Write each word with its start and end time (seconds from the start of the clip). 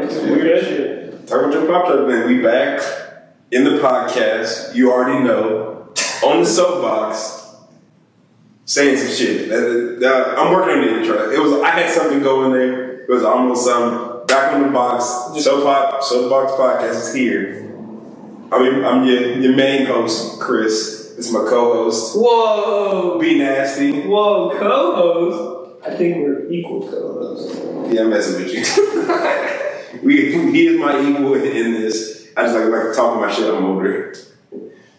good. 0.00 1.26
Talk 1.28 1.42
about 1.42 1.52
your 1.54 1.66
pop 1.66 1.86
truck, 1.86 2.08
man. 2.08 2.26
We 2.26 2.42
back 2.42 2.80
in 3.50 3.64
the 3.64 3.78
podcast. 3.78 4.74
You 4.74 4.92
already 4.92 5.24
know. 5.24 5.92
On 6.24 6.40
the 6.40 6.46
soapbox, 6.46 7.56
saying 8.64 8.96
some 8.96 9.08
shit. 9.14 9.48
That- 9.48 9.96
that- 10.00 10.38
I'm 10.38 10.52
working 10.52 10.78
on 10.78 10.80
the 10.86 11.00
intro. 11.00 11.30
It 11.30 11.38
was 11.40 11.52
I 11.62 11.70
had 11.70 11.90
something 11.90 12.22
going 12.22 12.52
there. 12.52 13.02
It 13.02 13.08
was 13.08 13.24
almost 13.24 13.68
um 13.68 14.22
back 14.26 14.52
on 14.54 14.62
the 14.62 14.68
box. 14.68 15.04
Soapbox 15.42 16.06
Soapbox 16.06 16.52
podcast 16.52 17.08
is 17.08 17.14
here. 17.14 17.68
I 18.52 18.58
mean, 18.62 18.84
I'm 18.84 19.04
your 19.04 19.20
your 19.38 19.56
main 19.56 19.86
host, 19.86 20.38
Chris. 20.40 21.14
It's 21.18 21.30
my 21.32 21.40
co-host. 21.40 22.16
Whoa, 22.16 23.18
Be 23.20 23.38
nasty. 23.38 24.02
whoa, 24.02 24.50
co-host. 24.58 25.80
I 25.84 25.90
think 25.94 26.16
we're 26.18 26.50
equal 26.50 26.88
co-hosts. 26.88 27.56
Yeah, 27.92 28.02
I'm 28.02 28.10
messing 28.10 28.42
with 28.42 28.54
you. 28.54 29.58
we, 30.02 30.32
he 30.52 30.66
is 30.66 30.80
my 30.80 31.00
equal 31.00 31.34
in, 31.34 31.44
in 31.44 31.72
this. 31.74 32.28
I 32.36 32.42
just 32.42 32.54
like 32.54 32.64
like 32.66 32.96
talking 32.96 33.20
my 33.20 33.32
shit. 33.32 33.52
I'm 33.52 33.64
over 33.64 34.10
it. 34.10 34.32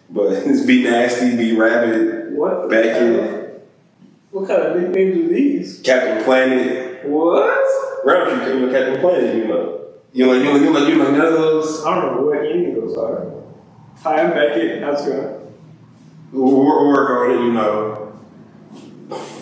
But 0.09 0.33
it's 0.33 0.65
be 0.65 0.83
nasty, 0.83 1.35
be 1.35 1.55
rabbit, 1.55 2.31
What? 2.31 2.69
back 2.69 2.85
in 2.85 3.61
What 4.31 4.47
kind 4.47 4.61
of 4.61 4.81
nicknames 4.81 5.17
are 5.17 5.33
these? 5.33 5.81
Captain 5.81 6.23
Planet. 6.23 7.05
What? 7.05 8.05
Round 8.05 8.47
you, 8.47 8.67
know, 8.67 8.71
Captain 8.71 8.99
Planet. 9.01 9.35
You 9.35 9.47
know, 9.47 9.79
you 10.13 10.25
know, 10.25 10.33
you 10.33 10.43
know, 10.43 10.55
you 10.55 10.71
know, 10.73 10.87
you 10.87 10.95
know 10.97 11.11
none 11.11 11.25
of 11.25 11.33
those. 11.33 11.83
I 11.85 11.95
don't 11.95 12.15
know 12.15 12.21
what 12.27 12.45
any 12.45 12.69
of 12.69 12.75
those 12.75 12.97
are. 12.97 13.31
Hi, 14.03 14.21
I'm 14.21 14.31
Beckett. 14.31 14.83
How's 14.83 15.07
it 15.07 15.11
going? 15.11 15.39
We'll, 16.31 16.51
we'll 16.51 16.87
work 16.87 17.09
on 17.09 17.31
it. 17.31 17.39
You 17.43 17.53
know. 17.53 17.99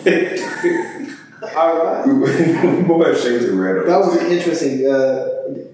All 1.42 1.84
right. 1.84 2.06
we'll 2.06 3.04
have 3.04 3.18
shades 3.18 3.44
of 3.46 3.56
red. 3.56 3.86
That 3.86 3.98
was 3.98 4.16
interesting. 4.22 4.86
Uh, 4.86 5.28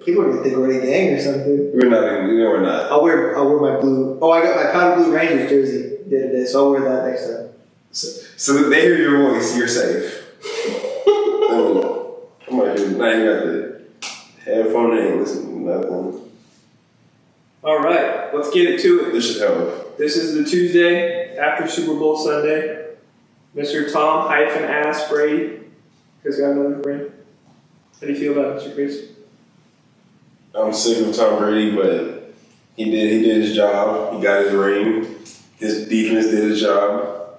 people 0.05 0.23
are 0.23 0.31
gonna 0.31 0.43
think 0.43 0.57
we're 0.57 0.71
in 0.73 0.83
a 0.83 0.87
gang 0.87 1.15
or 1.15 1.21
something. 1.21 1.73
We're 1.75 1.91
not. 1.91 2.05
even- 2.05 2.39
No, 2.39 2.45
we're 2.51 2.61
not. 2.63 2.91
I'll 2.91 3.03
wear 3.03 3.37
I'll 3.37 3.49
wear 3.59 3.75
my 3.75 3.81
blue. 3.81 4.19
Oh, 4.23 4.31
I 4.31 4.43
got 4.43 4.57
my 4.57 4.71
powder 4.73 5.03
blue 5.03 5.15
Rangers 5.15 5.51
jersey 5.51 5.97
the 6.07 6.25
other 6.25 6.33
day, 6.33 6.45
so 6.47 6.65
I'll 6.65 6.71
wear 6.71 6.81
that 6.81 7.07
next 7.11 7.27
time. 7.27 7.49
So, 7.93 8.09
so 8.37 8.53
that 8.63 8.69
they 8.71 8.81
hear 8.83 8.97
your 8.97 9.33
voice, 9.33 9.57
you're 9.57 9.69
safe. 9.69 10.25
oh, 11.07 12.29
I'm 12.51 12.57
not 12.57 12.79
even, 12.79 12.93
not 12.99 13.13
got 13.13 13.45
the 13.45 13.81
headphone 14.45 14.97
in, 14.97 15.21
listen 15.21 15.43
to 15.47 15.59
nothing. 15.61 16.31
All 17.65 17.79
right. 17.81 18.33
Let's 18.35 18.51
get 18.51 18.69
it 18.71 18.81
to 18.83 19.07
it. 19.07 19.13
This 19.13 19.33
should 19.33 19.43
help. 19.43 19.99
This 19.99 20.17
is 20.17 20.35
the 20.35 20.45
Tuesday 20.49 21.37
after 21.37 21.67
Super 21.69 21.99
Bowl 21.99 22.17
Sunday. 22.17 22.87
Mr. 23.55 23.91
Tom 23.93 24.29
hyphen 24.29 24.65
ass 24.65 25.09
Brady 25.09 25.61
has 26.25 26.39
got 26.39 26.51
another 26.51 26.81
ring. 26.83 27.13
How 28.01 28.07
do 28.07 28.13
you 28.13 28.19
feel 28.19 28.33
about 28.39 28.63
it, 28.63 28.63
Mr. 28.63 28.75
Chris? 28.75 29.09
I'm 30.55 30.73
sick 30.73 31.07
of 31.07 31.15
Tom 31.15 31.39
Brady, 31.39 31.75
but 31.75 32.35
he 32.77 32.91
did 32.91 33.13
he 33.13 33.23
did 33.23 33.43
his 33.43 33.57
job. 33.57 34.15
He 34.15 34.23
got 34.23 34.45
his 34.45 34.53
ring. 34.53 35.17
His 35.57 35.89
defense 35.89 36.27
did 36.27 36.45
his 36.51 36.61
job. 36.61 37.39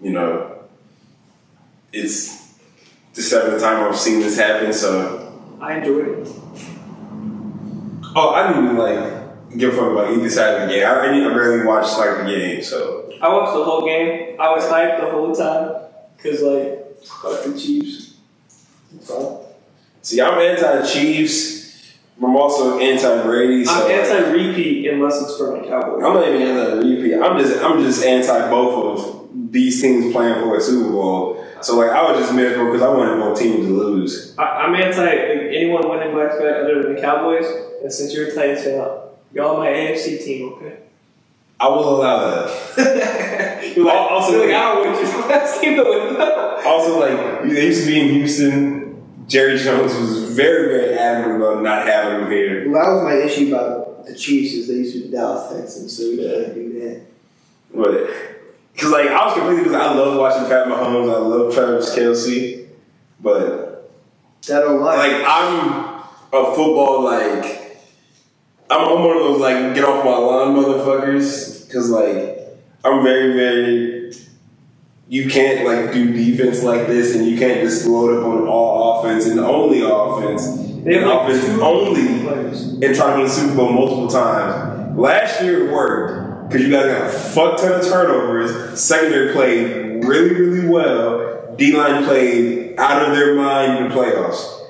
You 0.00 0.12
know, 0.12 0.58
it's 1.92 2.54
the 3.14 3.22
seventh 3.22 3.62
time 3.62 3.84
I've 3.84 3.96
seen 3.96 4.20
this 4.20 4.38
happen. 4.38 4.72
So, 4.72 5.40
I 5.60 5.78
enjoyed 5.78 6.08
it. 6.08 6.28
oh, 8.16 8.30
I 8.34 8.48
didn't 8.48 8.64
even 8.64 8.76
like 8.78 9.56
give 9.56 9.74
a 9.74 9.76
fuck 9.76 9.92
about 9.92 10.12
either 10.12 10.30
side 10.30 10.62
of 10.62 10.68
the 10.68 10.74
game. 10.74 10.86
I, 10.86 11.30
I 11.30 11.34
barely 11.34 11.66
watch 11.66 11.96
like 11.98 12.18
the 12.18 12.24
game. 12.24 12.62
So, 12.62 13.01
I 13.22 13.28
watched 13.28 13.56
the 13.56 13.64
whole 13.64 13.86
game. 13.86 14.40
I 14.40 14.50
was 14.50 14.64
hyped 14.64 15.00
the 15.00 15.10
whole 15.10 15.32
time 15.32 15.84
because, 16.16 16.42
like, 16.42 17.02
fuck 17.04 17.44
the 17.44 17.58
Chiefs. 17.58 18.16
So, 19.00 19.46
see, 20.02 20.20
I'm 20.20 20.38
anti 20.38 20.86
Chiefs. 20.92 21.62
I'm 22.18 22.36
also 22.36 22.78
anti 22.78 23.22
Brady. 23.22 23.64
So 23.64 23.72
I'm 23.72 23.90
anti-repeat 23.90 24.88
unless 24.90 25.20
it's 25.22 25.36
for 25.36 25.56
my 25.56 25.66
Cowboys. 25.66 26.04
I'm 26.04 26.14
not 26.14 26.28
even 26.28 26.42
anti-repeat. 26.42 27.14
I'm 27.14 27.38
just 27.40 27.62
I'm 27.62 27.82
just 27.82 28.04
anti 28.04 28.50
both 28.50 29.00
of 29.00 29.28
these 29.50 29.80
teams 29.80 30.12
playing 30.12 30.34
for 30.34 30.56
a 30.56 30.60
Super 30.60 30.90
Bowl. 30.90 31.44
So 31.62 31.76
like 31.78 31.90
I 31.90 32.10
was 32.10 32.20
just 32.20 32.34
miserable 32.34 32.72
because 32.72 32.82
I 32.82 32.88
wanted 32.88 33.18
both 33.18 33.38
teams 33.38 33.66
to 33.66 33.72
lose. 33.72 34.36
I, 34.38 34.44
I'm 34.44 34.74
anti 34.74 35.04
anyone 35.04 35.88
winning 35.88 36.10
to 36.10 36.16
back 36.16 36.32
other 36.32 36.82
than 36.82 36.94
the 36.94 37.00
Cowboys. 37.00 37.46
And 37.82 37.92
since 37.92 38.14
you're 38.14 38.28
a 38.28 38.34
Titans 38.34 38.64
fan, 38.64 38.74
y'all 39.32 39.56
my 39.56 39.68
AFC 39.68 40.24
team, 40.24 40.52
okay? 40.52 40.81
I 41.62 41.68
will 41.68 41.96
allow 42.00 42.46
that. 42.76 43.74
You're 43.76 43.84
like, 43.86 43.94
Also- 44.10 44.32
you're 44.32 44.46
like, 44.46 44.54
I 44.56 44.74
don't 44.74 44.86
want 44.94 45.00
your 45.08 45.28
last 45.28 45.60
team 45.60 45.76
to 45.76 45.84
win. 45.84 46.16
Also, 46.66 46.98
like 47.00 47.42
they 47.48 47.66
used 47.66 47.84
to 47.84 47.90
be 47.90 48.00
in 48.00 48.08
Houston. 48.14 48.80
Jerry 49.28 49.56
Jones 49.56 49.94
was 49.94 50.34
very 50.34 50.66
very 50.76 50.98
adamant 50.98 51.36
about 51.40 51.62
not 51.62 51.86
having 51.86 52.22
him 52.26 52.30
here. 52.30 52.68
Well, 52.70 52.82
that 52.84 52.92
was 52.92 53.02
my 53.04 53.14
issue 53.24 53.54
about 53.54 54.04
the 54.06 54.14
Chiefs 54.16 54.54
is 54.54 54.68
they 54.68 54.74
used 54.74 54.94
to 54.94 55.00
be 55.02 55.06
the 55.08 55.16
Dallas 55.16 55.52
Texans, 55.56 55.96
so 55.96 56.02
we 56.10 56.16
gotta 56.16 56.52
do 56.52 56.80
that. 56.80 57.02
But 57.72 58.08
because 58.74 58.90
like 58.90 59.06
I 59.08 59.24
was 59.26 59.34
completely 59.34 59.62
because 59.64 59.76
I 59.80 59.94
love 59.94 60.18
watching 60.18 60.48
Pat 60.48 60.66
Mahomes. 60.66 61.14
I 61.14 61.18
love 61.18 61.54
Travis 61.54 61.94
Kelce. 61.96 62.66
But 63.20 63.88
That 64.48 64.60
don't 64.62 64.80
lie. 64.80 64.96
like 64.96 65.22
I'm 65.24 66.02
a 66.32 66.44
football 66.56 67.04
like 67.04 67.78
I'm, 68.68 68.80
I'm 68.88 69.04
one 69.04 69.16
of 69.16 69.22
those 69.22 69.40
like 69.40 69.74
get 69.74 69.84
off 69.84 70.04
my 70.04 70.10
lawn 70.16 70.56
motherfuckers 70.56 71.51
because 71.72 71.88
like 71.88 72.38
I'm 72.84 73.02
very 73.02 73.32
very 73.32 74.12
you 75.08 75.28
can't 75.30 75.66
like 75.66 75.92
do 75.92 76.12
defense 76.12 76.62
like 76.62 76.86
this 76.86 77.14
and 77.16 77.26
you 77.26 77.38
can't 77.38 77.60
just 77.60 77.86
load 77.86 78.18
up 78.18 78.26
on 78.26 78.46
all 78.46 79.00
offense 79.00 79.26
and 79.26 79.40
only 79.40 79.80
offense 79.82 80.46
They 80.84 80.98
and 80.98 81.06
like 81.06 81.28
offense 81.30 81.48
only 81.60 82.22
players. 82.22 82.62
and 82.74 82.94
try 82.94 83.10
to 83.12 83.16
win 83.18 83.24
the 83.24 83.28
Super 83.30 83.54
Bowl 83.56 83.72
multiple 83.72 84.08
times. 84.08 84.98
Last 84.98 85.42
year 85.42 85.68
it 85.68 85.72
worked 85.72 86.48
because 86.48 86.66
you 86.66 86.70
guys 86.70 86.86
got 86.86 87.06
a 87.08 87.18
fuck 87.18 87.58
ton 87.58 87.72
of 87.80 87.82
turnovers. 87.86 88.78
Secondary 88.78 89.32
played 89.32 90.04
really, 90.04 90.34
really 90.34 90.68
well. 90.68 91.54
D 91.56 91.74
line 91.76 92.04
played 92.04 92.78
out 92.78 93.08
of 93.08 93.14
their 93.16 93.34
mind 93.34 93.78
in 93.84 93.88
the 93.88 93.94
playoffs. 93.94 94.61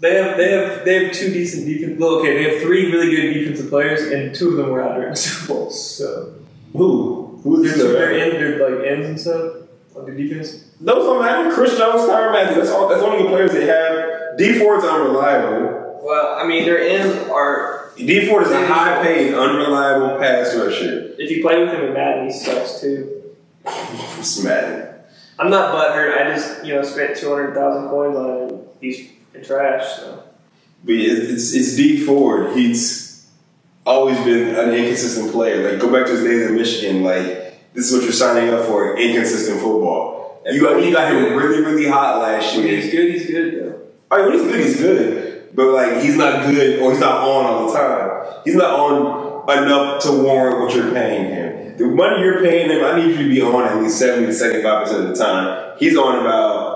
Yeah. 0.00 0.08
They 0.08 0.14
have 0.16 0.36
they 0.36 0.50
have 0.52 0.84
they 0.84 1.04
have 1.04 1.12
two 1.12 1.32
decent 1.32 1.66
defense. 1.66 2.00
Well, 2.00 2.16
okay, 2.20 2.42
they 2.42 2.50
have 2.54 2.62
three 2.62 2.90
really 2.90 3.14
good 3.14 3.34
defensive 3.34 3.68
players, 3.68 4.02
and 4.10 4.34
two 4.34 4.50
of 4.50 4.56
them 4.56 4.70
were 4.70 4.82
out 4.82 4.94
during 4.94 5.10
the 5.10 5.16
Super 5.16 5.52
Bowl. 5.52 5.70
So 5.70 6.34
Who? 6.72 7.38
Who 7.42 7.62
is 7.64 7.76
they're, 7.76 7.92
they're, 7.92 8.14
this? 8.14 8.34
in, 8.34 8.40
they're 8.40 8.76
like 8.78 8.86
ends 8.86 9.06
and 9.08 9.20
stuff 9.20 9.68
on 9.96 10.06
the 10.06 10.12
defense. 10.12 10.64
Those 10.80 11.04
don't 11.04 11.22
matter. 11.22 11.52
Chris 11.52 11.76
Jones, 11.76 12.02
Tyrann 12.02 12.32
Mathieu. 12.32 12.56
That's 12.62 12.70
all. 12.70 12.88
That's 12.88 13.02
only 13.02 13.22
the 13.24 13.28
players 13.28 13.52
they 13.52 13.66
have. 13.66 14.38
Dee 14.38 14.58
Ford's 14.58 14.84
unreliable. 14.84 16.00
Well, 16.02 16.36
I 16.36 16.46
mean, 16.46 16.64
their 16.64 16.78
ends 16.80 17.28
are. 17.28 17.92
Dee 17.96 18.26
Ford 18.26 18.44
is 18.44 18.50
a 18.50 18.66
high 18.66 19.02
paid, 19.02 19.34
unreliable 19.34 20.18
pass 20.18 20.54
rusher. 20.56 21.14
If 21.18 21.30
you 21.30 21.42
play 21.42 21.62
with 21.62 21.74
him 21.74 21.82
in 21.84 21.92
Madden, 21.92 22.26
he 22.26 22.32
sucks 22.32 22.80
too. 22.80 23.22
It's 23.66 24.42
mad. 24.42 25.04
I'm 25.38 25.50
not 25.50 25.74
butthurt. 25.74 26.16
I 26.18 26.34
just 26.34 26.64
you 26.64 26.74
know 26.74 26.82
spent 26.82 27.16
two 27.16 27.28
hundred 27.28 27.54
thousand 27.54 27.88
coins 27.88 28.16
on 28.16 28.48
him. 28.48 28.60
And 29.34 29.44
trash. 29.44 29.96
So 29.96 30.22
But 30.84 30.94
it- 30.94 31.30
it's 31.30 31.54
it's 31.54 31.76
Dee 31.76 32.04
Ford. 32.04 32.52
He's 32.56 33.26
always 33.86 34.18
been 34.20 34.54
an 34.54 34.74
inconsistent 34.74 35.32
player. 35.32 35.70
Like 35.70 35.80
go 35.80 35.92
back 35.92 36.06
to 36.06 36.12
his 36.12 36.22
days 36.24 36.46
in 36.48 36.54
Michigan. 36.56 37.02
Like 37.04 37.74
this 37.74 37.90
is 37.90 37.92
what 37.92 38.02
you're 38.02 38.12
signing 38.12 38.52
up 38.52 38.64
for: 38.66 38.96
inconsistent 38.96 39.60
football. 39.60 40.40
You 40.50 40.60
got 40.62 40.82
you 40.82 40.92
got 40.92 41.12
him 41.12 41.34
really 41.36 41.62
really 41.64 41.86
hot 41.88 42.20
last 42.20 42.56
when 42.56 42.66
year. 42.66 42.76
he's 42.80 42.90
good, 42.92 43.10
he's 43.14 43.26
good 43.26 43.54
though. 43.64 43.76
Oh, 44.10 44.16
I 44.16 44.28
mean, 44.30 44.46
when 44.50 44.58
he's 44.60 44.80
good, 44.80 44.98
he's 44.98 45.06
good. 45.24 45.48
But 45.54 45.66
like 45.68 46.02
he's 46.02 46.16
not 46.16 46.46
good 46.46 46.80
or 46.80 46.90
he's 46.92 47.00
not 47.00 47.22
on 47.28 47.46
all 47.46 47.66
the 47.70 47.78
time. 47.78 48.40
He's 48.44 48.54
not 48.54 48.70
on 48.78 49.30
enough 49.64 50.02
to 50.04 50.12
warrant 50.12 50.60
what 50.60 50.74
you're 50.74 50.92
paying 50.92 51.26
him. 51.28 51.76
The 51.76 51.86
money 51.86 52.22
you're 52.22 52.40
paying 52.42 52.70
him, 52.70 52.84
I 52.84 52.98
need 52.98 53.16
you 53.16 53.24
to 53.24 53.28
be 53.28 53.40
on 53.42 53.64
at 53.66 53.82
least 53.82 53.98
70 53.98 54.26
to 54.26 54.32
75 54.32 54.82
percent 54.84 55.02
of 55.04 55.08
the 55.16 55.22
time. 55.24 55.76
He's 55.78 55.96
on 55.96 56.20
about 56.20 56.69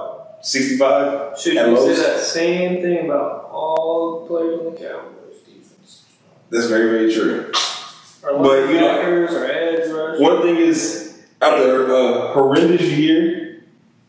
65 0.45 1.39
Should 1.39 1.57
at 1.57 1.69
you 1.69 1.77
say 1.77 2.03
that 2.03 2.21
same 2.21 2.83
thing 2.83 3.07
about 3.07 3.49
all 3.51 4.21
the 4.21 4.27
players 4.27 4.59
on 4.61 4.65
the 4.75 4.79
Cowboys 4.79 5.41
defense? 5.47 6.05
That's 6.51 6.67
very 6.67 6.91
very 6.91 7.13
true. 7.15 7.51
But, 8.23 8.69
you 8.71 8.81
know- 8.81 8.89
our 8.89 9.45
edge 9.47 9.91
rushers. 9.91 10.21
One 10.21 10.43
thing 10.43 10.57
is, 10.57 11.23
after 11.41 11.87
a 11.93 12.33
horrendous 12.33 12.83
year, 12.83 13.63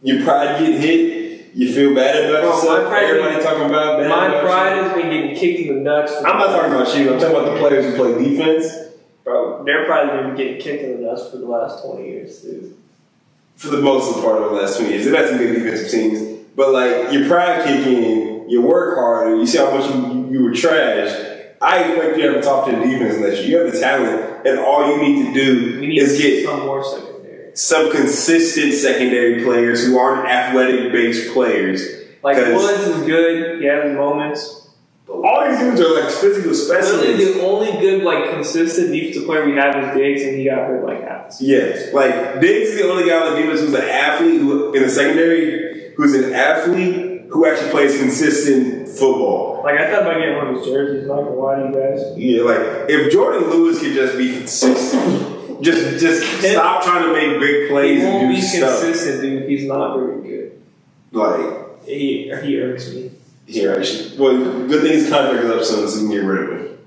your 0.03 0.23
pride 0.23 0.59
get 0.59 0.79
hit. 0.79 1.15
You 1.53 1.73
feel 1.73 1.95
bad 1.95 2.29
about 2.29 2.41
Bro, 2.41 2.55
yourself. 2.55 2.93
Everybody 2.93 3.41
talking 3.41 3.69
about 3.69 3.99
bad 3.99 4.09
My 4.09 4.27
about 4.27 4.43
pride 4.43 4.77
has 4.77 4.93
been 4.93 5.09
getting 5.09 5.35
kicked 5.37 5.59
in 5.61 5.75
the 5.75 5.81
nuts. 5.81 6.11
For 6.19 6.27
I'm 6.27 6.37
not 6.37 6.47
talking 6.47 6.73
about 6.73 6.97
you. 6.97 7.13
I'm 7.13 7.19
talking 7.19 7.35
about 7.37 7.53
the 7.53 7.59
players 7.61 7.85
who 7.85 7.95
play 7.95 8.23
defense. 8.29 8.73
bro. 9.23 9.63
Their 9.63 9.85
pride 9.85 10.09
has 10.09 10.25
been 10.25 10.35
getting 10.35 10.59
kicked 10.61 10.83
in 10.83 11.01
the 11.01 11.07
nuts 11.07 11.29
for 11.29 11.37
the 11.37 11.45
last 11.45 11.81
twenty 11.85 12.09
years, 12.09 12.41
dude. 12.41 12.75
For 13.55 13.67
the 13.69 13.81
most 13.81 14.21
part 14.21 14.41
of 14.41 14.51
the 14.51 14.55
last 14.57 14.77
20 14.77 14.91
years, 14.91 15.05
they've 15.05 15.15
had 15.15 15.29
some 15.29 15.37
good 15.37 15.53
defensive 15.53 15.89
teams. 15.89 16.43
But 16.55 16.71
like 16.71 17.11
your 17.13 17.27
pride 17.27 17.65
kick 17.65 17.85
in, 17.87 18.49
you 18.49 18.61
work 18.61 18.97
harder. 18.97 19.35
You 19.37 19.47
see 19.47 19.57
how 19.57 19.71
much 19.77 19.93
you, 19.93 20.29
you 20.31 20.43
were 20.43 20.53
trash. 20.53 21.31
I 21.61 21.83
expect 21.83 22.17
you 22.17 22.23
to 22.23 22.33
have 22.33 22.41
a 22.41 22.41
top 22.41 22.65
10 22.65 22.81
defense 22.81 23.17
next 23.19 23.39
year. 23.39 23.47
You 23.47 23.65
have 23.65 23.73
the 23.73 23.79
talent, 23.79 24.45
and 24.45 24.59
all 24.59 24.87
you 24.87 25.01
need 25.01 25.25
to 25.25 25.33
do 25.33 25.79
need 25.79 25.97
is 25.97 26.17
get 26.19 26.45
some 26.45 26.65
more 26.65 26.83
secondary. 26.83 27.55
some 27.55 27.91
consistent 27.91 28.73
secondary 28.73 29.43
players 29.43 29.85
who 29.85 29.97
aren't 29.97 30.27
athletic 30.27 30.91
based 30.91 31.33
players. 31.33 31.81
Like 32.21 32.37
Woods 32.37 32.83
is 32.87 33.05
good. 33.05 33.61
He 33.61 33.67
has 33.67 33.95
moments. 33.95 34.64
All 35.07 35.47
these 35.47 35.59
dudes 35.59 35.81
are 35.81 35.93
like 36.01 36.09
physical 36.11 36.51
Literally, 36.51 36.53
specimens. 36.55 37.33
the 37.35 37.41
only 37.45 37.71
good, 37.79 38.03
like, 38.03 38.31
consistent 38.31 38.91
defensive 38.91 39.25
player 39.25 39.45
we 39.45 39.55
have 39.55 39.75
is 39.75 39.95
Diggs, 39.95 40.23
and 40.23 40.37
he 40.37 40.45
got 40.45 40.67
hurt 40.67 40.85
like 40.85 41.03
half 41.03 41.27
the 41.27 41.31
season. 41.33 41.53
Yes, 41.55 41.93
like 41.93 42.41
Diggs 42.41 42.69
is 42.71 42.81
the 42.81 42.89
only 42.89 43.07
guy 43.07 43.17
on 43.27 43.33
the 43.33 43.39
defense 43.41 43.59
who's 43.61 43.73
an 43.73 43.81
athlete 43.87 44.41
who, 44.41 44.73
in 44.73 44.83
the 44.83 44.89
secondary 44.89 45.93
who's 45.95 46.13
an 46.15 46.33
athlete 46.33 47.23
who 47.29 47.45
actually 47.45 47.71
plays 47.71 47.97
consistent 47.99 48.87
football. 48.89 49.61
Like, 49.63 49.79
I 49.79 49.91
thought 49.91 50.03
about 50.03 50.17
getting 50.19 50.35
one 50.37 50.47
of 50.49 50.57
his 50.57 50.65
jerseys, 50.67 51.07
gonna 51.07 51.29
lie 51.31 51.55
to 51.55 51.67
you 51.67 51.73
guys. 51.73 52.17
Yeah, 52.17 52.41
like 52.43 52.89
if 52.89 53.13
Jourdan 53.13 53.49
Lewis 53.49 53.79
could 53.79 53.93
just 53.93 54.17
be 54.17 54.37
consistent, 54.37 55.61
just 55.63 55.99
just 55.99 56.41
stop 56.41 56.83
trying 56.83 57.03
to 57.03 57.13
make 57.13 57.39
big 57.39 57.63
He 57.63 57.67
plays 57.69 58.03
won't 58.03 58.23
and 58.23 58.29
be 58.29 58.35
do 58.35 58.41
stuff. 58.41 58.81
consistent, 58.81 59.21
dude. 59.21 59.49
He's 59.49 59.65
not 59.65 59.97
very 59.97 60.21
good. 60.21 60.61
Like 61.11 61.85
He, 61.85 62.31
he 62.43 62.59
irks 62.61 62.91
me. 62.93 63.11
Here, 63.45 63.73
actually, 63.73 64.17
well, 64.17 64.67
good 64.67 64.81
thing 64.81 64.93
his 64.93 65.09
contract 65.09 65.43
is 65.43 65.51
up 65.51 65.63
soon, 65.63 65.87
so 65.87 65.99
you 66.01 66.07
can 66.07 66.11
get 66.11 66.25
rid 66.25 66.43
of 66.43 66.59
him. 66.59 66.77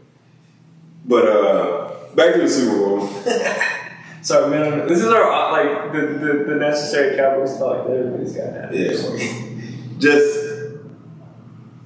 But 1.05 1.27
uh, 1.27 2.15
back 2.15 2.35
to 2.35 2.41
the 2.41 2.49
Super 2.49 2.77
Bowl. 2.77 3.09
Sorry, 4.23 4.51
man. 4.51 4.87
This 4.89 4.99
is 4.99 5.07
our, 5.07 5.23
uh, 5.23 5.53
like, 5.53 5.93
the, 5.93 6.01
the, 6.01 6.45
the 6.49 6.55
necessary 6.57 7.17
Cowboys 7.17 7.57
talk 7.59 7.87
that 7.87 7.97
everybody's 7.97 8.35
got 8.35 8.53
have. 8.53 8.75
Yeah. 8.75 8.93
just 9.99 10.49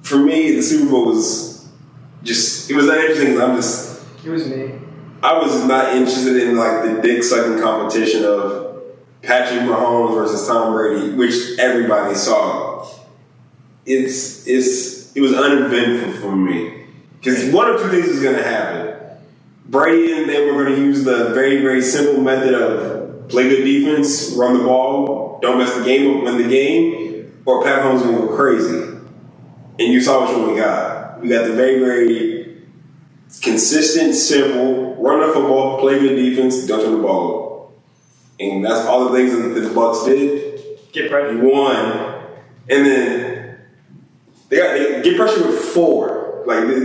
for 0.01 0.17
me, 0.17 0.55
the 0.55 0.61
Super 0.61 0.91
Bowl 0.91 1.05
was 1.05 1.67
just 2.23 2.69
it 2.69 2.75
was 2.75 2.85
not 2.85 2.97
interesting. 2.97 3.41
I'm 3.41 3.55
just 3.55 4.03
It 4.25 4.29
was 4.29 4.47
me. 4.47 4.73
I 5.21 5.37
was 5.39 5.65
not 5.65 5.95
interested 5.95 6.35
in 6.35 6.57
like 6.57 6.83
the 6.83 7.01
dick 7.01 7.23
sucking 7.23 7.61
competition 7.61 8.25
of 8.25 8.83
Patrick 9.21 9.61
Mahomes 9.61 10.15
versus 10.15 10.45
Tom 10.47 10.73
Brady, 10.73 11.13
which 11.15 11.57
everybody 11.57 12.13
saw. 12.15 12.85
It's 13.85 14.47
it's 14.47 15.15
it 15.15 15.21
was 15.21 15.33
uneventful 15.33 16.13
for 16.21 16.35
me 16.35 16.85
because 17.19 17.51
one 17.53 17.69
of 17.69 17.81
two 17.81 17.89
things 17.89 18.07
is 18.07 18.21
going 18.21 18.35
to 18.35 18.43
happen. 18.43 19.19
Brady 19.65 20.13
and 20.13 20.29
them 20.29 20.55
were 20.55 20.65
going 20.65 20.75
to 20.75 20.81
use 20.81 21.03
the 21.03 21.29
very 21.33 21.61
very 21.61 21.81
simple 21.81 22.21
method 22.21 22.53
of 22.53 23.27
play 23.29 23.49
good 23.49 23.63
defense, 23.63 24.33
run 24.33 24.57
the 24.57 24.63
ball, 24.63 25.39
don't 25.41 25.57
mess 25.57 25.75
the 25.75 25.83
game 25.83 26.17
up, 26.17 26.23
win 26.23 26.37
the 26.37 26.47
game, 26.47 27.41
or 27.45 27.63
Pat 27.63 27.81
Mahomes 27.81 28.03
going 28.03 28.15
to 28.15 28.27
go 28.27 28.35
crazy. 28.35 28.89
And 29.79 29.93
you 29.93 30.01
saw 30.01 30.25
what 30.25 30.37
one 30.37 30.51
we 30.53 30.59
got. 30.59 31.21
We 31.21 31.29
got 31.29 31.47
the 31.47 31.53
very 31.53 31.79
very 31.79 32.63
consistent, 33.41 34.15
simple, 34.15 34.95
run 34.95 35.19
the 35.25 35.33
football, 35.33 35.79
play 35.79 35.99
good 35.99 36.15
defense, 36.15 36.65
don't 36.67 36.81
turn 36.81 36.91
the 36.93 37.01
ball. 37.01 37.73
And 38.39 38.63
that's 38.63 38.85
all 38.85 39.09
the 39.09 39.17
things 39.17 39.31
that 39.31 39.59
the 39.59 39.73
Bucks 39.73 40.05
did. 40.05 40.61
Get 40.91 41.09
pressure. 41.09 41.37
One, 41.37 42.23
and 42.69 42.85
then 42.85 43.32
they 44.53 44.57
got 44.59 44.73
they 44.73 45.01
get 45.01 45.17
pressure 45.17 45.45
with 45.47 45.59
four. 45.59 46.43
Like 46.45 46.67
that 46.67 46.75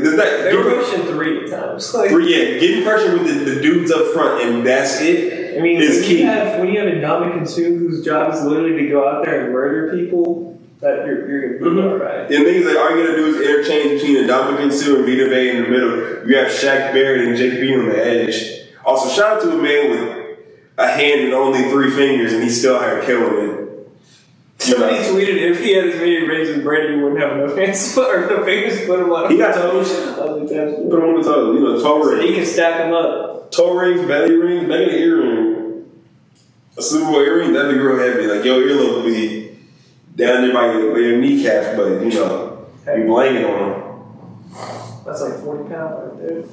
They 0.45 0.53
get 0.53 0.65
were 0.65 0.83
pushing 0.83 1.03
three 1.03 1.51
times. 1.51 1.93
Like, 1.95 2.11
three, 2.11 2.31
yeah, 2.31 2.61
getting 2.61 2.85
pressure 2.85 3.13
with 3.19 3.27
the, 3.27 3.55
the 3.55 3.61
dudes 3.61 3.91
up 3.91 4.13
front, 4.15 4.43
and 4.43 4.65
that's 4.67 5.01
it. 5.01 5.59
I 5.59 5.61
mean, 5.61 5.83
is 5.83 5.97
when 5.97 6.05
key. 6.05 6.19
you 6.21 6.27
have 6.27 6.61
when 6.61 6.69
you 6.73 6.79
have 6.79 6.89
a 6.89 6.93
Ndamukong 6.93 7.49
Suh 7.49 7.63
whose 7.63 8.05
job 8.05 8.33
is 8.33 8.43
literally 8.45 8.83
to 8.85 8.89
go 8.89 9.09
out 9.09 9.25
there 9.25 9.45
and 9.45 9.53
murder 9.53 9.97
people, 9.97 10.61
that 10.81 11.05
you're, 11.05 11.29
you're 11.29 11.59
gonna 11.59 11.75
be 11.75 11.81
Mhm. 11.81 11.91
alright. 11.93 12.31
And 12.31 12.45
things 12.45 12.67
like 12.67 12.77
all 12.77 12.91
you're 12.97 13.05
gonna 13.07 13.17
do 13.19 13.27
is 13.27 13.41
interchange 13.41 14.01
between 14.01 14.25
a 14.25 14.29
Ndamukong 14.29 14.73
Suh 14.73 14.97
and 14.99 15.05
Vita 15.07 15.29
Vea 15.29 15.51
in 15.51 15.63
the 15.65 15.69
middle. 15.69 16.29
You 16.29 16.37
have 16.37 16.49
Shaq 16.49 16.93
Barrett 16.93 17.27
and 17.27 17.37
Jake 17.37 17.61
Bean 17.61 17.81
on 17.81 17.89
the 17.89 17.99
edge. 18.07 18.61
Also, 18.85 19.09
shout 19.09 19.37
out 19.39 19.43
to 19.43 19.59
a 19.59 19.61
man 19.61 19.91
with 19.91 20.39
a 20.79 20.87
hand 20.87 21.23
and 21.23 21.35
only 21.35 21.69
three 21.71 21.91
fingers, 21.91 22.33
and 22.33 22.45
he's 22.45 22.59
still 22.61 22.77
out 22.77 22.85
here 22.85 23.03
killing 23.03 23.51
it. 23.51 23.58
Somebody 24.59 24.97
tweeted 24.97 25.51
if 25.51 25.61
he 25.61 25.75
had 25.75 25.87
as 25.87 25.95
many 25.97 26.17
rings 26.27 26.49
as 26.49 26.63
Brady, 26.63 26.95
he 26.97 27.01
wouldn't 27.01 27.21
have 27.21 27.39
enough 27.39 27.57
hands 27.57 27.97
or 27.97 28.25
enough 28.29 28.45
fingers 28.45 28.81
to 28.81 28.87
put 28.87 29.01
him 29.01 29.13
on. 29.13 29.31
He 29.31 29.39
got 29.39 29.55
toes. 29.55 29.91
I 29.91 30.25
was 30.25 30.41
like, 30.41 30.49
that's 30.51 30.75
Put 30.75 30.99
him 30.99 31.05
on 31.11 31.17
the 31.17 31.23
toe, 31.23 31.53
you 31.53 31.61
know, 31.61 31.81
toe 31.81 32.03
So 32.03 32.11
ring. 32.13 32.27
he 32.27 32.35
can 32.35 32.45
stack 32.47 32.79
them 32.79 32.93
up. 32.93 33.51
toe 33.53 33.77
rings, 33.79 34.07
belly 34.07 34.35
rings, 34.35 34.67
make 34.69 34.89
it 34.89 34.95
an 34.95 35.01
earring. 35.01 35.91
A 36.77 36.83
Super 36.83 37.07
Bowl 37.07 37.21
earring, 37.21 37.53
that'd 37.53 37.73
be 37.73 37.79
real 37.79 37.99
heavy. 37.99 38.27
Like 38.27 38.45
your 38.45 38.57
earlobe 38.63 39.05
would 39.05 39.13
be 39.13 39.57
down 40.17 40.43
there 40.43 40.53
by 40.53 40.73
your, 40.73 40.93
by 40.93 40.99
your 41.01 41.19
kneecaps, 41.19 41.77
but 41.77 42.03
you 42.03 42.11
know, 42.11 42.67
you 42.97 43.05
blanket 43.07 43.45
on 43.45 43.71
them. 43.71 43.83
That's 45.07 45.21
like 45.23 45.39
forty 45.41 45.69
pounds 45.73 46.19
right 46.21 46.29
there. 46.29 46.45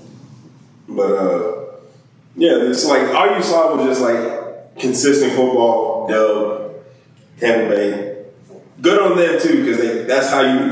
But 0.88 1.12
uh, 1.12 1.66
yeah, 2.36 2.70
it's 2.70 2.86
like 2.86 3.08
all 3.16 3.36
you 3.36 3.42
saw 3.44 3.76
was 3.76 3.86
just 3.86 4.02
like 4.02 4.78
consistent 4.80 5.34
football. 5.34 6.08
Dub, 6.08 6.65
Tampa 7.40 7.76
Bay. 7.76 8.26
Good 8.82 9.02
on 9.02 9.18
them 9.18 9.42
too, 9.42 9.64
because 9.64 10.08
that's 10.08 10.30
how 10.30 10.42
you. 10.42 10.70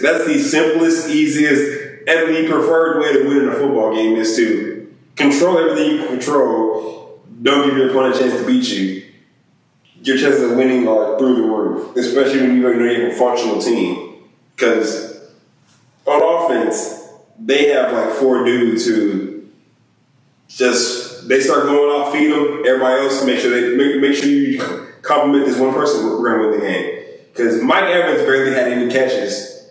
That's 0.00 0.26
the 0.26 0.38
simplest, 0.38 1.08
easiest, 1.08 2.06
and 2.06 2.36
the 2.36 2.46
preferred 2.48 3.00
way 3.00 3.12
to 3.14 3.28
win 3.28 3.38
in 3.38 3.48
a 3.48 3.54
football 3.54 3.94
game 3.94 4.16
is 4.16 4.36
to 4.36 4.94
control 5.16 5.58
everything 5.58 5.92
you 5.92 5.98
can 5.98 6.08
control. 6.08 7.22
Don't 7.42 7.66
give 7.66 7.76
your 7.76 7.90
opponent 7.90 8.16
a 8.16 8.18
chance 8.18 8.40
to 8.40 8.46
beat 8.46 8.68
you. 8.68 9.04
Your 10.02 10.18
chances 10.18 10.50
of 10.50 10.56
winning 10.56 10.86
are 10.86 11.18
through 11.18 11.36
the 11.36 11.42
roof, 11.42 11.96
especially 11.96 12.42
when 12.42 12.56
you 12.56 12.62
know 12.62 12.70
you 12.70 13.02
have 13.02 13.12
a 13.12 13.16
functional 13.16 13.60
team. 13.60 14.28
Because 14.54 15.20
on 16.04 16.22
offense, 16.22 17.08
they 17.38 17.68
have 17.68 17.92
like 17.92 18.14
four 18.14 18.44
dudes 18.44 18.86
who 18.86 19.46
just 20.48 21.28
they 21.28 21.40
start 21.40 21.64
going 21.64 21.90
off, 21.90 22.12
feed 22.12 22.30
them. 22.30 22.62
Everybody 22.66 23.02
else 23.02 23.24
make 23.24 23.40
sure 23.40 23.50
they 23.50 23.76
make, 23.76 24.00
make 24.00 24.14
sure 24.14 24.28
you 24.28 24.86
compliment 25.06 25.46
this 25.46 25.58
one 25.58 25.72
person. 25.72 26.04
We're 26.04 26.38
going 26.38 26.42
to 26.42 26.48
win 26.48 26.60
the 26.60 26.66
game 26.66 27.04
because 27.32 27.62
Mike 27.62 27.84
Evans 27.84 28.22
barely 28.22 28.52
had 28.52 28.68
any 28.72 28.90
catches. 28.90 29.70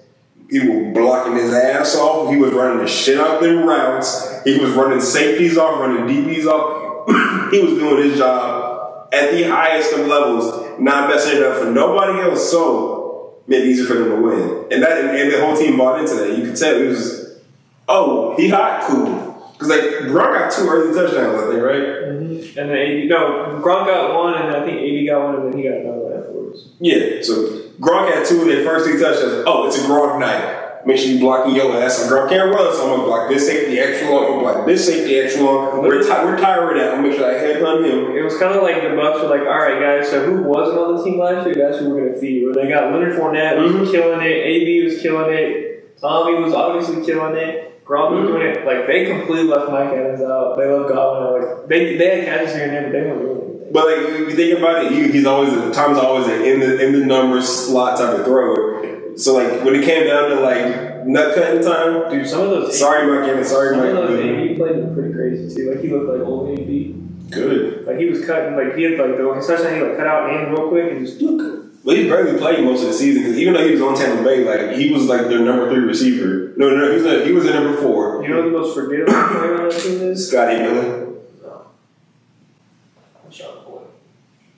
He 0.49 0.59
was 0.59 0.93
blocking 0.93 1.35
his 1.35 1.51
ass 1.53 1.95
off. 1.95 2.29
He 2.29 2.37
was 2.37 2.53
running 2.53 2.79
the 2.79 2.87
shit 2.87 3.19
out 3.19 3.41
them 3.41 3.65
routes. 3.65 4.43
He 4.43 4.59
was 4.59 4.71
running 4.71 5.01
safeties 5.01 5.57
off, 5.57 5.79
running 5.79 6.05
DBs 6.05 6.45
off. 6.45 7.51
he 7.51 7.59
was 7.59 7.73
doing 7.73 8.09
his 8.09 8.17
job 8.17 9.09
at 9.11 9.31
the 9.31 9.43
highest 9.43 9.93
of 9.93 10.07
levels, 10.07 10.79
not 10.79 11.09
messing 11.09 11.37
it 11.37 11.43
up 11.43 11.57
for 11.57 11.71
nobody 11.71 12.19
else. 12.19 12.51
So 12.51 13.41
made 13.47 13.63
it 13.63 13.67
easier 13.67 13.85
for 13.85 13.95
them 13.95 14.09
to 14.09 14.21
win, 14.21 14.65
and 14.71 14.83
that 14.83 15.15
and 15.15 15.31
the 15.31 15.39
whole 15.39 15.55
team 15.55 15.77
bought 15.77 15.99
into 15.99 16.15
that. 16.15 16.37
You 16.37 16.45
could 16.45 16.55
tell 16.55 16.75
it 16.75 16.87
was, 16.87 17.39
oh, 17.87 18.35
he 18.37 18.49
hot, 18.49 18.83
cool. 18.87 19.25
Because 19.57 19.69
like 19.69 19.81
Gronk 20.12 20.38
got 20.38 20.52
two 20.52 20.68
early 20.68 20.94
touchdowns, 20.94 21.42
I 21.42 21.48
think, 21.52 21.63
right? 21.63 21.81
Mm-hmm. 22.12 22.60
And 22.60 22.69
then 22.69 22.78
AD, 22.78 23.07
no, 23.07 23.62
Gronk 23.63 23.88
got 23.88 24.13
one, 24.16 24.34
and 24.36 24.56
I 24.56 24.66
think 24.66 24.78
AB 24.81 25.07
got 25.07 25.24
one, 25.25 25.36
and 25.36 25.54
then 25.54 25.57
he 25.57 25.63
got 25.68 25.78
another 25.80 25.98
one 25.98 26.13
afterwards. 26.19 26.69
Yeah. 26.80 27.22
So 27.22 27.34
Gronk 27.80 28.13
had 28.13 28.25
two 28.25 28.42
of 28.42 28.48
their 28.48 28.63
first 28.66 28.86
three 28.86 29.00
touchdowns. 29.02 29.44
Oh, 29.48 29.68
it's 29.68 29.78
a 29.78 29.81
Gronk 29.88 30.19
night. 30.19 30.62
Make 30.86 30.98
sure 31.00 31.07
you 31.10 31.19
blocking 31.19 31.56
your 31.56 31.75
ass. 31.81 32.00
And 32.04 32.12
Gronk 32.12 32.30
can't 32.30 32.54
run, 32.54 32.72
so 32.75 32.84
I'm 32.84 32.90
gonna 32.98 33.04
block 33.07 33.28
this 33.30 33.48
safety 33.48 33.80
extra 33.80 34.07
long. 34.12 34.26
I'm 34.26 34.30
gonna 34.33 34.42
block 34.54 34.66
this 34.68 34.85
safety 34.85 35.18
extra 35.18 35.42
long. 35.44 35.81
We're, 35.81 36.04
ti- 36.04 36.09
we're 36.09 36.38
tired 36.38 36.69
of 36.69 36.78
that. 36.78 36.92
I'm 36.94 36.97
gonna 36.97 37.07
make 37.09 37.18
sure 37.18 37.26
I 37.26 37.33
headhunt 37.42 37.90
him. 37.90 38.16
It 38.16 38.21
was 38.24 38.38
kind 38.38 38.54
of 38.56 38.62
like 38.62 38.83
the 38.83 38.90
Bucks 38.95 39.19
were 39.24 39.30
like, 39.30 39.42
all 39.47 39.57
right, 39.57 39.80
guys, 39.81 40.09
so 40.12 40.24
who 40.26 40.44
wasn't 40.44 40.78
on 40.78 40.95
the 40.97 41.04
team 41.04 41.18
last 41.18 41.45
year? 41.47 41.56
That's 41.56 41.80
who 41.80 41.90
we're 41.90 42.02
going 42.02 42.14
to 42.14 42.19
feed. 42.19 42.45
Where 42.45 42.54
they 42.54 42.68
got 42.69 42.92
Leonard 42.94 43.18
Fournette 43.18 43.57
was 43.64 43.71
Mhm. 43.71 43.92
killing 43.92 44.21
it, 44.21 44.26
AB 44.31 44.83
was 44.85 45.02
killing 45.02 45.33
it, 45.33 45.97
Tommy 46.00 46.35
was 46.40 46.54
obviously 46.54 47.04
killing 47.04 47.35
it, 47.35 47.74
Was 47.87 48.27
doing 48.27 48.42
it. 48.42 48.65
Like 48.65 48.87
they 48.87 49.06
completely 49.06 49.47
left 49.47 49.71
Mike 49.71 49.94
Evans 49.94 50.21
out. 50.21 50.57
They 50.57 50.65
left 50.65 50.89
Godwin 50.89 51.23
out. 51.23 51.59
Like 51.59 51.68
they 51.68 51.97
they 51.97 52.25
had 52.25 52.39
catches 52.39 52.56
here 52.56 52.63
and 52.63 52.73
there, 52.73 52.83
but 52.83 52.92
they 52.92 53.01
weren't 53.01 53.21
doing 53.21 53.49
anything. 53.51 53.73
But 53.73 53.85
like 53.85 53.97
if 53.97 54.30
you 54.30 54.35
think 54.35 54.57
about 54.57 54.85
it, 54.85 54.92
he, 54.92 55.11
he's 55.11 55.25
always 55.25 55.51
Tom's 55.75 55.97
always 55.97 56.27
in 56.27 56.59
the 56.59 56.83
in 56.83 56.94
the 56.94 57.06
numbers 57.06 57.47
slot 57.47 57.99
type 57.99 58.19
of 58.19 58.25
thrower. 58.25 59.18
So 59.18 59.35
like 59.35 59.63
when 59.63 59.75
it 59.75 59.85
came 59.85 60.07
down 60.07 60.30
to 60.30 60.39
like 60.39 61.06
nut 61.06 61.35
cutting 61.35 61.61
time, 61.61 62.09
Dude, 62.09 62.27
some 62.27 62.42
of 62.42 62.49
those 62.49 62.77
sorry 62.77 63.07
Mike 63.07 63.30
Evans, 63.30 63.49
sorry 63.49 63.75
some 63.75 63.80
Mike 63.80 63.89
of 63.89 63.95
those 63.95 64.19
Evans. 64.19 64.49
AB 64.49 64.56
plays 64.56 64.75
were 64.83 64.94
pretty 64.94 65.13
crazy 65.13 65.56
too. 65.56 65.71
Like 65.71 65.81
he 65.81 65.89
looked 65.89 66.09
like 66.09 66.27
old 66.27 66.57
AB. 66.57 67.01
Good. 67.30 67.85
Like 67.85 67.97
he 67.97 68.09
was 68.09 68.25
cutting, 68.25 68.56
like 68.56 68.75
he 68.75 68.83
had 68.83 68.99
like 68.99 69.18
the 69.18 69.45
touchdown, 69.45 69.75
he 69.75 69.81
like 69.81 69.97
cut 69.97 70.07
out 70.07 70.30
and 70.30 70.51
real 70.51 70.69
quick 70.69 70.92
and 70.92 71.06
just 71.06 71.19
Well, 71.85 71.95
he 71.95 72.09
barely 72.09 72.37
played 72.39 72.63
most 72.65 72.81
of 72.81 72.87
the 72.87 72.94
season 72.94 73.21
because 73.21 73.37
even 73.37 73.54
though 73.54 73.63
he 73.63 73.73
was 73.73 73.81
on 73.81 73.95
Tampa 73.95 74.23
Bay, 74.23 74.44
like 74.44 74.75
he 74.75 74.92
was 74.92 75.06
like 75.06 75.27
their 75.27 75.39
number 75.39 75.69
three 75.69 75.83
receiver. 75.83 76.51
No, 76.57 76.75
no, 76.75 76.89
he 76.89 76.95
was 76.95 77.04
not, 77.04 77.25
he 77.27 77.31
was 77.31 77.45
at 77.45 77.54
number 77.54 77.77
four. 77.80 78.23
You 78.23 78.30
know 78.30 78.42
who 78.42 78.51
the 78.51 78.57
most 78.57 78.73
forgettable 78.73 79.13
player 79.13 79.61
on 79.61 79.69
that 79.69 79.80
team 79.80 80.01
is? 80.01 80.27
Scotty 80.30 80.57
Miller. 80.57 81.06
No. 81.44 81.68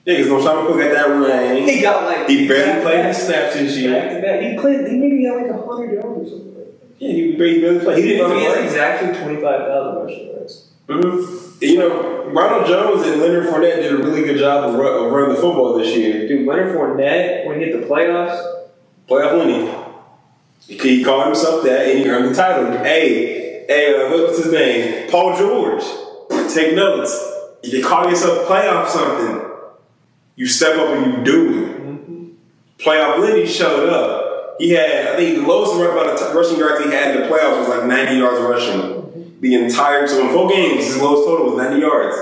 Yeah, 0.04 0.16
because 0.16 0.28
no 0.28 0.40
Sean 0.40 0.64
McCoy 0.66 0.78
got 0.84 0.94
that 0.94 1.08
ring. 1.50 1.68
He 1.68 1.82
got 1.82 2.04
like 2.04 2.28
He 2.28 2.48
barely 2.48 2.72
back- 2.72 2.82
played 2.82 2.96
back- 3.02 3.14
his 3.14 3.26
snaps 3.26 3.54
this 3.54 3.74
Back 3.74 3.82
year. 3.82 4.14
to 4.14 4.22
back. 4.26 4.40
He 4.40 4.56
played. 4.58 4.88
He 4.88 4.96
maybe 4.96 5.22
got 5.26 5.36
like 5.36 5.66
hundred 5.66 5.92
yards 5.94 6.06
or 6.06 6.30
something. 6.30 6.54
Yeah, 6.98 7.12
he 7.12 7.32
barely, 7.36 7.78
played. 7.80 7.98
He 8.04 8.08
didn't 8.16 8.38
He 8.38 8.44
has 8.44 8.56
exactly 8.64 9.20
twenty 9.20 9.42
five 9.42 9.66
thousand 9.68 10.02
rushing 10.02 10.28
yards. 10.28 10.67
Mm-hmm. 10.88 11.64
You 11.64 11.78
know, 11.78 12.30
Ronald 12.30 12.66
Jones 12.66 13.06
and 13.06 13.20
Leonard 13.20 13.46
Fournette 13.46 13.76
did 13.76 13.92
a 13.92 13.98
really 13.98 14.22
good 14.22 14.38
job 14.38 14.70
of, 14.70 14.74
run, 14.76 15.04
of 15.04 15.12
running 15.12 15.34
the 15.34 15.40
football 15.40 15.76
this 15.76 15.94
year. 15.96 16.26
Dude, 16.26 16.46
Leonard 16.46 16.74
Fournette 16.74 17.46
when 17.46 17.60
he 17.60 17.66
hit 17.66 17.80
the 17.80 17.86
playoffs, 17.86 18.58
Playoff 19.08 19.38
winning. 19.38 19.74
He 20.60 21.02
called 21.02 21.26
himself 21.26 21.64
that 21.64 21.88
and 21.88 21.98
he 21.98 22.08
earned 22.08 22.30
the 22.30 22.34
title. 22.34 22.70
Hey, 22.84 23.64
hey, 23.66 23.94
uh, 23.94 24.10
what 24.10 24.28
was 24.28 24.44
his 24.44 24.52
name? 24.52 25.10
Paul 25.10 25.36
George. 25.36 25.82
Take 26.52 26.74
notes. 26.74 27.12
If 27.62 27.72
you 27.72 27.84
call 27.84 28.08
yourself 28.08 28.46
playoff 28.46 28.88
something, 28.88 29.50
you 30.36 30.46
step 30.46 30.78
up 30.78 30.90
and 30.90 31.06
you 31.06 31.24
do 31.24 31.64
it. 31.64 32.78
Playoff 32.78 33.18
Lenny 33.18 33.46
showed 33.46 33.88
up. 33.88 34.56
he 34.58 34.70
had, 34.70 35.08
I 35.08 35.16
think 35.16 35.38
the 35.38 35.46
lowest 35.46 35.74
rushing 36.34 36.58
yards 36.58 36.84
he 36.84 36.90
had 36.90 37.16
in 37.16 37.22
the 37.22 37.28
playoffs 37.28 37.60
was 37.60 37.68
like 37.68 37.86
90 37.86 38.16
yards 38.16 38.40
rushing. 38.40 38.97
The 39.40 39.54
entire, 39.54 40.06
so 40.06 40.26
in 40.26 40.32
four 40.32 40.48
games, 40.50 40.86
his 40.86 41.00
lowest 41.00 41.26
total 41.26 41.46
was 41.46 41.56
90 41.56 41.80
yards. 41.80 42.16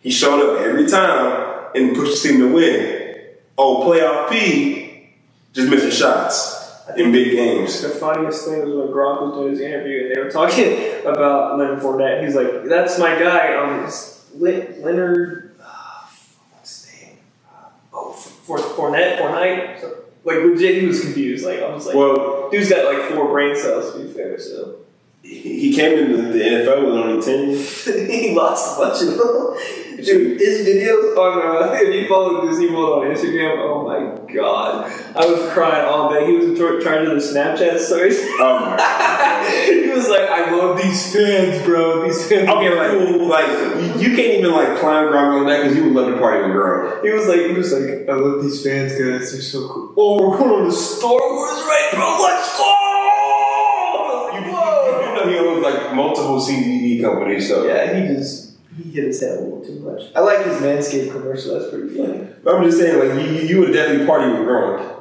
He 0.00 0.10
showed 0.10 0.40
up 0.40 0.60
every 0.60 0.86
time 0.86 1.70
and 1.74 1.96
pushed 1.96 2.22
the 2.22 2.28
team 2.28 2.40
to 2.40 2.52
win. 2.52 3.24
Oh, 3.58 3.82
playoff 3.84 4.30
P, 4.30 5.10
just 5.52 5.68
missing 5.68 5.90
shots 5.90 6.56
in 6.96 7.10
big 7.10 7.32
games. 7.32 7.80
The 7.82 7.88
funniest 7.88 8.44
thing 8.44 8.60
was 8.60 8.74
when 8.74 8.88
Gronk 8.88 9.22
was 9.22 9.34
doing 9.34 9.50
his 9.50 9.60
interview 9.60 10.06
and 10.06 10.14
they 10.14 10.20
were 10.22 10.30
talking 10.30 11.02
about 11.04 11.58
Leonard 11.58 11.80
Fournette. 11.80 12.24
He's 12.24 12.36
like, 12.36 12.64
"That's 12.64 12.98
my 12.98 13.18
guy." 13.18 13.56
Um, 13.56 13.90
Leonard, 14.38 15.56
uh, 15.60 16.06
what's 16.52 16.84
his 16.84 17.02
name? 17.02 17.18
Uh, 17.52 17.68
oh, 17.92 18.12
for 18.12 18.58
Fournette, 18.58 19.18
Fournette. 19.18 19.80
So, 19.80 20.04
like 20.24 20.38
legit, 20.38 20.80
he 20.80 20.86
was 20.86 21.00
confused. 21.00 21.44
Like 21.44 21.60
I 21.60 21.72
was 21.72 21.86
like, 21.86 21.96
Well, 21.96 22.50
dude's 22.50 22.70
got 22.70 22.84
like 22.92 23.10
four 23.10 23.28
brain 23.28 23.56
cells 23.56 23.94
to 23.94 24.00
be 24.00 24.12
fair. 24.12 24.38
So 24.38 24.76
he 25.26 25.74
came 25.74 25.98
into 25.98 26.16
the 26.32 26.38
NFL 26.38 26.84
with 26.84 26.94
only 26.94 27.22
10 27.22 28.08
he 28.10 28.34
lost 28.34 28.78
a 28.78 28.82
bunch 28.82 29.02
of 29.02 29.18
them. 29.18 29.56
Dude, 29.96 30.38
his 30.38 30.66
videos 30.66 31.16
on 31.16 31.40
uh, 31.40 31.72
if 31.80 31.94
you 31.94 32.06
follow 32.06 32.46
Disney 32.46 32.70
World 32.70 33.04
on 33.04 33.10
Instagram, 33.10 33.56
oh 33.58 33.82
my 33.82 34.32
god, 34.32 34.92
I 35.16 35.26
was 35.26 35.50
crying 35.52 35.86
all 35.86 36.12
day. 36.12 36.26
He 36.26 36.36
was 36.36 36.58
trying 36.58 37.06
to 37.06 37.10
do 37.10 37.14
the 37.14 37.26
Snapchat 37.26 37.78
stories. 37.78 38.18
Oh 38.38 38.60
my 38.60 38.76
he 39.64 39.88
was 39.88 40.08
like, 40.08 40.28
I 40.28 40.54
love 40.54 40.76
these 40.76 41.12
fans, 41.14 41.64
bro. 41.64 42.04
These 42.04 42.28
fans. 42.28 42.48
Okay, 42.48 42.68
are 42.68 42.76
like, 42.76 42.90
cool." 42.90 43.26
like 43.26 44.00
you 44.00 44.14
can't 44.14 44.38
even 44.38 44.52
like 44.52 44.78
clown 44.78 45.10
Gronk 45.10 45.40
on 45.40 45.46
that 45.46 45.62
because 45.62 45.76
you 45.76 45.84
would 45.84 45.94
love 45.94 46.12
to 46.12 46.18
party 46.18 46.42
with 46.42 46.56
Gronk. 46.56 47.02
He 47.02 47.10
was 47.10 47.26
like, 47.26 47.40
he 47.40 47.52
was 47.52 47.72
like, 47.72 48.06
I 48.08 48.14
love 48.14 48.42
these 48.42 48.62
fans, 48.62 48.92
guys. 48.92 49.32
They're 49.32 49.40
so 49.40 49.66
cool. 49.66 49.94
Oh, 49.96 50.30
we're 50.30 50.38
going 50.38 50.60
on 50.60 50.64
to 50.66 50.72
Star 50.72 51.10
Wars, 51.10 51.62
right, 51.62 51.90
bro? 51.94 52.18
Let's 52.22 52.56
go! 52.58 52.75
Multiple 55.96 56.40
CBD 56.40 57.02
companies, 57.02 57.48
so 57.48 57.66
Yeah, 57.66 57.94
he 57.98 58.14
just 58.14 58.56
he 58.76 58.90
hit 58.90 59.04
his 59.04 59.20
head 59.20 59.38
a 59.38 59.40
little 59.40 59.64
too 59.64 59.80
much. 59.80 60.02
I 60.14 60.20
like 60.20 60.44
his 60.44 60.56
Manscaped 60.60 61.10
commercial. 61.10 61.58
That's 61.58 61.70
pretty 61.70 61.96
funny. 61.96 62.28
But 62.44 62.54
I'm 62.54 62.64
just 62.64 62.78
saying, 62.78 62.98
like 62.98 63.24
you, 63.24 63.32
you 63.40 63.60
would 63.60 63.72
definitely 63.72 64.06
party 64.06 64.30
with 64.30 64.40
Gronk. 64.46 64.92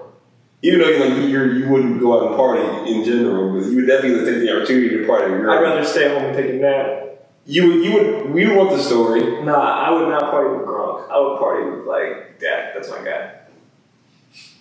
Even 0.61 0.79
though 0.79 0.89
you 0.89 0.99
like 0.99 1.29
you're, 1.29 1.53
you 1.53 1.69
wouldn't 1.69 1.99
go 1.99 2.17
out 2.17 2.27
and 2.27 2.35
party 2.35 2.91
in 2.91 3.03
general, 3.03 3.59
but 3.59 3.69
you 3.69 3.75
would 3.75 3.87
definitely 3.87 4.25
take 4.25 4.41
the 4.41 4.55
opportunity 4.55 4.97
to 4.97 5.05
party 5.05 5.31
with 5.31 5.41
Gronk. 5.41 5.57
I'd 5.57 5.61
rather 5.61 5.83
stay 5.85 6.07
home 6.09 6.23
and 6.25 6.35
take 6.35 6.49
a 6.49 6.53
nap. 6.53 7.01
You 7.45 7.67
would, 7.67 7.85
you 7.85 7.93
would, 7.93 8.29
we 8.33 8.47
would 8.47 8.57
want 8.57 8.69
the 8.71 8.81
story. 8.81 9.43
Nah, 9.43 9.53
I 9.53 9.91
would 9.91 10.09
not 10.09 10.31
party 10.31 10.57
with 10.57 10.65
Gronk. 10.65 11.09
I 11.11 11.19
would 11.19 11.37
party 11.37 11.69
with 11.69 11.85
like 11.85 12.39
Dak. 12.39 12.73
That's 12.73 12.89
my 12.89 13.03
guy. 13.03 13.41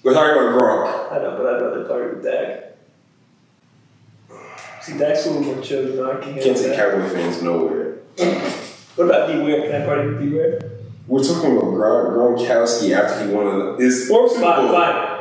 We're 0.03 0.13
talking 0.13 0.33
about 0.37 0.61
Gronk. 0.61 1.13
I 1.13 1.23
know, 1.23 1.37
but 1.39 1.47
I'd 1.47 1.63
rather 1.63 1.85
party 1.85 2.17
with 2.17 2.25
Dak. 2.25 2.74
See, 4.85 4.99
Dak's 4.99 5.27
a 5.27 5.31
little 5.31 5.55
more 5.55 5.65
chill 5.65 5.83
than 5.97 6.05
I 6.05 6.21
can. 6.21 6.35
Can't 6.43 6.57
take 6.57 6.77
Cowboy 6.77 7.09
fans 7.09 7.43
nowhere. 7.43 7.99
What 8.97 9.07
about 9.07 9.27
D 9.33 9.41
Ware? 9.41 9.63
Can 9.69 9.83
I 9.83 9.85
party 9.85 10.07
with 10.09 10.21
D 10.21 10.37
Ware? 10.37 10.61
We're 11.09 11.25
talking 11.25 11.51
about 11.57 11.65
Gron- 11.73 12.13
Gronkowski 12.13 12.93
after 12.97 13.27
he 13.27 13.33
won 13.35 13.77
his 13.81 14.07
fourth 14.09 14.31
Super 14.31 14.45
Fine, 14.45 14.67
Bowl. 14.69 14.73
fine. 14.73 15.19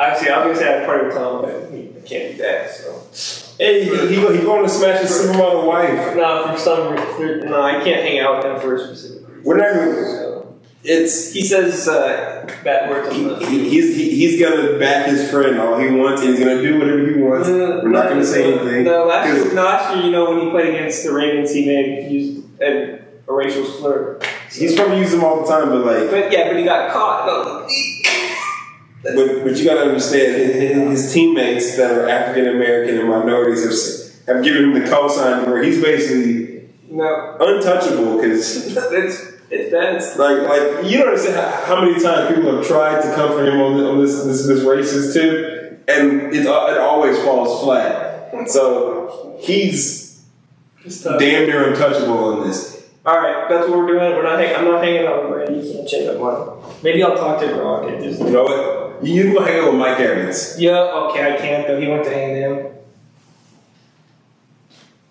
Actually, 0.00 0.30
I 0.30 0.46
was 0.46 0.58
gonna 0.58 0.66
say 0.66 0.80
I'd 0.82 0.86
party 0.86 1.06
with 1.06 1.14
Tom, 1.14 1.42
but 1.42 1.70
he 1.70 1.92
can't 2.04 2.32
do 2.36 2.42
that. 2.42 2.70
So. 2.70 3.54
Hey, 3.58 3.84
he, 3.84 3.90
he, 4.08 4.14
he 4.16 4.42
going 4.42 4.64
to 4.64 4.68
smash 4.68 5.02
his 5.02 5.10
supermodel 5.12 5.64
wife. 5.68 6.16
No, 6.16 6.48
for 6.50 6.58
some 6.58 6.92
reason, 6.94 7.48
no, 7.48 7.62
I 7.62 7.74
can't 7.84 8.02
hang 8.02 8.18
out 8.18 8.38
with 8.38 8.46
him 8.46 8.60
for 8.60 8.74
a 8.74 8.78
specific 8.80 9.28
reason. 9.28 9.44
We're 9.44 9.56
not 9.58 9.72
It's 10.86 11.32
he 11.32 11.42
says 11.42 11.88
uh, 11.88 12.46
bad 12.62 12.90
words 12.90 13.08
on 13.08 13.24
the. 13.24 13.46
he, 13.46 13.70
he's 13.70 13.96
he, 13.96 14.10
he's 14.10 14.38
gonna 14.38 14.78
back 14.78 15.06
his 15.06 15.30
friend 15.30 15.58
all 15.58 15.78
he 15.78 15.88
wants, 15.88 16.20
and 16.20 16.30
he's 16.30 16.40
gonna 16.40 16.60
do 16.60 16.78
whatever 16.78 17.06
he 17.06 17.18
wants. 17.22 17.48
We're 17.48 17.88
not 17.88 18.10
gonna 18.10 18.24
say 18.24 18.52
anything. 18.52 18.84
No, 18.84 19.06
last 19.06 19.26
year, 19.34 19.54
no, 19.54 19.64
last 19.64 19.96
year, 19.96 20.04
you 20.04 20.12
know, 20.12 20.30
when 20.30 20.44
he 20.44 20.50
played 20.50 20.74
against 20.74 21.02
the 21.02 21.12
Ravens, 21.14 21.54
he 21.54 21.64
made 21.64 22.12
used 22.12 22.60
a, 22.60 23.00
a 23.26 23.32
racial 23.32 23.64
slur. 23.64 24.20
He's 24.52 24.76
probably 24.76 24.98
use 24.98 25.10
them 25.10 25.24
all 25.24 25.40
the 25.40 25.46
time, 25.46 25.70
but 25.70 25.86
like, 25.86 26.10
But 26.10 26.30
yeah, 26.30 26.48
but 26.48 26.58
he 26.58 26.64
got 26.64 26.92
caught. 26.92 27.26
No, 27.28 27.66
but, 29.02 29.42
but 29.42 29.56
you 29.56 29.64
gotta 29.64 29.88
understand, 29.88 30.36
his, 30.36 31.02
his 31.02 31.14
teammates 31.14 31.78
that 31.78 31.92
are 31.92 32.10
African 32.10 32.46
American 32.46 32.98
and 32.98 33.08
minorities 33.08 33.64
have 33.64 34.36
have 34.36 34.44
given 34.44 34.64
him 34.64 34.82
the 34.82 34.90
call 34.90 35.08
cosign 35.08 35.46
where 35.46 35.62
he's 35.62 35.82
basically 35.82 36.68
no, 36.90 37.38
untouchable 37.40 38.20
because. 38.20 39.30
it's 39.54 39.64
it's 39.64 39.72
bad. 39.72 39.94
It's- 39.96 40.18
Like, 40.18 40.38
like 40.48 40.84
you 40.90 40.98
don't 40.98 41.08
understand 41.08 41.36
how, 41.36 41.76
how 41.76 41.80
many 41.84 42.00
times 42.02 42.34
people 42.34 42.56
have 42.56 42.66
tried 42.66 43.02
to 43.02 43.14
come 43.14 43.30
for 43.32 43.44
him 43.44 43.60
on, 43.60 43.76
this- 43.76 43.86
on 43.88 44.26
this, 44.26 44.46
this 44.46 44.46
this 44.46 44.60
racist 44.64 45.14
too, 45.14 45.78
and 45.88 46.34
it, 46.34 46.46
al- 46.46 46.66
uh, 46.66 46.72
it 46.72 46.78
always 46.78 47.18
falls 47.22 47.62
flat. 47.62 48.32
So 48.46 49.36
he's 49.40 50.22
damn 51.02 51.18
near 51.46 51.70
untouchable 51.72 52.18
on 52.40 52.46
this. 52.48 52.72
All 53.06 53.16
right, 53.18 53.48
that's 53.48 53.68
what 53.68 53.78
we're 53.78 53.86
doing. 53.86 53.98
We're 54.16 54.22
not. 54.22 54.38
Hang- 54.38 54.56
I'm 54.56 54.64
not 54.64 54.82
hanging 54.82 55.06
out 55.06 55.22
with 55.24 55.32
Brady. 55.32 55.66
You 55.66 55.74
can't 55.74 55.88
change 55.88 56.06
my 56.18 56.24
mind. 56.32 56.50
Maybe 56.82 57.02
I'll 57.02 57.16
talk 57.16 57.38
to 57.40 57.46
Gronk 57.46 57.92
and 57.94 58.02
just. 58.02 58.20
You 58.20 58.30
know 58.30 58.44
what? 58.44 59.04
You 59.04 59.24
can 59.24 59.34
go 59.34 59.42
hang 59.44 59.60
out 59.60 59.72
with 59.72 59.80
Mike 59.80 60.00
Evans. 60.00 60.56
Yeah, 60.58 60.78
okay, 61.10 61.34
I 61.34 61.36
can't 61.36 61.66
though. 61.66 61.78
He 61.80 61.86
went 61.86 62.04
to 62.04 62.10
A&M. 62.10 62.66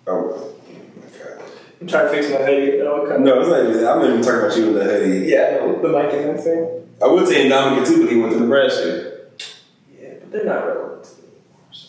Oh 0.06 0.52
my 1.00 1.18
god. 1.18 1.42
I'm 1.84 1.88
trying 1.90 2.06
to 2.06 2.10
fix 2.22 2.30
my 2.32 2.38
hoodie. 2.46 2.78
but 2.78 3.20
No, 3.20 3.40
it's 3.40 3.48
not 3.50 3.60
even 3.60 3.72
that. 3.82 3.92
I'm 3.92 3.98
not 4.00 4.08
even 4.08 4.22
talking 4.22 4.40
about 4.40 4.56
you 4.56 4.68
in 4.68 4.74
the 4.74 4.84
hoodie. 4.84 5.26
Yeah, 5.26 5.58
no, 5.60 5.82
the 5.82 5.88
Mike 5.90 6.12
Evans 6.14 6.42
thing. 6.44 6.88
I 7.02 7.06
would 7.08 7.28
say 7.28 7.46
Dominic 7.46 7.86
too, 7.86 8.04
but 8.04 8.10
he 8.12 8.18
went 8.18 8.32
to 8.32 8.40
Nebraska. 8.40 9.12
Yeah, 10.00 10.08
but 10.20 10.32
they're 10.32 10.44
not 10.46 10.66
relevant. 10.66 11.04
to 11.04 11.10
me 11.20 11.28
anymore, 11.28 11.60
so. 11.72 11.88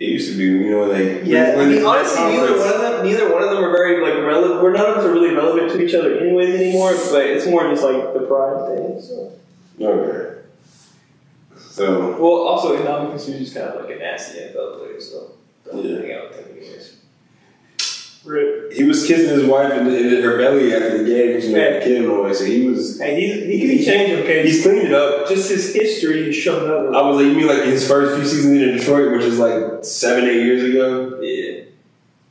It 0.00 0.06
used 0.06 0.32
to 0.32 0.38
be, 0.38 0.44
you 0.44 0.70
know, 0.72 0.80
when 0.80 0.88
they 0.88 1.22
Yeah, 1.22 1.52
I 1.52 1.56
when 1.56 1.68
mean, 1.68 1.78
they- 1.78 1.84
honestly, 1.84 2.20
neither 2.24 2.58
one 2.58 2.68
of 2.74 2.80
them, 2.80 3.04
neither 3.06 3.32
one 3.32 3.42
of 3.44 3.50
them 3.50 3.62
are 3.64 3.70
very 3.70 4.02
like 4.02 4.26
relevant. 4.26 4.60
We're 4.60 4.72
none 4.72 4.86
of 4.90 4.96
us 4.98 5.04
are 5.04 5.12
really 5.12 5.34
relevant 5.36 5.70
to 5.70 5.80
each 5.80 5.94
other, 5.94 6.18
anyways, 6.18 6.54
anymore. 6.60 6.90
But 7.12 7.26
it's 7.26 7.46
more 7.46 7.62
just 7.70 7.84
like 7.84 8.12
the 8.14 8.20
pride 8.26 8.76
thing. 8.76 9.00
So, 9.00 9.32
Okay. 9.80 10.28
So 11.56 12.16
well, 12.20 12.42
also 12.48 12.76
Ndamukong 12.76 13.12
was 13.12 13.26
just 13.26 13.54
kind 13.54 13.68
of 13.68 13.84
like 13.84 13.94
a 13.94 13.98
nasty 14.00 14.40
NFL 14.40 14.78
player, 14.80 15.00
so 15.00 15.32
don't 15.64 15.84
Yeah. 15.84 16.00
hang 16.00 16.12
out 16.12 16.28
with 16.30 16.38
him 16.46 16.56
anyways. 16.58 16.96
Rip. 18.24 18.72
he 18.72 18.84
was 18.84 19.06
kissing 19.06 19.28
his 19.28 19.44
wife 19.44 19.72
in, 19.72 19.88
in 19.88 20.22
her 20.22 20.38
belly 20.38 20.72
after 20.72 20.98
the 20.98 21.04
game 21.04 21.40
she 21.40 21.54
a 21.54 21.80
kid 21.80 22.02
noise. 22.02 22.38
So 22.38 22.44
he 22.44 22.68
was 22.68 23.00
Hey, 23.00 23.20
he's, 23.20 23.44
he 23.46 23.58
can 23.58 23.68
be 23.68 23.84
changed, 23.84 24.22
okay? 24.22 24.42
he's 24.44 24.62
cleaned 24.62 24.86
it 24.86 24.94
up. 24.94 25.28
just 25.28 25.50
his 25.50 25.74
history 25.74 26.28
is 26.28 26.36
shown 26.36 26.70
up. 26.70 26.94
I 26.94 27.08
was 27.08 27.16
like, 27.16 27.26
you 27.26 27.34
mean 27.34 27.46
like 27.48 27.64
his 27.64 27.86
first 27.86 28.16
few 28.16 28.24
seasons 28.24 28.60
in 28.60 28.76
Detroit, 28.76 29.12
which 29.12 29.24
is 29.24 29.38
like 29.38 29.84
seven, 29.84 30.24
eight 30.28 30.44
years 30.44 30.62
ago? 30.62 31.20
Yeah. 31.20 31.64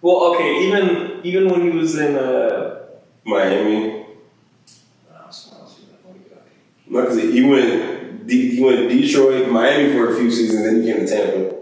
Well, 0.01 0.33
okay, 0.33 0.65
even 0.67 1.19
even 1.24 1.50
when 1.50 1.62
he 1.62 1.69
was 1.77 1.98
in 1.98 2.15
uh. 2.15 2.77
Miami. 3.24 4.05
No, 6.88 7.01
because 7.01 7.21
he 7.21 7.43
went 7.45 8.29
he 8.29 8.62
went 8.62 8.89
Detroit, 8.89 9.50
Miami 9.50 9.93
for 9.93 10.12
a 10.12 10.15
few 10.17 10.29
seasons, 10.29 10.63
then 10.63 10.81
he 10.81 10.91
came 10.91 11.05
to 11.05 11.07
Tampa. 11.07 11.61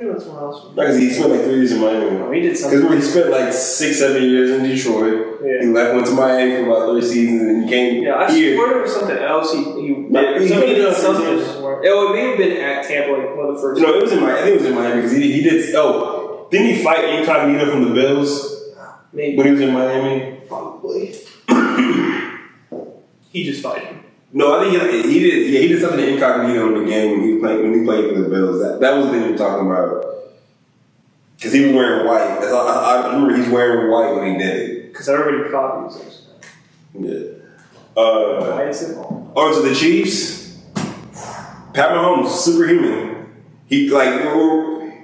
Maybe 0.00 0.12
that's 0.12 0.24
someone 0.24 0.42
else. 0.44 0.64
No, 0.64 0.70
because 0.74 0.96
he 0.98 1.10
spent 1.10 1.30
like 1.30 1.42
three 1.42 1.56
years 1.56 1.72
in 1.72 1.80
Miami. 1.80 2.10
No, 2.18 2.30
he 2.30 2.40
did 2.40 2.56
something. 2.56 2.78
remember, 2.78 2.96
he 2.96 3.02
spent 3.10 3.30
like 3.30 3.52
six, 3.52 3.98
seven 3.98 4.22
years 4.22 4.50
in 4.50 4.62
Detroit. 4.62 5.40
Yeah. 5.44 5.60
He 5.60 5.66
left, 5.66 5.94
went 5.94 6.06
to 6.06 6.12
Miami 6.14 6.56
for 6.64 6.70
about 6.70 6.90
three 6.92 7.02
seasons, 7.02 7.42
and 7.42 7.64
he 7.64 7.70
came 7.70 8.02
Yeah, 8.02 8.16
I 8.16 8.32
here. 8.32 8.56
swear 8.56 8.68
there 8.70 8.82
was 8.82 8.94
something 8.94 9.18
else. 9.18 9.52
He 9.52 9.58
he, 9.62 9.88
No, 10.08 10.38
he- 10.38 10.48
he, 10.48 10.54
he 10.54 10.60
did 10.60 10.74
did 10.76 10.94
something. 10.96 11.24
something. 11.26 11.44
somewhere. 11.52 11.82
Oh, 11.84 12.12
it 12.12 12.16
may 12.16 12.28
have 12.30 12.38
been 12.38 12.56
at 12.56 12.86
Tampa, 12.88 13.12
like 13.12 13.36
one 13.36 13.46
of 13.50 13.54
the 13.56 13.60
first. 13.60 13.80
No, 13.82 13.94
it 13.94 14.02
was 14.02 14.12
in 14.12 14.20
Miami. 14.20 14.38
I 14.38 14.42
think 14.42 14.54
it 14.56 14.60
was 14.62 14.66
in 14.70 14.74
Miami 14.74 14.96
because 15.02 15.12
he, 15.16 15.32
he 15.32 15.42
did. 15.42 15.74
Oh, 15.74 16.48
didn't 16.50 16.66
he 16.74 16.82
fight 16.82 17.04
incognito 17.04 17.70
from 17.70 17.84
the 17.88 17.94
Bills 17.94 18.56
maybe 19.12 19.36
when 19.36 19.46
he 19.46 19.52
was 19.52 19.60
in 19.60 19.72
Miami? 19.74 20.40
probably. 20.48 21.14
he 23.30 23.44
just 23.44 23.62
fighting. 23.62 24.04
No, 24.32 24.58
I 24.58 24.62
think 24.62 25.04
he, 25.04 25.12
he 25.12 25.20
did. 25.20 25.52
Yeah, 25.52 25.60
he 25.60 25.68
did 25.68 25.80
something 25.80 26.00
incognito 26.00 26.68
in 26.68 26.84
the 26.84 26.90
game 26.90 27.20
when 27.20 27.28
he 27.28 27.38
played 27.38 27.62
when 27.62 27.80
he 27.80 27.84
played 27.84 28.14
for 28.14 28.20
the 28.20 28.28
Bills. 28.28 28.60
That 28.60 28.80
that 28.80 28.96
was 28.96 29.06
the 29.06 29.12
thing 29.12 29.32
were 29.32 29.36
talking 29.36 29.66
about. 29.66 30.04
Because 31.36 31.52
he 31.52 31.64
was 31.66 31.72
wearing 31.74 32.06
white. 32.06 32.48
All, 32.52 32.68
I, 32.68 33.02
I 33.02 33.12
remember 33.14 33.36
he's 33.36 33.48
wearing 33.48 33.90
white 33.90 34.14
when 34.14 34.32
he 34.32 34.38
did 34.38 34.56
it. 34.56 34.92
Because 34.92 35.08
everybody 35.08 35.50
copies 35.50 35.96
it. 35.96 36.20
Yeah. 36.92 38.00
Uh, 38.00 38.54
Why 38.54 38.68
is 38.68 38.90
it? 38.90 38.96
on 38.96 39.54
to 39.54 39.68
the 39.68 39.74
Chiefs. 39.74 40.58
Pat 41.72 41.90
Mahomes, 41.90 42.28
superhuman. 42.28 43.32
He 43.66 43.88
like 43.88 44.24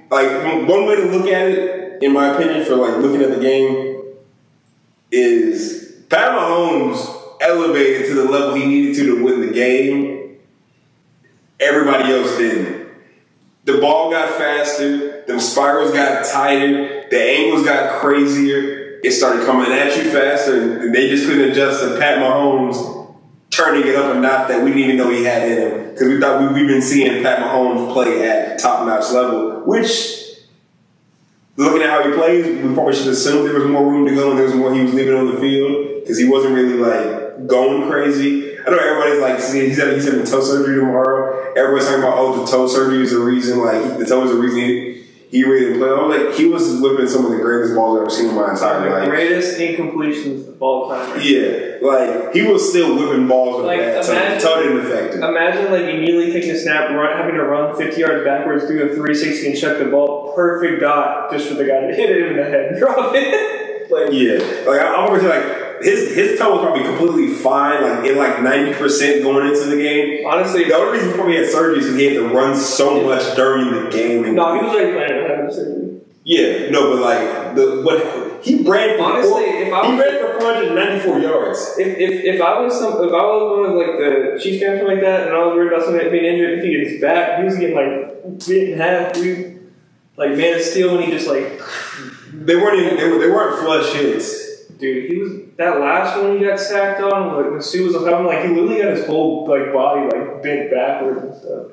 like 0.09 0.67
one 0.67 0.85
way 0.85 0.95
to 0.95 1.05
look 1.05 1.27
at 1.27 1.49
it, 1.49 2.03
in 2.03 2.13
my 2.13 2.33
opinion, 2.33 2.65
for 2.65 2.75
like 2.75 2.97
looking 2.97 3.21
at 3.21 3.29
the 3.33 3.41
game, 3.41 4.03
is 5.11 6.03
Pat 6.09 6.31
Mahomes 6.31 7.16
elevated 7.41 8.07
to 8.07 8.13
the 8.15 8.25
level 8.25 8.55
he 8.55 8.65
needed 8.65 8.95
to 8.95 9.15
to 9.15 9.23
win 9.23 9.41
the 9.41 9.53
game. 9.53 10.37
Everybody 11.59 12.13
else 12.13 12.37
didn't. 12.37 12.87
The 13.65 13.79
ball 13.79 14.11
got 14.11 14.37
faster, 14.37 15.25
the 15.25 15.39
spirals 15.39 15.91
got 15.91 16.25
tighter, 16.25 17.05
the 17.09 17.21
angles 17.21 17.65
got 17.65 17.99
crazier. 17.99 18.99
It 19.03 19.11
started 19.11 19.45
coming 19.45 19.71
at 19.71 19.95
you 19.97 20.09
faster, 20.09 20.81
and 20.85 20.95
they 20.95 21.09
just 21.09 21.25
couldn't 21.25 21.51
adjust 21.51 21.81
to 21.81 21.99
Pat 21.99 22.19
Mahomes 22.19 23.13
turning 23.49 23.87
it 23.87 23.95
up 23.95 24.15
a 24.15 24.19
notch 24.19 24.47
that 24.49 24.63
we 24.63 24.71
didn't 24.71 24.83
even 24.83 24.97
know 24.97 25.09
he 25.09 25.23
had 25.23 25.49
in 25.49 25.57
him 25.57 25.89
because 25.89 26.07
we 26.07 26.19
thought 26.19 26.41
we, 26.41 26.61
we've 26.61 26.69
been 26.69 26.81
seeing 26.81 27.23
Pat 27.23 27.39
Mahomes 27.39 27.91
play 27.93 28.27
at 28.27 28.59
top 28.59 28.85
notch 28.85 29.11
level, 29.11 29.61
which. 29.65 30.25
Looking 31.59 31.81
at 31.81 31.89
how 31.89 32.07
he 32.07 32.15
plays, 32.15 32.45
we 32.45 32.71
probably 32.75 32.93
should 32.93 33.07
assume 33.07 33.43
there 33.47 33.59
was 33.59 33.67
more 33.67 33.83
room 33.83 34.07
to 34.07 34.13
go 34.13 34.29
and 34.29 34.37
there 34.37 34.45
was 34.45 34.53
more 34.53 34.71
he 34.75 34.83
was 34.83 34.93
leaving 34.93 35.15
on 35.15 35.33
the 35.33 35.41
field 35.41 36.01
because 36.01 36.19
he 36.19 36.29
wasn't 36.29 36.53
really 36.53 36.75
like 36.75 37.26
going 37.45 37.89
crazy. 37.89 38.57
I 38.59 38.69
know 38.69 38.77
everybody's 38.77 39.21
like, 39.21 39.35
he's 39.37 39.77
having, 39.77 39.95
he's 39.95 40.05
having 40.05 40.25
toe 40.25 40.41
surgery 40.41 40.75
tomorrow. 40.79 41.53
Everybody's 41.55 41.87
talking 41.87 42.03
about, 42.03 42.17
oh, 42.17 42.43
the 42.45 42.51
toe 42.51 42.67
surgery 42.67 43.03
is 43.03 43.11
the 43.11 43.19
reason, 43.19 43.59
like, 43.59 43.97
the 43.99 44.05
toe 44.05 44.23
is 44.25 44.31
the 44.31 44.37
reason 44.37 44.59
he, 44.59 45.03
he 45.29 45.43
really 45.43 45.65
didn't 45.65 45.79
play. 45.79 45.89
I'm 45.89 46.09
like, 46.09 46.35
he 46.35 46.45
was 46.45 46.81
whipping 46.81 47.07
some 47.07 47.25
of 47.25 47.31
the 47.31 47.37
greatest 47.37 47.75
balls 47.75 47.97
I've 47.97 48.01
ever 48.03 48.09
seen 48.09 48.29
in 48.29 48.35
my 48.35 48.51
entire 48.51 48.83
The 48.83 48.89
life. 48.89 49.09
greatest 49.09 49.57
incompletions 49.59 50.47
of 50.49 50.61
all 50.61 50.89
time. 50.89 51.19
Yeah, 51.21 51.77
like 51.81 52.33
he 52.33 52.43
was 52.43 52.69
still 52.69 52.95
whipping 52.95 53.27
balls 53.27 53.57
with 53.57 53.65
Like, 53.67 53.79
that. 53.81 54.07
Imagine- 54.07 54.41
toe 54.41 54.63
didn't 54.63 54.79
affect 54.85 55.13
him. 55.15 55.23
Imagine 55.23 55.71
like 55.71 55.83
immediately 55.83 56.31
taking 56.31 56.51
a 56.51 56.57
snap, 56.57 56.89
run, 56.91 57.17
having 57.17 57.35
to 57.35 57.43
run 57.43 57.75
50 57.77 57.99
yards 57.99 58.23
backwards, 58.25 58.65
through 58.65 58.83
a 58.83 58.87
360 58.95 59.47
and 59.47 59.57
chuck 59.57 59.77
the 59.79 59.85
ball. 59.85 60.33
Perfect 60.33 60.79
dot 60.81 61.29
just 61.31 61.47
for 61.49 61.55
the 61.55 61.65
guy 61.65 61.81
to 61.81 61.87
hit 61.95 62.09
it 62.09 62.31
in 62.31 62.37
the 62.37 62.43
head 62.43 62.65
and 62.71 62.79
drop 62.79 63.11
it. 63.15 63.91
like, 63.91 64.11
Yeah, 64.13 64.39
like 64.69 64.79
I, 64.81 64.95
I'm 64.95 65.07
gonna 65.07 65.27
like 65.27 65.66
his 65.81 66.15
his 66.15 66.39
toe 66.39 66.55
was 66.55 66.61
probably 66.61 66.83
completely 66.83 67.33
fine, 67.33 67.81
like 67.81 68.09
in 68.09 68.17
like 68.17 68.41
ninety 68.41 68.73
percent 68.73 69.23
going 69.23 69.47
into 69.47 69.65
the 69.65 69.77
game. 69.77 70.25
honestly, 70.25 70.65
The 70.65 70.75
only 70.75 70.93
reason 70.93 71.09
he 71.09 71.15
probably 71.15 71.37
had 71.37 71.49
surgery 71.49 71.79
is 71.79 71.85
because 71.85 71.99
he 71.99 72.05
had 72.05 72.13
to 72.15 72.27
run 72.29 72.55
so 72.55 73.03
much 73.03 73.35
during 73.35 73.71
the 73.71 73.89
game. 73.89 74.23
And 74.25 74.35
no, 74.35 74.53
he 74.55 74.65
was 74.65 74.73
already 74.75 74.93
planning 74.93 75.23
on 75.23 75.29
having 75.29 75.87
yeah, 76.27 76.69
no, 76.71 76.91
but 76.91 77.01
like 77.01 77.55
the 77.55 77.81
what 77.85 78.43
he 78.43 78.61
ran 78.69 78.97
for 78.97 79.03
Honestly, 79.05 79.31
four- 79.31 79.43
if 79.43 79.73
I 79.73 79.79
was, 79.79 79.87
he 79.87 80.01
ran 80.01 80.33
for 80.33 80.41
494 80.41 81.19
yards. 81.19 81.75
If, 81.79 81.87
if, 81.87 82.35
if 82.35 82.41
I 82.41 82.59
was 82.59 82.77
some 82.77 82.95
if 82.95 83.13
I 83.13 83.23
was 83.23 83.57
one 83.57 83.69
of 83.71 83.77
like 83.77 83.97
the 83.97 84.37
Chiefs 84.43 84.61
fans 84.61 84.83
like 84.85 84.99
that, 84.99 85.27
and 85.27 85.37
I 85.37 85.45
was 85.45 85.55
worried 85.55 85.71
about 85.71 85.85
somebody 85.85 86.09
being 86.09 86.25
injured, 86.25 86.59
if 86.59 86.65
he 86.65 86.83
gets 86.83 86.99
back, 87.01 87.39
he 87.39 87.45
was 87.45 87.55
getting 87.57 87.77
like 87.77 88.45
bit 88.45 88.69
in 88.71 88.77
half, 88.77 89.13
dude. 89.13 89.71
Like 90.17 90.31
man 90.31 90.55
of 90.55 90.61
steel, 90.63 90.97
when 90.97 91.05
he 91.05 91.11
just 91.11 91.29
like, 91.29 91.61
They 92.33 92.57
weren't 92.57 92.77
even 92.77 92.97
they, 92.97 93.07
were, 93.09 93.19
they 93.19 93.29
weren't 93.29 93.63
flush 93.63 93.93
hits. 93.93 94.46
Dude, 94.77 95.09
he 95.09 95.17
was 95.17 95.31
that 95.57 95.79
last 95.79 96.21
one 96.21 96.37
he 96.37 96.45
got 96.45 96.59
sacked 96.59 97.01
on. 97.01 97.35
Like 97.35 97.51
when 97.51 97.61
Suh 97.61 97.83
was 97.83 97.95
on 97.95 98.07
him, 98.07 98.25
like 98.25 98.43
he 98.43 98.49
literally 98.49 98.81
got 98.81 98.97
his 98.97 99.05
whole 99.07 99.47
like 99.47 99.73
body 99.73 100.01
like 100.01 100.43
bent 100.43 100.71
backwards 100.71 101.21
and 101.23 101.35
stuff. 101.35 101.71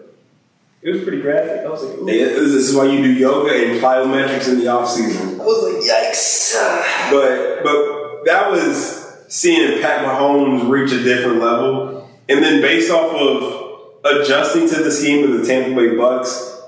It 0.80 0.90
was 0.90 1.02
pretty 1.02 1.22
graphic. 1.22 1.64
I 1.64 1.68
was 1.68 1.82
like, 1.82 1.98
ooh. 1.98 2.10
Yeah, 2.10 2.26
This 2.26 2.52
this 2.52 2.68
is 2.68 2.76
why 2.76 2.84
you 2.84 3.02
do 3.02 3.12
yoga 3.12 3.50
and 3.52 3.80
plyometrics 3.80 4.48
in 4.48 4.60
the 4.60 4.68
off 4.68 4.88
season. 4.88 5.40
I 5.40 5.44
was 5.44 5.74
like, 5.74 5.82
yikes. 5.82 6.54
But 7.10 7.62
but 7.62 8.24
that 8.24 8.50
was 8.50 9.24
seeing 9.28 9.80
Pat 9.82 10.04
Mahomes 10.04 10.68
reach 10.68 10.92
a 10.92 11.02
different 11.02 11.40
level, 11.40 12.08
and 12.28 12.42
then 12.42 12.60
based 12.62 12.90
off 12.90 13.14
of 13.14 13.94
adjusting 14.04 14.68
to 14.68 14.82
the 14.82 14.90
scheme 14.90 15.24
of 15.30 15.40
the 15.40 15.46
Tampa 15.46 15.74
Bay 15.74 15.96
Bucks, 15.96 16.60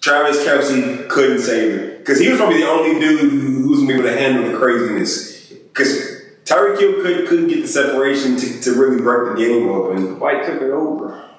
Travis 0.00 0.44
Kelce 0.44 1.08
couldn't 1.08 1.40
save 1.40 1.74
it 1.74 1.98
because 1.98 2.18
he 2.18 2.28
was 2.28 2.38
probably 2.38 2.58
the 2.58 2.68
only 2.68 2.98
dude 2.98 3.30
who 3.30 3.68
was 3.68 3.80
gonna 3.80 3.88
be 3.88 3.94
able 3.94 4.04
to 4.04 4.18
handle 4.18 4.50
the 4.50 4.58
craziness. 4.58 5.31
Because 5.72 6.22
Tyreek 6.44 6.78
Hill 6.78 7.02
couldn't 7.02 7.26
couldn't 7.26 7.48
get 7.48 7.62
the 7.62 7.68
separation 7.68 8.36
to, 8.36 8.60
to 8.60 8.72
really 8.74 9.00
break 9.00 9.36
the 9.36 9.44
game 9.44 9.68
open. 9.68 10.20
White 10.20 10.44
took 10.44 10.60
it 10.60 10.70
over. 10.70 11.30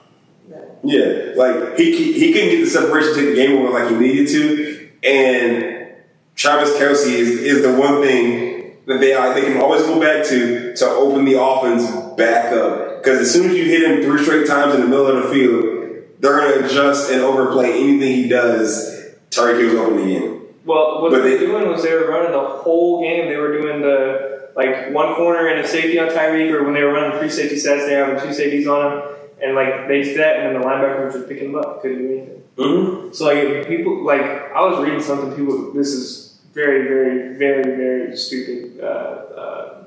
Yeah, 0.83 1.33
like 1.35 1.77
he 1.77 2.13
he 2.13 2.33
couldn't 2.33 2.49
get 2.49 2.65
the 2.65 2.69
separation 2.69 3.13
to 3.13 3.19
take 3.19 3.29
the 3.29 3.35
game 3.35 3.57
over 3.57 3.69
like 3.69 3.89
he 3.89 3.95
needed 3.95 4.27
to, 4.29 4.89
and 5.03 5.87
Travis 6.35 6.71
Kelce 6.71 7.07
is 7.07 7.29
is 7.29 7.61
the 7.61 7.73
one 7.73 8.01
thing 8.01 8.53
that 8.85 8.99
they 8.99 9.13
are, 9.13 9.33
they 9.33 9.41
can 9.41 9.61
always 9.61 9.81
go 9.83 9.99
back 9.99 10.25
to 10.25 10.75
to 10.75 10.85
open 10.85 11.25
the 11.25 11.41
offense 11.41 11.89
back 12.17 12.51
up. 12.51 13.01
Because 13.01 13.19
as 13.19 13.31
soon 13.31 13.49
as 13.49 13.55
you 13.55 13.63
hit 13.65 13.89
him 13.89 14.01
three 14.03 14.23
straight 14.23 14.47
times 14.47 14.75
in 14.75 14.81
the 14.81 14.87
middle 14.87 15.07
of 15.07 15.23
the 15.23 15.29
field, 15.29 16.03
they're 16.19 16.37
gonna 16.37 16.65
adjust 16.65 17.11
and 17.11 17.21
overplay 17.21 17.71
anything 17.71 18.15
he 18.15 18.27
does. 18.27 19.13
Tyreek 19.29 19.59
Hill's 19.59 19.75
open 19.75 19.99
again. 19.99 20.32
Well, 20.65 21.01
what 21.01 21.12
But 21.12 21.24
they 21.24 21.34
were 21.34 21.39
doing 21.39 21.67
was 21.67 21.84
they 21.84 21.93
were 21.93 22.08
running 22.08 22.32
the 22.32 22.39
whole 22.39 23.01
game. 23.01 23.27
They 23.27 23.38
were 23.38 23.60
doing 23.60 23.82
the 23.82 24.50
like 24.55 24.92
one 24.92 25.16
corner 25.16 25.48
and 25.48 25.59
a 25.59 25.68
safety 25.68 26.00
on 26.00 26.09
Tyreek, 26.09 26.51
or 26.51 26.64
when 26.64 26.74
they 26.74 26.83
were 26.83 26.94
running 26.94 27.20
three 27.20 27.29
safety 27.29 27.57
sets, 27.57 27.85
they 27.85 27.96
were 27.98 28.05
having 28.05 28.22
two 28.22 28.33
safeties 28.33 28.68
on 28.68 28.92
him, 28.92 29.03
and 29.42 29.55
like 29.55 29.87
they 29.87 30.03
did 30.03 30.20
that, 30.20 30.37
and 30.37 30.55
then 30.55 30.61
the 30.61 30.68
linebacker 30.68 31.05
was 31.05 31.16
just 31.16 31.27
picking 31.27 31.51
them 31.51 31.61
up, 31.61 31.81
couldn't 31.81 31.98
do 31.98 32.11
anything. 32.11 32.44
Mm-hmm. 32.57 33.14
So 33.14 33.25
like 33.25 33.68
people, 33.68 34.05
like 34.05 34.22
I 34.22 34.61
was 34.61 34.83
reading 34.83 35.01
something. 35.01 35.35
People, 35.35 35.74
this 35.74 35.87
is 35.87 36.40
very, 36.53 36.87
very, 36.87 37.35
very, 37.35 37.64
very 37.64 38.16
stupid, 38.16 38.79
uh, 38.79 38.85
uh, 38.85 39.83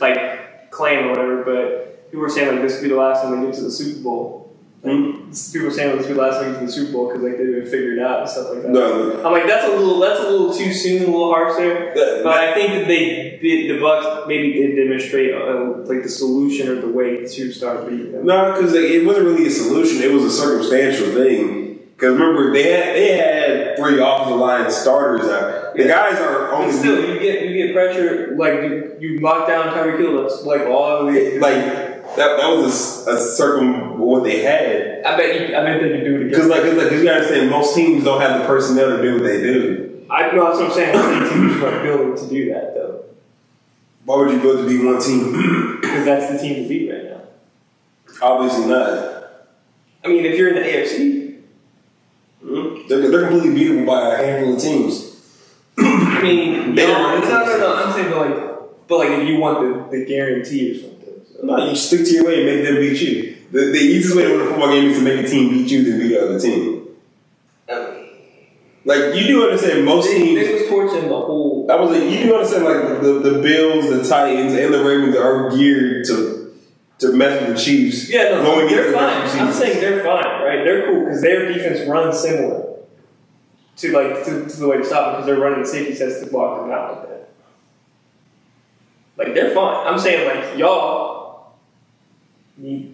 like 0.00 0.70
claim 0.70 1.06
or 1.06 1.10
whatever. 1.10 1.44
But 1.44 2.10
people 2.10 2.20
were 2.20 2.28
saying 2.28 2.52
like 2.52 2.62
this 2.62 2.76
could 2.76 2.84
be 2.84 2.90
the 2.90 2.96
last 2.96 3.22
time 3.22 3.40
they 3.40 3.46
get 3.46 3.56
to 3.56 3.62
the 3.62 3.70
Super 3.70 4.02
Bowl. 4.02 4.53
Like, 4.84 5.32
People 5.52 5.68
were 5.68 5.72
saying 5.72 5.96
this 5.96 6.06
could 6.06 6.12
be 6.12 6.14
the 6.14 6.20
last 6.20 6.40
get 6.44 6.58
to 6.60 6.66
the 6.66 6.70
Super 6.70 6.92
Bowl 6.92 7.08
because 7.08 7.22
like 7.22 7.38
they 7.38 7.44
didn't 7.44 7.64
figure 7.70 7.92
it 7.94 7.98
out 8.00 8.20
and 8.20 8.28
stuff 8.28 8.50
like 8.52 8.62
that. 8.62 8.70
No, 8.70 9.24
I'm 9.24 9.32
like 9.32 9.46
that's 9.46 9.64
a 9.66 9.70
little 9.70 9.98
that's 9.98 10.20
a 10.20 10.28
little 10.30 10.52
too 10.54 10.72
soon, 10.74 11.02
a 11.02 11.06
little 11.06 11.32
harsh 11.32 11.56
there. 11.56 11.94
that- 11.94 12.20
But 12.22 12.34
I 12.38 12.54
think 12.54 12.68
that 12.74 12.86
they 12.86 13.38
did, 13.42 13.70
the 13.74 13.80
Bucks 13.80 14.28
maybe 14.28 14.52
did 14.52 14.76
demonstrate 14.76 15.34
uh, 15.34 15.78
like 15.84 16.02
the 16.02 16.08
solution 16.08 16.68
or 16.68 16.80
the 16.80 16.88
way 16.88 17.24
to 17.26 17.52
start 17.52 17.88
beating 17.88 18.12
them. 18.12 18.26
No, 18.26 18.52
because 18.52 18.74
it 18.74 19.04
wasn't 19.06 19.26
really 19.26 19.46
a 19.46 19.50
solution. 19.50 20.02
It 20.02 20.12
was 20.12 20.24
a 20.24 20.30
circumstantial 20.30 21.06
thing. 21.14 21.62
Because 21.96 22.14
remember, 22.18 22.52
they 22.52 22.64
had 22.72 22.94
they 22.96 23.16
had 23.16 23.76
three 23.78 24.00
offensive 24.02 24.36
line 24.38 24.70
starters 24.70 25.28
out. 25.28 25.76
The 25.76 25.84
guys 25.84 26.18
are 26.20 26.50
But 26.50 26.54
only 26.54 26.72
still, 26.72 27.00
you 27.00 27.18
get 27.20 27.42
you 27.42 27.66
get 27.66 27.72
pressure 27.74 28.34
like 28.36 28.54
you, 28.62 28.96
you 29.00 29.20
lock 29.20 29.46
down 29.48 29.72
Tyreek 29.74 29.98
Hill. 29.98 30.20
That's 30.22 30.42
like 30.44 30.62
all 30.62 31.08
of 31.08 31.14
it. 31.14 31.40
like 31.40 31.83
that. 32.16 32.36
That 32.38 32.48
was 32.56 33.06
a, 33.06 33.12
a 33.14 33.20
circum 33.20 33.98
what 33.98 34.24
they 34.24 34.42
had. 34.42 35.04
I 35.04 35.16
bet 35.16 35.48
you. 35.48 35.56
I 35.56 35.62
bet 35.64 35.80
they 35.82 35.88
could 35.90 36.04
do 36.04 36.16
it 36.20 36.24
Because 36.30 36.46
again. 36.46 36.76
like, 36.76 36.88
cause 36.88 36.98
you 36.98 37.04
gotta 37.04 37.16
understand, 37.20 37.50
most 37.50 37.74
teams 37.74 38.04
don't 38.04 38.20
have 38.20 38.40
the 38.40 38.46
personnel 38.46 38.96
to 38.96 39.02
do 39.02 39.14
what 39.14 39.22
they 39.24 39.42
do. 39.42 40.06
I 40.10 40.30
know 40.32 40.44
that's 40.46 40.58
what 40.58 40.66
I'm 40.68 40.72
saying. 40.72 40.96
I 40.96 41.02
think 41.28 41.32
teams 41.32 41.62
are 41.62 41.82
building 41.82 42.16
to 42.16 42.28
do 42.34 42.52
that 42.52 42.74
though, 42.74 43.04
Why 44.04 44.16
would 44.18 44.30
you 44.32 44.40
build 44.40 44.58
to 44.58 44.68
be 44.68 44.84
one 44.84 45.00
team? 45.00 45.78
because 45.80 46.04
that's 46.04 46.32
the 46.32 46.38
team 46.38 46.62
to 46.62 46.68
beat 46.68 46.90
right 46.92 47.04
now. 47.04 47.20
Obviously 48.22 48.66
not. 48.66 49.22
I 50.04 50.08
mean, 50.08 50.24
if 50.26 50.36
you're 50.38 50.48
in 50.48 50.54
the 50.56 50.60
AFC, 50.60 51.24
Mhm. 52.44 52.86
They're, 52.88 53.08
they're 53.10 53.26
completely 53.28 53.58
beatable 53.58 53.86
by 53.86 54.14
a 54.14 54.16
handful 54.18 54.54
of 54.56 54.60
teams. 54.60 55.16
I 55.78 56.20
mean, 56.22 56.74
They 56.74 56.86
no, 56.86 56.92
don't- 56.98 57.20
no, 57.22 57.44
no, 57.46 57.58
no. 57.58 57.74
I'm 57.76 57.92
saying, 57.94 58.10
but 58.10 58.18
like, 58.30 58.86
but 58.86 58.98
like, 58.98 59.08
if 59.18 59.26
you 59.28 59.38
want 59.38 59.90
the, 59.90 59.98
the 59.98 60.04
guarantee 60.04 60.70
or 60.72 60.74
something. 60.74 60.93
No, 61.42 61.68
you 61.68 61.76
stick 61.76 62.04
to 62.06 62.10
your 62.12 62.24
way 62.26 62.36
and 62.38 62.46
make 62.46 62.64
them 62.64 62.76
beat 62.76 63.00
you. 63.00 63.36
The, 63.50 63.58
the 63.72 63.78
easiest 63.78 64.16
way 64.16 64.24
to 64.24 64.30
win 64.36 64.40
a 64.40 64.50
football 64.50 64.68
game 64.72 64.90
is 64.90 64.98
to 64.98 65.04
make 65.04 65.24
a 65.24 65.28
team 65.28 65.50
beat 65.50 65.70
you 65.70 65.84
than 65.84 66.00
beat 66.00 66.08
the 66.08 66.22
other 66.24 66.40
team. 66.40 66.80
Like 68.86 69.14
you 69.14 69.26
do 69.26 69.44
understand 69.44 69.84
most 69.84 70.06
They, 70.08 70.18
teams. 70.18 70.46
they 70.46 70.52
was 70.54 70.68
torching 70.68 71.08
the 71.08 71.14
whole. 71.16 71.66
I 71.70 71.76
was 71.76 71.90
like, 71.90 72.02
you 72.10 72.24
do 72.24 72.34
understand 72.34 72.64
like 72.64 73.00
the, 73.00 73.30
the 73.30 73.38
Bills, 73.42 73.88
the 73.88 74.04
Titans, 74.06 74.52
and 74.52 74.74
the 74.74 74.84
Ravens 74.84 75.16
are 75.16 75.50
geared 75.56 76.04
to 76.06 76.52
to 76.98 77.12
mess 77.12 77.40
with 77.40 77.56
the 77.56 77.62
Chiefs. 77.62 78.10
Yeah, 78.10 78.24
no, 78.30 78.42
Going 78.42 78.68
they're 78.68 78.92
fine. 78.92 79.20
next 79.20 79.34
I'm 79.36 79.52
saying 79.52 79.80
they're 79.80 80.04
fine, 80.04 80.24
right? 80.42 80.64
They're 80.64 80.86
cool 80.86 81.04
because 81.06 81.22
their 81.22 81.50
defense 81.50 81.88
runs 81.88 82.20
similar 82.20 82.76
to 83.78 83.92
like 83.92 84.24
to, 84.26 84.46
to 84.48 84.56
the 84.60 84.68
way 84.68 84.76
to 84.76 84.84
stop 84.84 85.06
them 85.06 85.12
because 85.14 85.26
they're 85.26 85.40
running 85.42 85.64
safety 85.64 85.94
sets 85.94 86.20
to 86.20 86.26
block 86.26 86.60
them 86.60 86.70
out 86.70 86.98
like 86.98 87.08
that. 87.08 87.28
Like 89.16 89.34
they're 89.34 89.54
fine. 89.54 89.86
I'm 89.86 89.98
saying 89.98 90.28
like 90.28 90.58
y'all 90.58 91.13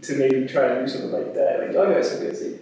to 0.03 0.17
maybe 0.17 0.47
try 0.47 0.69
to 0.69 0.81
do 0.83 0.89
something 0.89 1.13
like 1.13 1.35
that. 1.35 1.61
Like 1.61 1.73
y'all 1.73 1.93
got 1.93 2.05
some 2.05 2.21
good 2.21 2.37
safeties. 2.37 2.61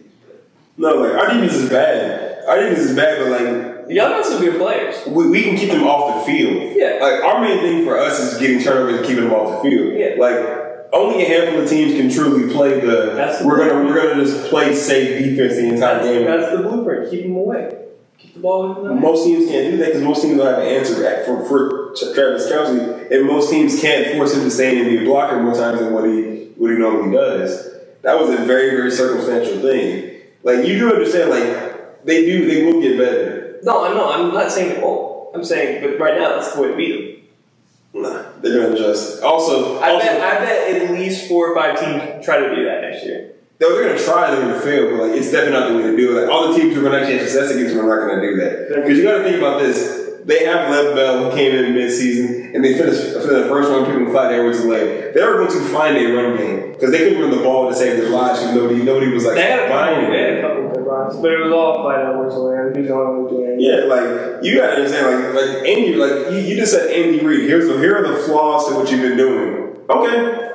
No, 0.77 0.95
like 0.95 1.13
our 1.13 1.29
defense 1.35 1.55
is 1.55 1.69
bad. 1.71 2.45
Our 2.47 2.57
defense 2.61 2.79
is 2.81 2.97
bad, 2.97 3.19
but 3.19 3.31
like 3.31 3.89
Y'all 3.91 4.11
got 4.11 4.25
some 4.27 4.41
good 4.41 4.59
players. 4.59 5.07
we, 5.07 5.31
we 5.31 5.43
can 5.43 5.57
keep 5.57 5.71
them 5.71 5.85
off 5.85 6.21
the 6.27 6.31
field. 6.33 6.77
Yeah. 6.77 6.99
Like 7.01 7.23
our 7.25 7.41
main 7.41 7.61
thing 7.61 7.85
for 7.85 7.99
us 7.99 8.21
is 8.21 8.39
getting 8.39 8.63
turnovers 8.63 8.99
and 8.99 9.07
keeping 9.07 9.25
them 9.25 9.33
off 9.33 9.63
the 9.63 9.71
field. 9.71 9.95
Yeah. 9.97 10.15
Like 10.19 10.89
only 10.93 11.25
a 11.25 11.29
handful 11.29 11.63
of 11.63 11.69
teams 11.69 11.95
can 11.95 12.11
truly 12.11 12.53
play 12.53 12.81
the. 12.81 13.15
That's 13.15 13.39
the 13.41 13.47
we're 13.47 13.57
gonna 13.59 13.85
we're 13.87 13.95
gonna 14.09 14.23
just 14.25 14.49
play 14.51 14.75
safe 14.75 15.19
defense 15.25 15.55
the 15.55 15.69
entire 15.69 15.95
That's, 15.97 16.07
game. 16.07 16.25
that's 16.27 16.53
the 16.57 16.63
blueprint. 16.69 17.11
Keep 17.11 17.23
them 17.25 17.37
away. 17.37 17.87
Keep 18.19 18.35
the 18.35 18.41
ball 18.41 18.77
away. 18.77 19.01
Most 19.01 19.25
teams 19.25 19.51
can't 19.51 19.71
do 19.71 19.77
that 19.79 19.87
because 19.87 20.03
most 20.03 20.23
teams 20.23 20.37
don't 20.37 20.47
have 20.47 20.59
an 20.59 20.69
answer 20.69 21.03
back 21.03 21.25
for, 21.25 21.45
for 21.47 21.95
Travis 22.15 22.51
Kelce, 22.51 23.11
and 23.11 23.27
most 23.27 23.51
teams 23.51 23.81
can't 23.81 24.15
force 24.17 24.35
him 24.35 24.43
to 24.43 24.51
stay 24.51 24.73
in 24.79 24.87
and 24.87 24.91
be 24.91 25.03
a 25.03 25.05
blocker 25.05 25.43
more 25.43 25.55
times 25.55 25.81
than 25.81 25.93
what 25.95 26.05
he 26.05 26.38
what 26.59 26.71
he 26.71 26.77
normally 26.77 27.17
does. 27.17 27.73
That 28.03 28.19
was 28.21 28.31
a 28.31 28.45
very 28.45 28.71
very 28.71 28.91
circumstantial 28.91 29.61
thing. 29.61 30.21
Like 30.43 30.67
you 30.67 30.79
do 30.79 30.93
understand, 30.93 31.31
like 31.31 32.05
they 32.05 32.27
do, 32.27 32.47
they 32.47 32.65
will 32.65 32.81
get 32.81 32.99
better. 32.99 33.59
No, 33.63 33.85
I 33.85 33.95
know. 33.95 34.13
I'm 34.13 34.35
not 34.35 34.53
saying 34.53 34.77
it 34.77 34.83
won't. 34.83 35.35
I'm 35.35 35.45
saying, 35.45 35.83
but 35.83 35.99
right 35.99 36.19
now 36.19 36.37
that's 36.37 36.53
the 36.55 36.63
way 36.63 36.69
to 36.69 36.77
beat 36.77 36.93
them. 36.93 38.03
Nah, 38.03 38.23
they're 38.41 38.63
gonna 38.63 38.75
adjust. 38.75 39.23
Also, 39.23 39.79
I 39.79 39.91
also 39.91 40.07
bet, 40.07 40.21
I 40.21 40.45
bet 40.45 40.83
at 40.83 40.91
least 40.93 41.29
four 41.29 41.51
or 41.51 41.55
five 41.55 41.79
teams 41.79 42.25
try 42.25 42.39
to 42.39 42.55
do 42.55 42.65
that 42.65 42.83
next 42.83 43.05
year. 43.05 43.33
they're, 43.59 43.71
they're 43.71 43.89
gonna 43.89 44.05
try, 44.05 44.31
they're 44.31 44.43
gonna 44.43 44.61
fail, 44.61 44.91
but 44.91 45.09
like 45.09 45.19
it's 45.19 45.33
definitely 45.33 45.59
not 45.59 45.69
the 45.69 45.77
way 45.77 45.83
to 45.83 45.97
do 45.97 46.17
it. 46.17 46.23
Like 46.23 46.31
all 46.31 46.53
the 46.53 46.59
teams 46.59 46.75
who 46.75 46.81
are 46.81 46.85
gonna 46.85 46.99
actually 46.99 47.19
have 47.19 47.29
success 47.29 47.51
against 47.51 47.75
them 47.75 47.85
are 47.85 47.97
not 47.97 48.09
gonna 48.09 48.23
do 48.23 48.37
that. 48.37 48.69
Because 48.83 48.99
you 48.99 49.05
got 49.05 49.19
to 49.19 49.25
think 49.25 49.39
about 49.39 49.61
this: 49.61 50.08
they 50.29 50.45
have 50.45 50.71
Lev 50.71 50.95
Bell 50.95 51.25
who 51.31 51.37
came 51.37 51.55
in 51.57 51.75
mid-season, 51.75 52.55
and 52.55 52.63
they 52.65 52.77
finished 52.77 53.15
for 53.15 53.33
the 53.33 53.49
first 53.49 53.71
round 53.71 53.87
picking 53.87 54.11
Clyde 54.11 54.35
Edwards-Helaire. 54.35 55.15
They 55.15 55.25
were 55.25 55.39
going 55.39 55.51
to 55.51 55.61
find 55.73 55.97
a 55.97 56.05
run 56.13 56.37
game 56.37 56.73
because 56.73 56.91
they 56.93 56.99
couldn't 56.99 57.21
run 57.21 57.31
the 57.31 57.43
ball 57.43 57.69
to 57.71 57.75
save 57.75 57.97
their 57.97 58.11
lives. 58.11 58.41
because 58.41 58.55
Nobody, 58.55 58.83
nobody 58.83 59.11
was 59.11 59.25
like 59.25 59.37
They 59.37 59.43
had 59.51 59.61
a 59.65 59.69
buying 59.69 59.95
couple, 59.97 60.13
they 60.13 60.21
had 60.21 60.31
it. 60.35 60.39
a 60.39 60.43
couple 60.49 60.69
good 60.69 60.87
runs, 60.87 61.17
but 61.17 61.33
it 61.33 61.39
was 61.43 61.53
all 61.53 61.83
Clyde 61.83 62.05
Edwards 62.07 62.35
Helaire. 62.35 62.75
He 62.77 62.81
was 62.83 62.89
the 62.89 62.95
only 62.95 63.23
one 63.23 63.33
doing. 63.33 63.57
Yeah, 63.59 63.89
like 63.89 64.45
you 64.45 64.57
gotta 64.59 64.77
understand, 64.77 65.35
like 65.35 65.35
like 65.35 65.67
Andy, 65.67 65.95
like 65.97 66.31
you, 66.33 66.39
you 66.41 66.57
just 66.57 66.73
said 66.73 66.91
Andy 66.93 67.25
Reid. 67.25 67.49
Here's 67.49 67.67
the 67.67 67.79
here 67.79 67.97
are 67.97 68.07
the 68.07 68.19
flaws 68.25 68.69
to 68.69 68.75
what 68.77 68.91
you've 68.91 69.01
been 69.03 69.17
doing. 69.17 69.77
Okay, 69.91 70.51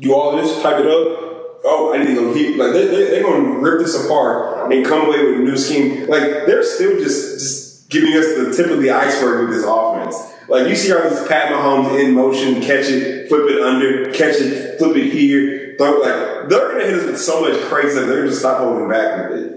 do 0.00 0.14
all 0.14 0.34
this, 0.36 0.62
type 0.62 0.80
it 0.80 0.86
up. 0.86 1.22
Oh, 1.68 1.92
I 1.94 1.98
need 1.98 2.06
to 2.06 2.14
go 2.14 2.32
keep 2.34 2.56
like 2.56 2.72
they 2.72 2.86
they 2.86 3.04
they're 3.10 3.22
gonna 3.22 3.58
rip 3.58 3.80
this 3.80 4.02
apart 4.04 4.72
and 4.72 4.84
come 4.84 5.06
away 5.08 5.22
with 5.24 5.40
a 5.40 5.44
new 5.44 5.56
scheme. 5.56 6.08
Like 6.08 6.22
they're 6.46 6.62
still 6.64 6.98
just 6.98 7.34
just 7.38 7.65
giving 7.88 8.12
us 8.14 8.26
the 8.36 8.54
tip 8.56 8.70
of 8.70 8.80
the 8.80 8.90
iceberg 8.90 9.48
with 9.48 9.56
this 9.56 9.66
offense. 9.66 10.16
Like 10.48 10.68
you 10.68 10.76
see 10.76 10.92
all 10.92 11.08
these 11.08 11.26
Pat 11.26 11.52
Mahomes 11.52 11.98
in 12.00 12.14
motion, 12.14 12.60
catch 12.60 12.86
it, 12.86 13.28
flip 13.28 13.50
it 13.50 13.60
under, 13.60 14.12
catch 14.12 14.36
it, 14.36 14.78
flip 14.78 14.96
it 14.96 15.12
here. 15.12 15.74
Throw, 15.78 16.00
like 16.00 16.48
they're 16.48 16.72
gonna 16.72 16.84
hit 16.84 16.94
us 16.94 17.04
with 17.04 17.20
so 17.20 17.40
much 17.40 17.60
crazy 17.62 17.98
that 17.98 18.06
they're 18.06 18.18
gonna 18.18 18.28
just 18.28 18.40
stop 18.40 18.58
holding 18.58 18.88
back 18.88 19.30
with 19.30 19.38
it. 19.40 19.56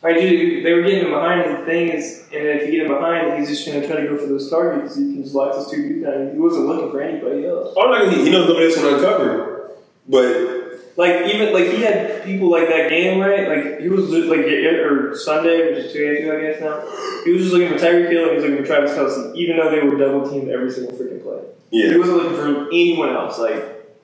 Right, 0.00 0.14
dude, 0.14 0.64
they 0.64 0.72
were 0.74 0.82
getting 0.82 1.06
him 1.06 1.10
behind. 1.10 1.40
And 1.40 1.58
the 1.58 1.64
thing 1.64 1.88
is, 1.88 2.20
and 2.32 2.46
if 2.46 2.66
you 2.66 2.70
get 2.70 2.86
him 2.86 2.94
behind, 2.94 3.36
he's 3.38 3.48
just 3.48 3.66
going 3.66 3.80
to 3.80 3.86
try 3.86 4.00
to 4.00 4.06
go 4.06 4.16
for 4.16 4.26
those 4.26 4.48
targets. 4.48 4.96
You 4.96 5.12
can 5.12 5.22
just 5.24 5.34
lock 5.34 5.54
those 5.54 5.68
two 5.68 5.88
dudes 5.88 6.06
down. 6.06 6.30
He 6.34 6.38
wasn't 6.38 6.66
looking 6.66 6.92
for 6.92 7.02
anybody 7.02 7.46
else. 7.46 7.74
Oh, 7.76 7.90
no, 7.90 8.08
he, 8.08 8.24
he 8.24 8.30
knows 8.30 8.46
nobody 8.46 8.66
else 8.66 8.76
can 8.76 8.94
uncover. 8.94 9.72
But 10.08 10.57
Like 10.98 11.32
even 11.32 11.52
like 11.52 11.66
he 11.66 11.82
had 11.82 12.24
people 12.24 12.50
like 12.50 12.66
that 12.66 12.90
game 12.90 13.20
right. 13.20 13.48
Like 13.48 13.80
he 13.80 13.88
was 13.88 14.10
like 14.10 14.40
or 14.40 15.16
Sunday, 15.16 15.70
which 15.70 15.84
is 15.84 15.92
two 15.92 16.04
days 16.04 16.24
ago, 16.24 16.36
I 16.36 16.40
guess 16.40 16.60
now. 16.60 17.22
He 17.24 17.30
was 17.30 17.42
just 17.42 17.54
looking 17.54 17.68
for 17.68 17.76
Tyreek 17.76 18.10
Hill 18.10 18.22
and 18.24 18.30
he 18.30 18.34
was 18.34 18.42
looking 18.42 18.58
for 18.58 18.66
Travis 18.66 18.90
Kelce, 18.90 19.32
even 19.36 19.58
though 19.58 19.70
they 19.70 19.78
were 19.78 19.96
double 19.96 20.28
teamed 20.28 20.48
every 20.48 20.72
single 20.72 20.98
freaking 20.98 21.22
play. 21.22 21.38
Yeah, 21.70 21.92
He 21.92 21.98
wasn't 21.98 22.16
looking 22.16 22.34
for 22.34 22.66
anyone 22.66 23.10
else. 23.10 23.38
Like 23.38 23.94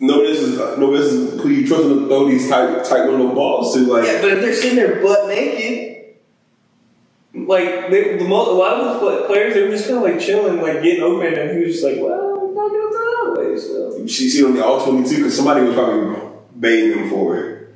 nobody 0.00 0.30
else 0.30 0.38
is 0.40 0.58
nobody 0.58 0.96
else 1.04 1.12
is 1.12 1.40
who 1.40 1.48
you 1.48 1.64
trust 1.64 1.84
to 1.84 2.08
throw 2.08 2.16
oh, 2.16 2.28
these 2.28 2.50
tight 2.50 2.84
tight 2.86 3.06
window 3.06 3.32
balls 3.32 3.72
to. 3.74 3.80
Like 3.86 4.04
yeah, 4.04 4.20
but 4.20 4.32
if 4.32 4.40
they're 4.40 4.52
sitting 4.52 4.74
there 4.74 5.00
butt 5.00 5.28
naked. 5.28 5.90
Like 7.34 7.88
they, 7.88 8.16
the 8.16 8.26
a 8.26 8.26
lot 8.26 8.80
of 8.80 9.00
the 9.00 9.26
players, 9.26 9.54
they 9.54 9.62
were 9.62 9.70
just 9.70 9.86
kind 9.86 9.98
of 9.98 10.02
like 10.02 10.20
chilling, 10.20 10.60
like 10.60 10.82
getting 10.82 11.04
open, 11.04 11.32
and 11.32 11.56
he 11.56 11.64
was 11.64 11.80
just 11.80 11.84
like, 11.84 11.96
"Well, 11.98 12.12
I'm 12.12 12.54
not 12.54 12.68
gonna 12.68 12.90
throw 12.90 13.34
that 13.34 13.40
way." 13.40 13.58
So 13.58 13.96
you 13.96 14.08
see, 14.08 14.28
see 14.28 14.44
on 14.44 14.54
the 14.54 14.64
all 14.64 14.84
twenty 14.84 15.08
two 15.08 15.16
because 15.16 15.36
somebody 15.36 15.64
was 15.64 15.74
probably 15.74 16.31
baiting 16.58 16.90
them 16.98 17.10
for 17.10 17.36
it. 17.38 17.68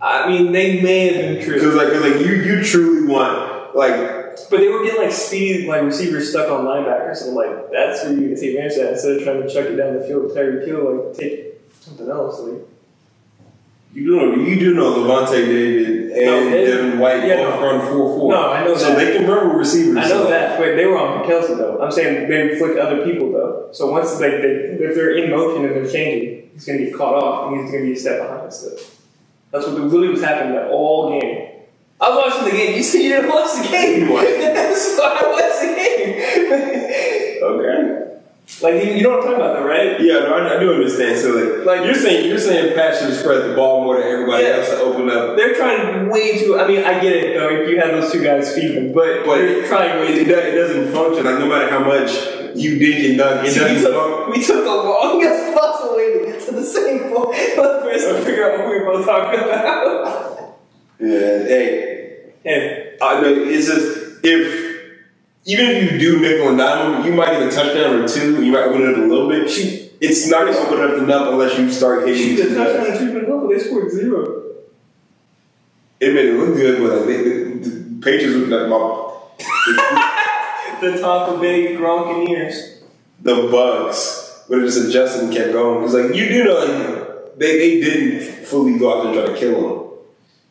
I 0.00 0.28
mean, 0.28 0.52
they 0.52 0.82
may 0.82 1.12
have 1.12 1.16
been 1.36 1.44
true. 1.44 1.54
Because 1.54 1.74
like, 1.74 1.88
'cause, 1.92 2.02
like 2.02 2.20
you 2.20 2.34
you 2.34 2.62
truly 2.64 3.06
want 3.06 3.74
like 3.74 3.96
But 4.50 4.60
they 4.60 4.68
were 4.68 4.84
getting 4.84 5.02
like 5.02 5.12
speed, 5.12 5.66
like 5.66 5.82
receivers 5.82 6.30
stuck 6.30 6.50
on 6.50 6.64
linebackers, 6.66 7.16
so 7.16 7.30
like 7.30 7.70
that's 7.72 8.04
where 8.04 8.12
you 8.12 8.28
can 8.28 8.36
take 8.38 8.50
advantage 8.50 8.72
of 8.78 8.82
that 8.84 8.92
instead 8.92 9.16
of 9.16 9.22
trying 9.24 9.42
to 9.42 9.48
chuck 9.48 9.66
it 9.66 9.76
down 9.76 9.94
the 9.96 10.04
field 10.04 10.24
with 10.24 10.36
Tyreek 10.36 10.66
Hill, 10.66 11.06
like 11.06 11.16
take 11.16 11.54
something 11.80 12.08
else. 12.10 12.40
Like 12.40 12.62
you 13.94 14.04
do 14.06 14.16
know 14.16 14.34
you 14.44 14.58
do 14.58 14.74
know 14.74 14.92
Lavonte 14.94 15.30
David 15.32 16.10
and 16.12 16.26
No, 16.26 16.50
they- 16.50 16.64
Devin 16.66 16.98
White 16.98 17.26
yeah, 17.26 17.36
both 17.36 17.60
no. 17.60 17.66
run 17.66 17.80
four 17.92 18.18
four. 18.18 18.32
No, 18.32 18.50
I 18.50 18.64
know 18.64 18.76
so 18.76 18.88
that. 18.90 18.98
they 18.98 19.16
can 19.16 19.26
run 19.28 19.48
with 19.48 19.56
receivers. 19.58 19.96
I 19.96 20.00
know 20.08 20.24
so- 20.24 20.28
that, 20.30 20.58
but 20.58 20.74
they 20.76 20.84
were 20.84 20.98
on 20.98 21.24
Kelce 21.24 21.56
though. 21.56 21.78
I'm 21.80 21.90
saying 21.92 22.28
they 22.28 22.58
flick 22.58 22.76
other 22.78 23.04
people 23.04 23.32
though. 23.32 23.68
So 23.72 23.90
once 23.90 24.12
like 24.20 24.32
they, 24.42 24.76
if 24.80 24.94
they're 24.94 25.16
in 25.16 25.30
motion 25.30 25.64
and 25.64 25.74
they're 25.76 25.90
changing, 25.90 26.43
he's 26.54 26.64
gonna 26.64 26.78
get 26.78 26.94
caught 26.94 27.14
off 27.22 27.52
and 27.52 27.60
he's 27.62 27.70
gonna 27.70 27.84
be 27.84 27.92
a 27.92 27.96
step 27.96 28.22
behind 28.22 28.52
still. 28.52 28.78
That's 29.50 29.66
what 29.66 29.78
really 29.92 30.08
was 30.08 30.22
happening 30.22 30.54
that 30.54 30.70
all 30.70 31.10
game. 31.20 31.48
I 32.00 32.08
was 32.10 32.32
watching 32.32 32.44
the 32.50 32.56
game. 32.56 32.76
You 32.76 32.82
said 32.82 33.02
you 33.02 33.10
didn't 33.10 33.30
watch 33.30 33.52
the 33.62 33.68
game. 33.68 34.08
What? 34.08 34.26
so 34.76 35.02
I 35.04 35.22
watched 35.30 35.60
the 35.60 35.74
game. 35.76 36.74
Okay. 37.42 38.20
like 38.62 38.74
you, 38.84 38.92
you 38.94 39.02
know 39.02 39.10
what 39.10 39.18
I'm 39.20 39.24
talking 39.24 39.36
about, 39.40 39.54
though, 39.60 39.66
right? 39.66 40.00
Yeah, 40.00 40.20
no, 40.20 40.34
I, 40.34 40.56
I 40.56 40.60
do 40.60 40.72
understand. 40.74 41.18
So 41.18 41.30
like, 41.30 41.64
Like- 41.66 41.84
you're 41.86 41.94
saying 41.94 42.28
you're 42.28 42.38
saying 42.38 42.74
Pat 42.74 42.98
should 42.98 43.14
spread 43.14 43.48
the 43.50 43.54
ball 43.54 43.84
more 43.84 43.98
than 44.00 44.06
everybody 44.08 44.44
Yeah. 44.44 44.56
else 44.58 44.68
to 44.70 44.80
open 44.80 45.08
up. 45.10 45.36
They're 45.36 45.54
trying 45.54 46.08
way 46.10 46.38
too. 46.44 46.58
I 46.58 46.66
mean, 46.66 46.84
I 46.84 47.00
get 47.00 47.12
it 47.12 47.38
though. 47.38 47.48
If 47.48 47.68
you 47.70 47.78
have 47.80 47.92
those 47.92 48.12
two 48.12 48.22
guys 48.22 48.54
feeding, 48.54 48.92
but 48.92 49.24
But 49.24 49.38
they're 49.38 49.66
trying 49.66 50.00
way 50.00 50.24
too. 50.24 50.30
it 50.30 50.54
doesn't 50.54 50.92
function. 50.92 51.24
Like 51.24 51.38
no 51.38 51.46
matter 51.46 51.68
how 51.70 51.80
much 51.80 52.10
you 52.54 52.78
dig 52.78 53.04
and 53.10 53.18
dunk, 53.18 53.46
it 53.46 53.52
So 53.52 53.62
we 53.64 53.74
doesn't 53.74 53.92
took, 53.92 54.02
function. 54.02 54.32
we 54.40 54.44
took 54.46 54.64
the 54.64 54.74
longest 54.74 55.54
possible 55.54 55.83
the 56.64 56.70
same 56.80 57.00
point 57.12 57.36
for 57.54 57.90
us 57.90 58.04
to 58.04 58.22
figure 58.24 58.50
out 58.50 58.58
what 58.60 58.68
we 58.68 58.78
were 58.78 58.84
both 58.84 59.06
talking 59.06 59.40
about. 59.40 60.58
Yeah, 60.98 61.08
hey, 61.08 62.32
Hey. 62.42 62.96
I 63.00 63.20
know 63.20 63.28
it's 63.34 63.66
just 63.66 64.20
if 64.22 64.64
even 65.46 65.66
if 65.66 65.92
you 65.92 65.98
do 65.98 66.20
nickel 66.20 66.48
and 66.48 66.58
dime 66.58 66.92
them, 66.92 67.04
you 67.04 67.12
might 67.12 67.32
get 67.32 67.42
a 67.42 67.50
touchdown 67.50 67.96
or 68.00 68.08
two. 68.08 68.42
You 68.44 68.52
might 68.52 68.64
open 68.64 68.82
it 68.82 68.88
up 68.90 68.96
a 68.96 69.00
little 69.00 69.28
bit. 69.28 69.44
It's 70.00 70.28
not 70.28 70.42
going 70.46 70.54
to 70.54 70.60
open 70.60 70.80
up 70.80 70.98
enough 71.02 71.32
unless 71.32 71.58
you 71.58 71.70
start 71.70 72.06
hitting. 72.06 72.36
shoot, 72.36 72.42
the 72.42 72.48
these 72.48 72.56
touchdown 72.56 72.88
nuts. 72.88 73.00
and 73.00 73.12
two 73.12 73.26
Hopefully 73.30 73.56
they 73.56 73.62
scored 73.64 73.90
zero. 73.90 74.42
It 76.00 76.14
made 76.14 76.26
it 76.26 76.34
look 76.34 76.54
good, 76.56 76.80
but 76.80 76.98
like, 76.98 77.06
they, 77.06 77.22
the, 77.22 77.68
the 77.68 78.02
Patriots 78.02 78.36
looked 78.36 78.50
like 78.50 78.68
my, 78.68 78.80
The 80.80 80.90
Tampa 81.00 81.38
Bay 81.40 81.74
Gronkaneers. 81.76 82.82
the 83.20 83.48
Bucks, 83.50 84.23
but 84.48 84.58
it 84.58 84.66
just 84.66 84.88
adjusted 84.88 85.24
and 85.24 85.32
kept 85.32 85.52
going. 85.52 85.84
It's 85.84 85.94
like 85.94 86.14
you 86.14 86.28
do 86.28 86.44
know 86.44 86.58
like, 86.58 87.38
they 87.38 87.58
they 87.58 87.80
didn't 87.80 88.44
fully 88.46 88.78
go 88.78 88.92
out 88.98 89.02
there 89.04 89.12
and 89.12 89.26
try 89.26 89.34
to 89.34 89.40
kill 89.40 89.68
him. 89.72 89.90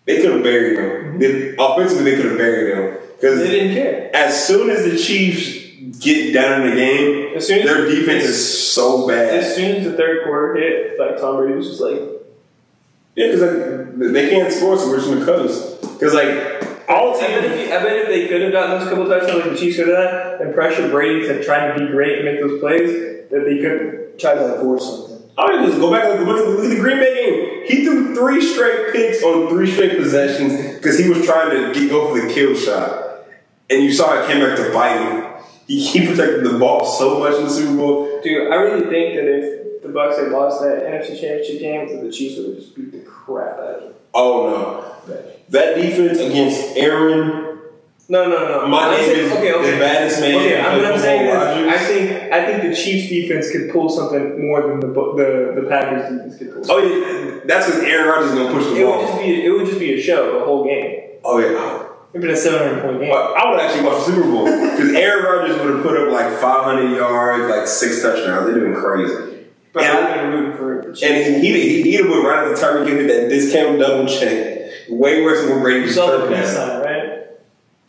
They 0.06 0.22
could 0.22 0.32
have 0.32 0.44
buried 0.44 0.78
them. 0.78 0.86
Mm-hmm. 0.86 1.20
They, 1.20 1.56
offensively, 1.58 2.12
they 2.12 2.18
could 2.18 2.26
have 2.26 2.38
buried 2.38 2.76
him 2.78 3.00
because 3.16 3.40
They 3.40 3.52
didn't 3.52 3.74
care. 3.76 4.16
as 4.16 4.46
soon 4.48 4.70
as 4.70 4.84
the 4.84 4.98
Chiefs 4.98 6.00
get 6.04 6.34
down 6.34 6.64
in 6.64 6.72
the 6.72 6.76
game, 6.76 7.38
As 7.38 7.48
soon 7.48 7.60
as 7.60 7.66
their 7.66 7.86
defense 7.86 8.24
is 8.26 8.74
so 8.74 9.08
bad. 9.08 9.34
As 9.34 9.56
soon 9.56 9.78
as 9.78 9.86
the 9.86 9.94
third 9.94 10.24
quarter 10.26 10.56
hit, 10.56 11.00
like 11.00 11.20
Tom 11.20 11.38
Brady 11.38 11.56
was 11.56 11.68
just 11.70 11.82
like, 11.82 12.02
Yeah, 13.16 13.28
because 13.32 13.42
like, 13.42 14.14
they 14.14 14.30
can't 14.30 14.52
score, 14.52 14.78
so 14.78 14.90
we're 14.90 14.98
just 14.98 15.10
gonna 15.10 15.26
coast. 15.26 15.82
Because 15.82 16.14
like 16.14 16.73
all 16.90 17.16
I 17.16 17.28
bet, 17.28 17.46
if 17.46 17.68
you, 17.68 17.74
I 17.74 17.84
bet 17.84 17.96
if 17.98 18.08
they 18.08 18.28
could 18.28 18.42
have 18.42 18.52
gotten 18.52 18.80
those 18.80 18.90
couple 18.90 19.08
touchdowns 19.08 19.46
like 19.46 19.52
the 19.52 19.58
Chiefs 19.58 19.78
could 19.78 19.88
have 19.88 19.98
done, 19.98 20.42
and 20.42 20.54
pressure 20.54 20.90
Brady 20.90 21.28
to 21.28 21.44
try 21.44 21.68
to 21.68 21.80
be 21.80 21.88
great 21.88 22.20
and 22.20 22.26
make 22.26 22.42
those 22.42 22.60
plays, 22.60 22.90
that 23.30 23.46
they 23.46 23.60
could 23.60 24.20
try 24.20 24.36
to 24.36 24.46
like 24.46 24.62
force 24.62 24.86
something. 24.86 25.30
all 25.38 25.52
you 25.52 25.68
just 25.68 25.80
go 25.80 25.92
back 25.92 26.06
and 26.06 26.26
look 26.28 26.40
at, 26.40 26.48
look 26.48 26.66
at 26.66 26.70
the 26.70 26.80
Green 26.80 27.00
Bay 27.00 27.14
game. 27.16 27.68
He 27.68 27.86
threw 27.86 28.14
three 28.16 28.42
straight 28.42 28.92
picks 28.92 29.24
on 29.24 29.50
three 29.50 29.72
straight 29.72 29.98
possessions 29.98 30.76
because 30.76 31.00
he 31.00 31.10
was 31.10 31.26
trying 31.26 31.52
to 31.52 31.74
get, 31.80 31.90
go 31.90 32.14
for 32.14 32.22
the 32.22 32.34
kill 32.34 32.56
shot, 32.56 33.26
and 33.70 33.84
you 33.84 33.94
saw 33.94 34.22
it 34.22 34.28
came 34.28 34.46
back 34.46 34.58
to 34.58 34.72
bite 34.74 35.00
him. 35.00 35.34
He, 35.68 35.82
he 35.82 36.06
protected 36.06 36.44
the 36.44 36.60
ball 36.60 36.86
so 36.86 37.20
much 37.20 37.36
in 37.36 37.46
the 37.46 37.50
Super 37.50 37.78
Bowl. 37.78 38.22
Dude, 38.22 38.52
I 38.52 38.56
really 38.56 38.90
think 38.90 39.16
that 39.16 39.26
if 39.26 39.82
the 39.82 39.90
Bucks 39.90 40.18
had 40.18 40.30
lost 40.30 40.62
that 40.62 40.84
NFC 40.84 41.20
Championship 41.20 41.60
game, 41.60 41.88
that 41.88 42.04
the 42.04 42.12
Chiefs 42.12 42.38
would 42.38 42.48
have 42.48 42.56
just 42.58 42.76
beat 42.76 42.92
the 42.92 43.00
crap 43.00 43.54
out 43.54 43.60
of 43.60 43.84
them. 43.84 43.94
Oh 44.14 44.50
no, 45.08 45.16
that 45.50 45.76
defense 45.76 46.20
against 46.20 46.78
Aaron. 46.78 47.42
No, 48.10 48.30
no, 48.30 48.48
no. 48.48 48.68
My 48.68 48.96
name 48.96 49.10
is 49.10 49.32
okay, 49.32 49.54
okay. 49.54 49.72
the 49.72 49.78
baddest 49.78 50.20
man. 50.20 50.36
Okay, 50.36 50.60
I'm, 50.60 50.78
what 50.78 50.94
I'm 50.94 51.00
saying 51.00 51.26
is, 51.26 51.74
I 51.74 51.78
think 51.78 52.34
I 52.34 52.46
think 52.46 52.64
the 52.64 52.76
Chiefs 52.76 53.10
defense 53.10 53.50
could 53.52 53.72
pull 53.72 53.90
something 53.90 54.46
more 54.46 54.62
than 54.68 54.80
the 54.82 54.88
the 54.88 55.62
the 55.62 55.68
Packers 55.70 56.12
defense 56.12 56.38
could 56.38 56.54
pull. 56.54 56.72
Oh 56.72 56.78
yeah, 56.80 57.40
that's 57.46 57.68
because 57.68 57.82
Aaron 57.84 58.10
Rodgers 58.10 58.32
is 58.32 58.38
gonna 58.38 58.52
push 58.52 58.66
the 58.66 58.82
It 58.82 58.86
would 58.86 59.08
just 59.08 59.20
be 59.20 59.46
it 59.46 59.50
would 59.50 59.66
just 59.66 59.80
be 59.80 59.94
a 59.94 60.02
show 60.02 60.40
the 60.40 60.46
whole 60.46 60.66
game. 60.66 61.20
Oh 61.24 61.40
yeah. 61.40 61.90
It'd 62.14 62.22
been 62.22 62.30
a 62.30 62.38
700 62.38 62.84
point 62.84 63.00
game. 63.00 63.10
But 63.10 63.34
I 63.36 63.50
would 63.50 63.60
actually 63.60 63.86
watch 63.86 64.06
the 64.06 64.14
Super 64.14 64.30
Bowl 64.30 64.46
because 64.46 64.94
Aaron 64.94 65.26
Rodgers 65.26 65.60
would 65.60 65.76
have 65.76 65.84
put 65.84 65.98
up 65.98 66.14
like 66.14 66.40
500 66.40 66.96
yards, 66.96 67.50
like 67.50 67.68
six 67.68 68.04
touchdowns. 68.04 68.46
They're 68.46 68.60
doing 68.60 68.76
crazy. 68.76 69.33
But 69.74 69.84
and- 69.84 69.98
I've 69.98 70.34
rooting 70.34 70.58
for 70.58 70.82
the 70.94 71.06
And 71.06 71.44
he 71.44 71.54
he 71.54 71.82
he 71.82 71.92
he'd 71.92 72.02
have 72.02 72.10
went 72.10 72.24
right 72.24 72.48
at 72.48 72.56
the 72.56 72.62
Tyreek 72.62 72.88
Hill 72.88 72.98
hit 72.98 73.08
that 73.08 73.30
discount 73.30 73.80
double 73.80 74.06
check, 74.08 74.70
way 74.90 75.24
worse 75.24 75.42
than 75.42 75.50
what 75.56 75.62
Brady 75.64 75.80
You 75.80 75.86
just 75.86 75.98
saw 75.98 76.12
the 76.12 76.28
turned 76.28 76.36
peace 76.36 76.56
right? 76.56 77.10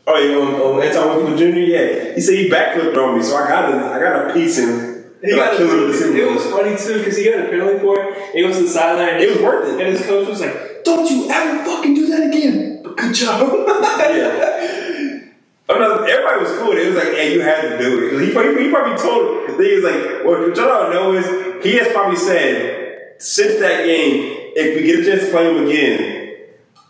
Oh, 0.06 0.18
you 0.18 0.32
know, 0.32 0.74
on 0.74 0.82
Antoine 0.86 1.24
Winfield 1.24 1.54
Jr. 1.54 1.58
Yeah, 1.60 2.14
he 2.14 2.20
said 2.20 2.34
he 2.34 2.50
backflipped 2.50 2.96
on 2.96 3.16
me, 3.18 3.22
so 3.24 3.36
I 3.36 3.48
got 3.48 3.72
a 3.72 3.76
I 3.76 3.98
got 4.00 4.30
a 4.30 4.34
piece 4.34 4.58
in. 4.58 4.92
He 5.22 5.32
I 5.32 5.36
got 5.36 5.56
killed 5.56 5.70
him 5.70 5.78
in 5.78 5.84
a, 5.84 5.86
the 5.88 5.94
Super 5.94 6.18
it 6.18 6.24
Bowl. 6.26 6.34
was 6.34 6.46
funny 6.46 6.76
too 6.76 6.98
because 6.98 7.16
he 7.16 7.24
got 7.30 7.46
a 7.46 7.48
penalty 7.48 7.78
for 7.78 7.98
it. 8.00 8.34
He 8.34 8.42
goes 8.42 8.56
to 8.58 8.62
the 8.64 8.68
sideline. 8.68 9.20
It 9.22 9.30
was 9.30 9.38
worth 9.40 9.68
it. 9.74 9.80
And 9.80 9.96
his 9.96 10.04
coach 10.06 10.28
was 10.28 10.40
like, 10.42 10.84
"Don't 10.84 11.10
you 11.10 11.30
ever 11.30 11.64
fucking 11.64 11.94
do 11.94 12.06
that 12.08 12.28
again." 12.28 12.82
But 12.82 12.96
good 12.96 13.14
job. 13.14 13.50
Yeah. 14.04 14.53
No, 15.68 16.02
everybody 16.02 16.40
was 16.40 16.58
cool. 16.58 16.72
It 16.76 16.86
was 16.88 16.96
like, 16.96 17.14
hey, 17.14 17.32
you 17.34 17.40
had 17.40 17.62
to 17.62 17.78
do 17.78 18.18
it. 18.18 18.26
He 18.26 18.32
probably, 18.32 18.64
he 18.64 18.70
probably 18.70 18.96
told 18.96 19.48
the 19.48 19.54
thing 19.54 19.70
is 19.70 19.84
like, 19.84 20.24
what 20.24 20.40
what 20.40 20.56
y'all 20.56 20.66
don't 20.66 20.92
know 20.92 21.14
is 21.14 21.64
he 21.64 21.76
has 21.76 21.88
probably 21.92 22.16
said 22.16 23.14
since 23.18 23.58
that 23.60 23.84
game, 23.84 24.52
if 24.54 24.76
we 24.76 24.86
get 24.86 25.00
a 25.00 25.04
chance 25.04 25.24
to 25.24 25.30
play 25.30 25.50
him 25.50 25.66
again, 25.66 26.36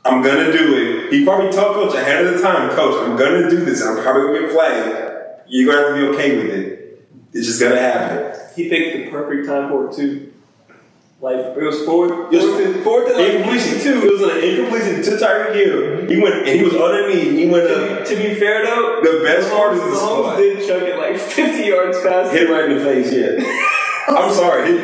I'm 0.04 0.22
gonna 0.22 0.52
do 0.52 1.06
it. 1.06 1.12
He 1.12 1.24
probably 1.24 1.52
told 1.52 1.74
coach 1.76 1.94
ahead 1.94 2.26
of 2.26 2.34
the 2.34 2.42
time, 2.42 2.70
coach, 2.70 3.08
I'm 3.08 3.16
gonna 3.16 3.48
do 3.48 3.64
this. 3.64 3.82
I'm 3.82 4.02
probably 4.02 4.34
gonna 4.34 4.40
get 4.40 4.50
flagged. 4.50 5.42
You're 5.46 5.72
gonna 5.72 5.86
have 5.86 5.96
to 5.96 6.02
be 6.02 6.16
okay 6.16 6.36
with 6.36 6.54
it. 6.54 7.08
It's 7.32 7.46
just 7.46 7.60
gonna 7.60 7.78
happen. 7.78 8.38
he 8.56 8.68
picked 8.68 8.96
the 8.96 9.10
perfect 9.10 9.46
time 9.46 9.70
for 9.70 9.88
it 9.88 9.96
too. 9.96 10.33
Like 11.24 11.56
it 11.56 11.56
was 11.64 11.80
fourth, 11.86 12.12
It 12.34 12.36
was- 12.36 12.44
fourth, 12.44 12.60
and, 12.66 12.84
fourth 12.84 13.08
and 13.08 13.16
like 13.16 13.32
Incompletion 13.32 13.80
two. 13.80 13.96
It 14.04 14.12
was 14.12 14.22
an 14.28 14.44
incompletion 14.44 15.02
to 15.08 15.10
Tyreek 15.24 15.54
Hill. 15.56 16.06
He 16.06 16.20
went 16.20 16.34
and 16.46 16.48
he 16.48 16.62
was 16.62 16.74
underneath. 16.74 17.32
He 17.32 17.46
went 17.46 17.64
up. 17.70 18.04
To, 18.04 18.14
to 18.14 18.16
be 18.22 18.34
fair 18.34 18.60
though, 18.66 19.00
The 19.00 19.24
best 19.24 19.50
part 19.50 19.72
is 19.72 19.80
the 19.80 19.86
Mahomes 19.88 20.36
did 20.36 20.68
chuck 20.68 20.82
it 20.82 20.98
like 20.98 21.16
50 21.40 21.64
yards 21.66 21.96
past. 22.02 22.30
Hit 22.36 22.50
right 22.50 22.70
in 22.70 22.76
the 22.76 22.84
face, 22.84 23.10
yeah. 23.10 23.40
I'm 24.08 24.34
sorry. 24.34 24.70
He, 24.70 24.76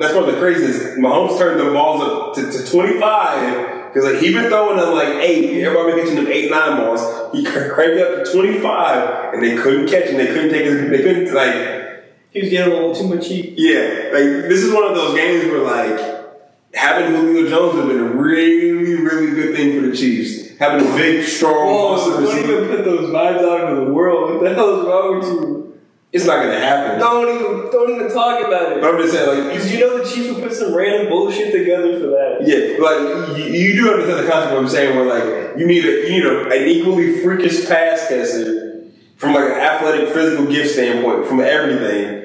that's 0.00 0.12
one 0.12 0.24
of 0.28 0.34
the 0.34 0.40
craziest. 0.40 0.98
Mahomes 0.98 1.38
turned 1.38 1.60
the 1.60 1.70
balls 1.72 2.02
up 2.02 2.34
to, 2.34 2.50
to 2.50 2.68
25 2.68 3.92
because 3.94 4.12
like 4.12 4.20
he 4.20 4.32
been 4.34 4.48
throwing 4.48 4.76
them 4.78 4.92
like 4.92 5.22
eight. 5.22 5.62
Everybody 5.62 5.92
been 5.92 6.00
catching 6.04 6.16
them 6.24 6.32
eight, 6.32 6.50
nine 6.50 6.78
balls. 6.78 7.30
He 7.32 7.44
cr- 7.44 7.70
cranked 7.70 7.96
it 7.98 8.02
up 8.02 8.24
to 8.24 8.32
25 8.32 9.34
and 9.34 9.40
they 9.40 9.54
couldn't 9.54 9.86
catch 9.86 10.08
him. 10.10 10.18
They 10.18 10.26
couldn't 10.26 10.50
take 10.50 10.64
his. 10.64 10.90
They 10.90 11.02
couldn't 11.02 11.32
like. 11.32 11.93
He 12.34 12.40
was 12.40 12.50
getting 12.50 12.72
a 12.72 12.74
little 12.74 12.94
too 12.94 13.14
much 13.14 13.28
heat. 13.28 13.54
Yeah, 13.56 14.10
like 14.12 14.50
this 14.50 14.64
is 14.64 14.74
one 14.74 14.82
of 14.82 14.96
those 14.96 15.14
games 15.14 15.44
where 15.44 15.62
like 15.62 16.74
having 16.74 17.14
Julio 17.14 17.48
Jones 17.48 17.74
would 17.74 17.84
have 17.84 17.96
been 17.96 18.00
a 18.00 18.10
really, 18.10 18.94
really 18.94 19.30
good 19.30 19.54
thing 19.56 19.80
for 19.80 19.86
the 19.86 19.96
Chiefs. 19.96 20.58
Having 20.58 20.92
a 20.92 20.96
big, 20.96 21.24
strong, 21.24 21.66
Whoa, 21.66 22.20
don't 22.20 22.38
even 22.38 22.68
put 22.68 22.84
those 22.84 23.10
vibes 23.10 23.38
out 23.38 23.70
into 23.70 23.84
the 23.84 23.92
world. 23.92 24.34
What 24.34 24.42
the 24.42 24.54
hell 24.54 24.80
is 24.80 24.86
wrong 24.86 25.18
with 25.18 25.28
you? 25.28 25.80
It's 26.10 26.26
not 26.26 26.42
gonna 26.42 26.58
happen. 26.58 26.98
Don't 26.98 27.28
even, 27.28 27.70
don't 27.70 27.90
even 27.90 28.08
talk 28.08 28.44
about 28.44 28.72
it. 28.72 28.80
But 28.80 28.94
I'm 28.94 29.00
just 29.00 29.14
saying, 29.14 29.46
like, 29.46 29.52
Because 29.52 29.72
you 29.72 29.80
know 29.80 29.98
the 29.98 30.08
Chiefs 30.08 30.28
will 30.28 30.42
put 30.42 30.52
some 30.52 30.74
random 30.74 31.08
bullshit 31.08 31.52
together 31.52 32.00
for 32.00 32.06
that. 32.06 32.38
Yeah, 32.42 32.82
like 32.82 33.38
you, 33.38 33.44
you 33.44 33.74
do 33.74 33.92
understand 33.92 34.26
the 34.26 34.30
concept 34.30 34.52
of 34.52 34.58
what 34.58 34.62
I'm 34.62 34.68
saying, 34.68 34.96
where 34.96 35.06
like 35.06 35.58
you 35.58 35.66
need 35.66 35.84
a 35.84 36.08
you 36.08 36.10
need 36.10 36.24
a, 36.24 36.46
an 36.46 36.68
equally 36.68 37.20
freakish 37.20 37.68
pass 37.68 38.08
catcher 38.08 38.84
from 39.16 39.34
like 39.34 39.44
an 39.44 39.58
athletic, 39.58 40.08
physical 40.10 40.46
gift 40.46 40.74
standpoint, 40.74 41.26
from 41.26 41.40
everything, 41.40 42.23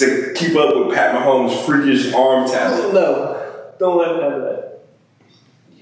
to 0.00 0.32
keep 0.34 0.56
up 0.56 0.74
with 0.74 0.94
Pat 0.94 1.14
Mahomes' 1.14 1.64
freakish 1.64 2.12
arm 2.12 2.48
talent. 2.48 2.92
No, 2.94 3.72
don't 3.78 3.98
let 3.98 4.10
him 4.10 4.20
have 4.20 4.40
that. 4.42 4.80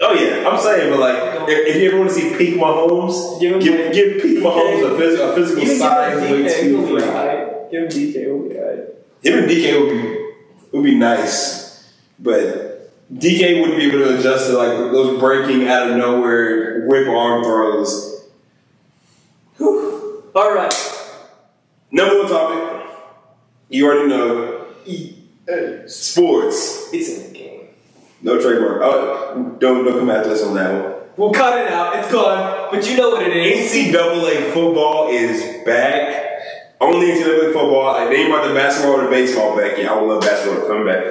Oh 0.00 0.12
yeah, 0.14 0.48
I'm 0.48 0.60
saying, 0.60 0.90
but 0.92 1.00
like 1.00 1.48
if, 1.48 1.74
if 1.74 1.82
you 1.82 1.88
ever 1.88 1.98
want 1.98 2.10
to 2.10 2.14
see 2.14 2.36
peak 2.36 2.54
Mahomes, 2.54 3.40
Give 3.40 3.54
him 3.54 3.60
give, 3.60 3.80
like- 3.86 3.92
give 3.92 4.22
peak 4.22 4.38
Mahomes 4.38 4.84
a, 4.84 4.90
phys- 5.00 5.18
a 5.32 5.34
physical 5.34 5.66
size 5.66 6.20
give 6.20 6.28
him 6.30 6.44
way 6.94 7.00
too. 7.00 7.68
Give 7.70 7.82
him 7.82 7.88
DK, 7.90 8.12
he'll 8.12 8.48
be 8.48 8.56
alright. 8.58 8.78
Him 9.22 9.38
and 9.40 9.50
DK 9.50 9.80
would 9.80 9.90
be 9.90 10.32
would 10.72 10.84
be 10.84 10.94
nice, 10.94 11.92
but 12.20 12.92
DK 13.12 13.60
wouldn't 13.60 13.78
be 13.78 13.86
able 13.86 13.98
to 14.06 14.18
adjust 14.18 14.50
to 14.50 14.56
like 14.56 14.92
those 14.92 15.18
breaking 15.18 15.66
out 15.66 15.90
of 15.90 15.96
nowhere 15.96 16.86
whip 16.86 17.08
arm 17.08 17.42
throws. 17.42 18.24
Whew. 19.56 20.22
Alright. 20.36 20.74
Number 21.90 22.18
one 22.22 22.28
topic. 22.30 22.57
You 23.68 23.86
already 23.86 24.08
know 24.08 24.66
sports. 25.86 26.92
It's 26.92 27.08
in 27.10 27.32
the 27.32 27.38
game. 27.38 27.60
No 28.22 28.40
trademark. 28.40 28.80
Oh, 28.82 29.56
don't 29.58 29.84
don't 29.84 29.98
come 29.98 30.10
after 30.10 30.30
us 30.30 30.42
on 30.42 30.54
that 30.56 30.72
one. 30.72 30.94
We'll 31.16 31.32
cut 31.32 31.58
it 31.58 31.72
out. 31.72 31.96
It's 31.96 32.12
gone. 32.12 32.68
But 32.70 32.88
you 32.88 32.96
know 32.96 33.10
what 33.10 33.26
it 33.26 33.36
is. 33.36 33.72
NCAA 33.72 34.52
football 34.52 35.08
is 35.10 35.64
back. 35.64 36.26
Only 36.80 37.08
NCAA 37.08 37.52
football. 37.52 37.92
Like, 37.92 38.08
they 38.10 38.16
ain't 38.16 38.32
about 38.32 38.46
the 38.46 38.54
basketball 38.54 39.00
or 39.00 39.04
the 39.04 39.10
baseball 39.10 39.56
back. 39.56 39.76
Yeah, 39.78 39.92
I 39.92 40.00
would 40.00 40.08
love 40.08 40.20
basketball 40.20 40.62
to 40.62 40.68
come 40.68 40.86
back. 40.86 41.04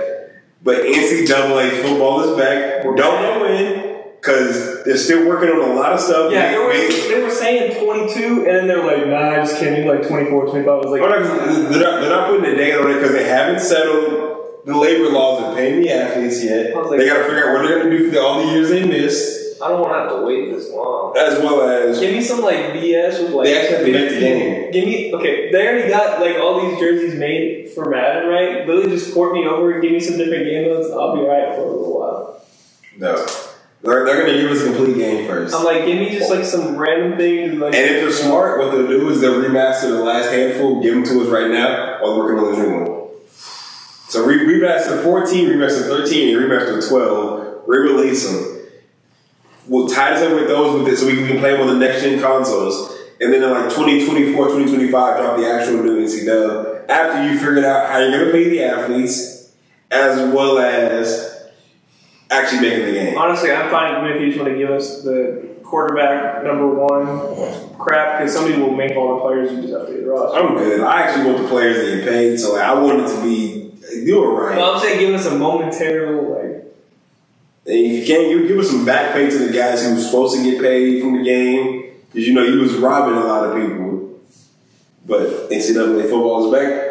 But 0.64 0.84
NCAA 0.84 1.82
football 1.82 2.22
is 2.22 2.38
back. 2.38 2.86
we 2.86 2.96
Don't 2.96 3.22
know 3.22 3.42
when, 3.42 3.87
because 4.28 4.84
they're 4.84 4.98
still 4.98 5.28
working 5.28 5.50
on 5.50 5.70
a 5.72 5.74
lot 5.74 5.94
of 5.94 6.00
stuff. 6.02 6.32
Yeah, 6.32 6.52
they 6.52 6.58
were, 6.58 6.74
they 6.74 7.24
were 7.24 7.30
saying 7.32 7.84
22, 7.84 8.46
and 8.46 8.46
then 8.46 8.68
they're 8.68 8.84
like, 8.86 9.08
nah, 9.08 9.32
I 9.32 9.36
just 9.38 9.58
kidding. 9.58 9.88
Like 9.88 10.08
24, 10.08 10.48
25. 10.48 10.68
I 10.68 10.76
was 10.76 10.86
like, 10.88 11.02
Oh, 11.02 11.08
no, 11.08 11.18
'cause 11.24 11.70
they're, 11.70 11.82
not, 11.82 12.02
they're 12.02 12.10
not 12.10 12.30
putting 12.30 12.46
a 12.54 12.56
date 12.56 12.76
on 12.76 12.92
it 12.92 12.96
because 12.96 13.14
they 13.14 13.28
haven't 13.28 13.62
settled 13.62 14.66
the 14.66 14.76
labor 14.76 15.10
laws 15.10 15.44
and 15.44 15.56
paying 15.56 15.82
the 15.82 15.90
athletes 15.92 16.44
yet. 16.44 16.76
Like- 16.76 17.00
they 17.00 17.06
got 17.08 17.20
to 17.20 17.24
figure 17.24 17.50
out 17.50 17.54
what 17.56 17.68
they're 17.68 17.80
going 17.80 17.90
to 17.92 17.98
do 17.98 18.06
for 18.10 18.12
the, 18.16 18.22
all 18.22 18.46
the 18.46 18.52
years 18.52 18.70
they 18.70 18.86
missed, 18.86 19.46
I 19.60 19.70
don't 19.70 19.82
want 19.82 19.94
to 19.94 20.00
have 20.02 20.10
to 20.20 20.26
wait 20.28 20.52
this 20.52 20.70
long. 20.72 21.18
as 21.18 21.40
well 21.40 21.68
as 21.68 22.00
Give 22.00 22.14
me 22.14 22.22
some 22.22 22.42
like 22.42 22.58
BS 22.78 23.24
with 23.24 23.32
like. 23.32 23.46
They 23.46 23.58
actually 23.60 23.76
have 23.78 23.86
to 23.86 23.92
make 23.92 24.10
the 24.12 24.20
game. 24.20 24.72
Give 24.72 24.86
me 24.86 25.14
okay. 25.16 25.50
They 25.52 25.68
already 25.68 25.90
got 25.90 26.20
like 26.22 26.36
all 26.38 26.62
these 26.70 26.78
jerseys 26.78 27.16
made 27.18 27.72
for 27.74 27.90
Madden, 27.90 28.30
right? 28.30 28.68
Literally 28.68 28.92
just 28.92 29.16
port 29.16 29.34
me 29.34 29.48
over 29.48 29.72
and 29.74 29.82
give 29.82 29.92
me 29.94 30.00
some 30.00 30.16
different 30.18 30.46
game 30.46 30.66
modes. 30.68 30.92
I'll 30.92 31.16
be 31.16 31.22
right 31.24 31.56
for 31.56 31.62
a 31.64 31.72
little 31.72 31.98
while. 32.00 32.17
They're, 34.08 34.26
to 34.26 34.42
give 34.42 34.52
us 34.52 34.62
a 34.62 34.66
complete 34.66 34.96
game 34.96 35.28
first. 35.28 35.54
I'm 35.54 35.64
like, 35.64 35.86
give 35.86 36.00
me 36.00 36.10
just 36.10 36.32
like 36.32 36.46
some 36.46 36.78
random 36.78 37.18
thing. 37.18 37.60
Like, 37.60 37.76
And 37.76 37.86
if 37.86 38.02
they're 38.02 38.12
smart, 38.12 38.60
what 38.60 38.72
they'll 38.72 38.88
do 38.88 39.10
is 39.10 39.22
they'll 39.22 39.42
remaster 39.42 39.90
the 39.90 40.04
last 40.04 40.32
handful, 40.32 40.82
give 40.82 40.94
them 40.94 41.04
to 41.04 41.22
us 41.22 41.28
right 41.28 41.52
now, 41.52 42.02
while 42.02 42.18
working 42.18 42.40
on 42.40 42.52
the 42.52 42.58
new 42.58 42.80
one. 42.80 43.10
So 44.10 44.26
re- 44.26 44.38
remaster 44.38 45.04
14, 45.04 45.50
remaster 45.50 45.88
13, 45.88 46.36
and 46.38 46.46
remaster 46.46 46.88
12, 46.88 47.64
re-release 47.68 48.30
them. 48.30 48.58
We'll 49.68 49.90
tie 49.90 50.14
us 50.14 50.22
up 50.22 50.34
with 50.34 50.48
those 50.48 50.82
with 50.82 50.94
it 50.94 50.98
so 50.98 51.08
we 51.08 51.28
can 51.28 51.40
play 51.40 51.52
them 51.52 51.68
on 51.68 51.68
the 51.68 51.86
next 51.86 52.02
gen 52.02 52.22
consoles. 52.22 52.96
And 53.20 53.34
then 53.34 53.44
in 53.44 53.52
like 53.52 53.70
2024, 53.70 54.34
2025, 54.34 54.92
drop 54.92 55.38
the 55.38 55.46
actual 55.50 55.84
new 55.84 56.06
NC 56.06 56.26
Dub. 56.26 56.90
After 56.90 57.24
you 57.28 57.38
figured 57.38 57.66
out 57.66 57.90
how 57.90 58.00
you're 58.00 58.26
to 58.26 58.32
pay 58.32 58.50
the 58.50 58.64
athletes, 58.64 59.52
as 59.92 60.34
well 60.34 60.60
as 60.60 61.37
actually 62.30 62.62
making 62.62 62.86
the 62.86 62.92
game. 62.92 63.18
Honestly, 63.18 63.52
I'm 63.52 63.70
fine 63.70 64.04
with 64.04 64.16
if 64.16 64.22
you 64.22 64.28
just 64.28 64.40
want 64.40 64.52
to 64.52 64.58
give 64.58 64.70
us 64.70 65.04
the 65.04 65.56
quarterback 65.64 66.44
number 66.44 66.68
one 66.68 67.78
crap 67.78 68.20
because 68.20 68.34
somebody 68.34 68.62
will 68.62 68.76
make 68.76 68.96
all 68.96 69.16
the 69.16 69.22
players. 69.22 69.52
You 69.52 69.62
just 69.62 69.74
have 69.74 69.88
to 69.88 69.94
get 69.94 70.04
the 70.04 70.10
roster. 70.10 70.40
I'm 70.40 70.56
good. 70.56 70.82
I 70.82 71.02
actually 71.04 71.32
want 71.32 71.44
the 71.44 71.50
players 71.50 71.78
to 71.78 71.98
get 71.98 72.10
paid, 72.10 72.38
so 72.38 72.54
like, 72.54 72.64
I 72.64 72.74
want 72.74 73.02
it 73.02 73.16
to 73.16 73.22
be 73.24 73.72
do 74.06 74.24
it 74.24 74.28
right. 74.28 74.58
Well, 74.58 74.76
I'm 74.76 74.82
saying 74.82 75.00
give 75.00 75.14
us 75.14 75.26
a 75.26 75.38
momentary 75.38 76.22
like. 76.22 76.64
And 77.66 77.76
you 77.76 78.06
can't, 78.06 78.30
you 78.30 78.48
give 78.48 78.60
us 78.60 78.70
some 78.70 78.86
back 78.86 79.14
pay 79.14 79.30
to 79.30 79.38
the 79.38 79.52
guys 79.52 79.84
who 79.86 79.96
were 79.96 80.00
supposed 80.00 80.38
to 80.38 80.44
get 80.44 80.62
paid 80.62 81.02
from 81.02 81.18
the 81.18 81.24
game, 81.24 81.92
because 82.08 82.28
you 82.28 82.34
know 82.34 82.44
you 82.44 82.60
was 82.60 82.76
robbing 82.76 83.18
a 83.18 83.26
lot 83.26 83.46
of 83.46 83.56
people. 83.56 84.22
But 85.06 85.50
NCAA 85.50 86.04
football 86.04 86.46
is 86.46 86.52
back. 86.60 86.84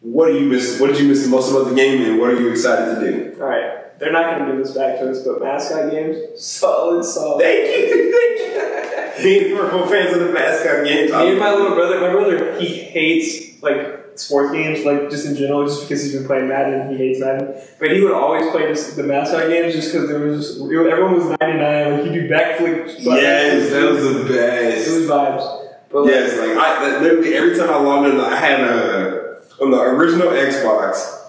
What 0.00 0.28
do 0.28 0.38
you 0.38 0.46
miss? 0.46 0.80
What 0.80 0.88
did 0.88 1.00
you 1.00 1.08
miss 1.08 1.24
the 1.24 1.30
most 1.30 1.50
about 1.50 1.68
the 1.68 1.74
game, 1.74 2.02
and 2.02 2.20
what 2.20 2.30
are 2.30 2.40
you 2.40 2.50
excited 2.50 2.94
to 2.94 3.00
do? 3.00 3.36
All 3.40 3.48
right, 3.48 3.83
they're 4.04 4.12
not 4.12 4.36
going 4.36 4.50
to 4.50 4.52
do 4.52 4.62
this 4.62 4.74
back 4.74 4.98
to 4.98 5.10
us, 5.10 5.22
but 5.22 5.40
mascot 5.40 5.90
games, 5.90 6.18
solid, 6.38 7.02
solid. 7.04 7.42
Thank 7.42 7.68
you, 7.70 8.12
thank 8.12 9.18
you. 9.18 9.22
Being 9.22 9.56
Purple 9.56 9.86
fans 9.86 10.14
of 10.14 10.26
the 10.26 10.32
mascot 10.32 10.84
games. 10.84 11.10
Me 11.10 11.30
and 11.30 11.38
my 11.38 11.52
little 11.54 11.74
brother, 11.74 12.00
my 12.00 12.10
brother, 12.10 12.60
he 12.60 12.66
hates 12.66 13.62
like 13.62 14.04
sports 14.16 14.52
games, 14.52 14.84
like 14.84 15.08
just 15.08 15.24
in 15.24 15.36
general, 15.36 15.64
just 15.64 15.82
because 15.82 16.02
he's 16.02 16.14
been 16.14 16.26
playing 16.26 16.48
Madden. 16.48 16.80
And 16.80 16.90
he 16.90 16.96
hates 16.98 17.20
Madden, 17.20 17.54
but 17.78 17.92
he 17.92 18.02
would 18.02 18.12
always 18.12 18.50
play 18.50 18.66
just 18.66 18.96
the 18.96 19.04
mascot 19.04 19.48
games, 19.48 19.74
just 19.74 19.92
because 19.92 20.08
there 20.08 20.18
was 20.18 20.48
just, 20.48 20.60
everyone 20.60 21.14
was 21.14 21.36
ninety 21.40 21.58
nine. 21.58 21.92
Like 21.92 22.02
he'd 22.04 22.12
do 22.12 22.28
backflips. 22.28 22.96
Yes, 22.98 23.70
that 23.70 23.90
was 23.90 24.02
the 24.02 24.24
best. 24.24 24.88
it 24.88 25.00
was 25.00 25.08
vibes. 25.08 25.60
But 25.90 26.02
like, 26.02 26.10
Yes, 26.10 26.38
like 26.38 26.58
I 26.58 26.90
that 26.90 27.02
literally 27.02 27.34
every 27.34 27.56
time 27.56 27.70
I 27.70 27.78
logged 27.78 28.08
in, 28.08 28.20
I 28.20 28.36
had 28.36 28.60
a 28.60 29.40
on 29.62 29.70
the 29.70 29.80
original 29.80 30.28
Xbox. 30.28 31.20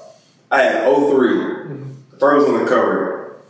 I 0.52 0.62
had 0.64 0.84
oh 0.88 1.12
mm-hmm. 1.14 1.85
03. 2.18 2.20
First 2.20 2.48
on 2.48 2.64
the 2.64 2.70
cover. 2.70 3.42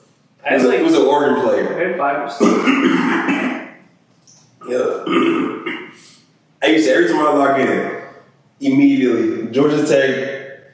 I 0.45 0.53
It 0.53 0.57
was, 0.57 0.63
like 0.65 0.79
it 0.79 0.83
was 0.83 0.93
an 0.95 1.01
Oregon 1.03 1.41
player. 1.43 1.75
I 1.75 1.87
had 1.87 1.97
five 1.97 2.27
or 2.27 2.29
six. 2.29 2.41
Yeah. 4.67 5.03
I 6.63 6.67
used 6.69 6.87
to 6.87 6.91
every 6.95 7.07
time 7.07 7.19
I 7.19 7.33
log 7.35 7.59
in, 7.59 8.01
immediately 8.59 9.51
Georgia 9.51 9.85
Tech, 9.85 10.73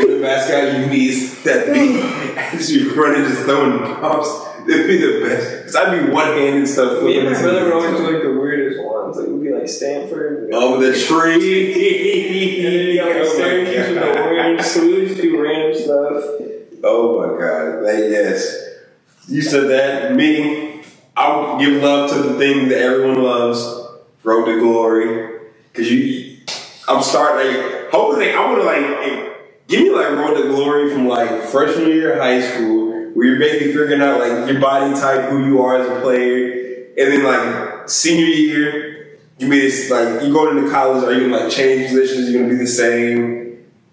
the 0.00 0.18
mascot 0.20 0.80
unis 0.80 1.44
that 1.44 1.72
beat 1.72 2.00
as 2.36 2.72
you 2.72 2.92
running 3.00 3.24
just 3.28 3.42
throwing 3.42 3.78
pops. 3.78 4.28
It'd 4.68 4.86
be 4.88 4.96
the 4.96 5.20
best. 5.28 5.64
Cause 5.66 5.76
I'd 5.76 6.06
be 6.06 6.10
one 6.12 6.26
handed 6.26 6.66
stuff. 6.66 7.04
Me 7.04 7.18
and 7.20 7.30
my 7.30 7.40
brother 7.40 7.64
would 7.64 7.72
always 7.74 7.90
into 7.90 8.02
do 8.06 8.12
like 8.14 8.22
the 8.24 8.32
weirdest 8.40 8.82
ones. 8.82 9.16
Like 9.18 9.26
it 9.28 9.30
would 9.30 9.42
be 9.44 9.52
like 9.52 9.68
Stanford. 9.68 10.52
over 10.52 10.78
the 10.80 10.86
And 10.92 10.94
then 10.94 11.38
tree. 11.38 12.92
you 12.92 12.98
got 12.98 13.06
like 13.10 13.16
Oh 13.16 13.22
my 13.22 13.34
Syracuse 13.36 13.88
with 13.90 13.94
the 13.94 14.00
God. 14.00 14.18
orange. 14.18 14.62
So 14.62 14.80
we 14.84 14.92
would 14.94 15.08
just 15.08 15.20
do 15.22 15.40
random 15.40 15.74
stuff. 15.80 16.24
Oh 16.84 17.20
my 17.20 17.38
god. 17.40 17.82
Like, 17.82 18.10
yes. 18.10 18.68
You 19.28 19.42
said 19.42 19.68
that. 19.70 20.14
Me, 20.14 20.82
I 21.16 21.36
would 21.36 21.60
give 21.60 21.82
love 21.82 22.10
to 22.10 22.18
the 22.22 22.38
thing 22.38 22.68
that 22.68 22.78
everyone 22.78 23.22
loves. 23.22 23.62
Road 24.22 24.46
to 24.46 24.58
Glory. 24.60 25.40
Cause 25.74 25.90
you 25.90 26.38
I'm 26.88 27.02
starting 27.02 27.54
like 27.62 27.90
hopefully 27.90 28.32
I 28.32 28.44
wanna 28.44 28.64
like 28.64 28.82
eh, 28.82 29.32
give 29.68 29.82
me 29.82 29.90
like 29.90 30.10
Road 30.10 30.34
to 30.34 30.48
Glory 30.48 30.90
from 30.92 31.08
like 31.08 31.42
freshman 31.44 31.88
year 31.88 32.12
of 32.14 32.20
high 32.20 32.40
school 32.40 33.10
where 33.14 33.26
you're 33.26 33.38
basically 33.38 33.68
figuring 33.68 34.02
out 34.02 34.20
like 34.20 34.50
your 34.50 34.60
body 34.60 34.92
type, 34.94 35.30
who 35.30 35.46
you 35.46 35.62
are 35.62 35.76
as 35.78 35.88
a 35.88 36.00
player, 36.00 36.86
and 36.98 37.12
then 37.12 37.22
like 37.24 37.88
senior 37.88 38.26
year, 38.26 39.18
you 39.38 39.48
be 39.48 39.60
this 39.60 39.90
like 39.90 40.22
you 40.22 40.32
go 40.32 40.50
into 40.56 40.70
college, 40.70 41.04
are 41.04 41.14
you 41.14 41.30
gonna 41.30 41.44
like 41.44 41.52
change 41.52 41.88
positions, 41.88 42.30
you're 42.30 42.42
gonna 42.42 42.54
be 42.54 42.60
the 42.60 42.66
same. 42.66 43.43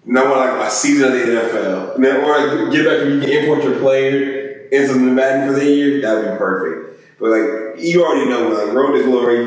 And 0.06 0.18
I 0.18 0.28
like 0.28 0.68
a 0.68 0.70
season 0.70 1.12
of 1.12 1.12
the 1.12 1.18
NFL. 1.18 1.94
And 1.96 2.04
then, 2.04 2.24
or 2.24 2.38
like, 2.38 2.72
get 2.72 2.84
back 2.84 2.98
to 2.98 3.14
you 3.14 3.20
can 3.20 3.30
import 3.30 3.62
your 3.62 3.78
player 3.78 4.68
into 4.72 4.94
the 4.94 5.00
Madden 5.00 5.52
for 5.52 5.60
the 5.60 5.66
year, 5.66 6.00
that'd 6.00 6.32
be 6.32 6.38
perfect. 6.38 7.20
But 7.20 7.30
like 7.30 7.80
you 7.84 8.04
already 8.04 8.28
know, 8.28 8.48
like 8.48 8.72
Road 8.74 8.96
to 8.96 9.04
Glory, 9.04 9.44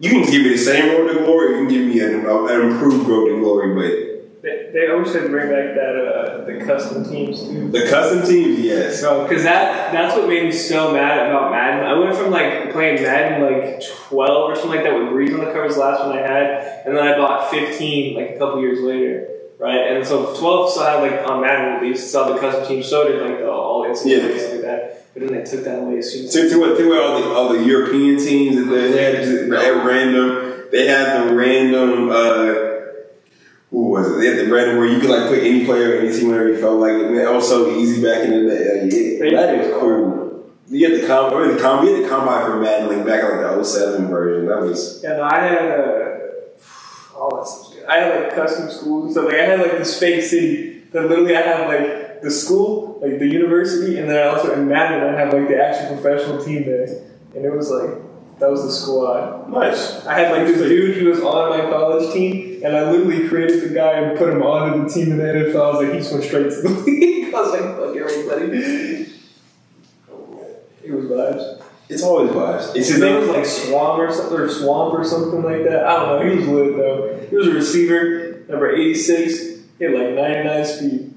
you 0.00 0.10
can 0.10 0.22
give 0.22 0.42
me 0.42 0.48
the 0.48 0.58
same 0.58 0.90
Road 0.90 1.12
to 1.12 1.18
Glory, 1.20 1.50
you 1.50 1.56
can 1.58 1.68
give 1.68 1.86
me 1.86 2.00
an, 2.00 2.26
an 2.26 2.70
improved 2.72 3.06
Road 3.06 3.28
to 3.28 3.38
Glory, 3.38 3.74
but 3.74 4.42
They, 4.42 4.70
they 4.72 4.90
always 4.90 5.12
should 5.12 5.30
bring 5.30 5.50
back 5.50 5.76
that 5.76 5.94
uh, 5.94 6.44
the 6.46 6.64
custom 6.64 7.04
teams 7.04 7.40
too. 7.40 7.70
The 7.70 7.86
custom 7.88 8.26
teams, 8.26 8.58
yes. 8.58 8.98
So, 9.00 9.28
cause 9.28 9.44
that 9.44 9.92
that's 9.92 10.16
what 10.16 10.26
made 10.28 10.44
me 10.44 10.52
so 10.52 10.92
mad 10.92 11.28
about 11.28 11.52
Madden. 11.52 11.86
I 11.86 11.92
went 11.98 12.16
from 12.16 12.30
like 12.30 12.72
playing 12.72 13.02
Madden 13.02 13.42
like 13.42 13.82
12 14.08 14.50
or 14.50 14.56
something 14.56 14.70
like 14.70 14.84
that 14.84 14.94
with 14.94 15.08
Brees 15.08 15.32
on 15.38 15.44
the 15.44 15.52
covers, 15.52 15.74
the 15.74 15.80
last 15.80 16.04
one 16.04 16.18
I 16.18 16.22
had, 16.22 16.82
and 16.86 16.96
then 16.96 17.06
I 17.06 17.16
bought 17.16 17.50
15 17.50 18.16
like 18.16 18.30
a 18.30 18.38
couple 18.38 18.60
years 18.60 18.80
later, 18.80 19.28
right? 19.62 19.92
And 19.96 20.06
so 20.06 20.34
12 20.38 20.70
still 20.70 20.84
had 20.84 20.96
like 21.02 21.28
on 21.30 21.40
Madden 21.40 21.76
at 21.76 21.82
least, 21.82 22.10
saw 22.10 22.32
the 22.32 22.38
custom 22.40 22.66
team, 22.66 22.82
so 22.82 23.06
did 23.08 23.22
like 23.22 23.38
the 23.38 23.50
all 23.50 23.84
instant 23.84 24.10
Yeah. 24.14 24.24
and 24.28 24.40
stuff 24.40 24.52
like 24.52 24.60
that. 24.62 24.98
But 25.14 25.20
then 25.28 25.32
they 25.38 25.44
took 25.44 25.64
that 25.64 25.78
away 25.78 25.98
as 25.98 26.12
soon 26.12 26.24
as 26.24 26.32
To, 26.32 26.48
to, 26.50 26.60
what- 26.60 26.76
to 26.78 26.88
what 26.88 27.00
all 27.02 27.20
the 27.20 27.28
all 27.28 27.48
the 27.52 27.64
European 27.64 28.16
teams 28.18 28.56
that 28.56 28.64
they 28.64 29.02
had 29.02 29.14
at 29.16 29.84
random. 29.84 30.48
They 30.72 30.86
had 30.86 31.28
the 31.28 31.34
random. 31.34 32.08
Uh, 32.10 32.54
who 33.70 33.88
was 33.88 34.06
it? 34.10 34.20
They 34.20 34.26
had 34.28 34.46
the 34.46 34.52
random 34.52 34.78
where 34.78 34.86
you 34.86 35.00
could 35.00 35.10
like 35.10 35.28
put 35.28 35.38
any 35.40 35.64
player, 35.66 35.98
any 35.98 36.12
team, 36.12 36.28
wherever 36.28 36.48
you 36.48 36.58
felt 36.58 36.78
like 36.80 36.92
it. 36.92 37.10
Man, 37.10 37.16
that 37.24 37.32
was 37.32 37.48
so 37.48 37.70
easy 37.76 38.02
back 38.02 38.24
in 38.24 38.30
the 38.30 38.50
day. 38.50 39.18
Like, 39.20 39.32
yeah, 39.32 39.46
that 39.46 39.58
was 39.58 39.80
cool. 39.80 40.52
You 40.68 40.90
had 40.90 41.02
the 41.02 41.06
com, 41.06 41.34
I 41.34 41.46
mean, 41.46 41.56
the 41.56 41.62
com, 41.62 41.84
we 41.84 41.92
had 41.92 42.04
the 42.04 42.08
combine 42.08 42.44
for 42.46 42.58
Madden 42.60 42.88
like 42.96 43.06
back 43.06 43.24
in 43.24 43.36
like 43.42 43.56
the 43.56 43.64
07 43.64 44.08
version. 44.08 44.46
That 44.48 44.60
was 44.62 45.00
Yeah, 45.04 45.16
no, 45.16 45.22
I 45.24 45.38
had 45.40 45.80
uh, 45.80 46.18
all 47.18 47.36
that 47.36 47.46
stuff. 47.46 47.71
I 47.88 47.98
had 47.98 48.24
like 48.24 48.34
custom 48.34 48.70
schools 48.70 49.04
and 49.04 49.12
stuff. 49.12 49.24
Like 49.26 49.34
I 49.34 49.44
had 49.44 49.60
like 49.60 49.72
this 49.72 49.98
fake 49.98 50.22
city 50.22 50.80
that 50.92 51.08
literally 51.08 51.36
I 51.36 51.42
had 51.42 51.68
like 51.68 52.22
the 52.22 52.30
school, 52.30 52.98
like 53.02 53.18
the 53.18 53.26
university, 53.26 53.98
and 53.98 54.08
then 54.08 54.16
I 54.16 54.28
also 54.30 54.52
in 54.52 54.68
Madden 54.68 55.02
I 55.02 55.18
had 55.18 55.32
like 55.32 55.48
the 55.48 55.62
actual 55.62 55.96
professional 55.96 56.42
team 56.44 56.64
there, 56.64 56.86
and 57.34 57.44
it 57.44 57.52
was 57.52 57.70
like 57.70 57.90
that 58.38 58.50
was 58.50 58.64
the 58.64 58.72
squad. 58.72 59.48
nice. 59.50 60.04
I 60.04 60.18
had 60.18 60.32
like 60.32 60.46
this 60.46 60.58
dude 60.58 60.96
who 60.96 61.08
was 61.08 61.20
on 61.20 61.50
my 61.50 61.70
college 61.70 62.12
team, 62.12 62.60
and 62.64 62.76
I 62.76 62.90
literally 62.90 63.28
created 63.28 63.62
the 63.62 63.74
guy 63.74 63.92
and 63.92 64.18
put 64.18 64.30
him 64.30 64.42
onto 64.42 64.84
the 64.84 64.92
team 64.92 65.12
in 65.12 65.18
the 65.18 65.24
NFL. 65.24 65.54
I 65.54 65.70
was 65.70 65.84
like, 65.84 65.92
he 65.92 65.98
just 65.98 66.12
went 66.12 66.24
straight 66.24 66.50
to 66.50 66.62
the 66.62 66.68
league. 66.86 67.34
I 67.34 67.40
was 67.40 67.52
like, 67.52 67.76
fuck 67.76 67.96
everybody. 67.96 69.12
It 70.84 70.92
was 70.92 71.04
vibes. 71.04 71.61
It's 71.92 72.02
always 72.02 72.30
vibes. 72.30 72.74
It's 72.74 72.88
His 72.88 73.00
name 73.00 73.20
was 73.20 73.28
like 73.28 73.44
Swamp 73.44 73.98
or 73.98 74.12
something, 74.12 74.38
or 74.38 74.48
Swamp 74.48 74.94
or 74.94 75.04
something 75.04 75.42
like 75.42 75.64
that. 75.64 75.86
I 75.86 75.96
don't 75.96 76.26
know. 76.26 76.30
He 76.30 76.36
was 76.38 76.48
lit 76.48 76.76
though. 76.76 77.26
He 77.28 77.36
was 77.36 77.48
a 77.48 77.52
receiver, 77.52 78.44
number 78.48 78.74
86. 78.74 79.38
He 79.78 79.84
had 79.84 79.94
like 79.94 80.14
99 80.14 80.64
speed. 80.64 81.14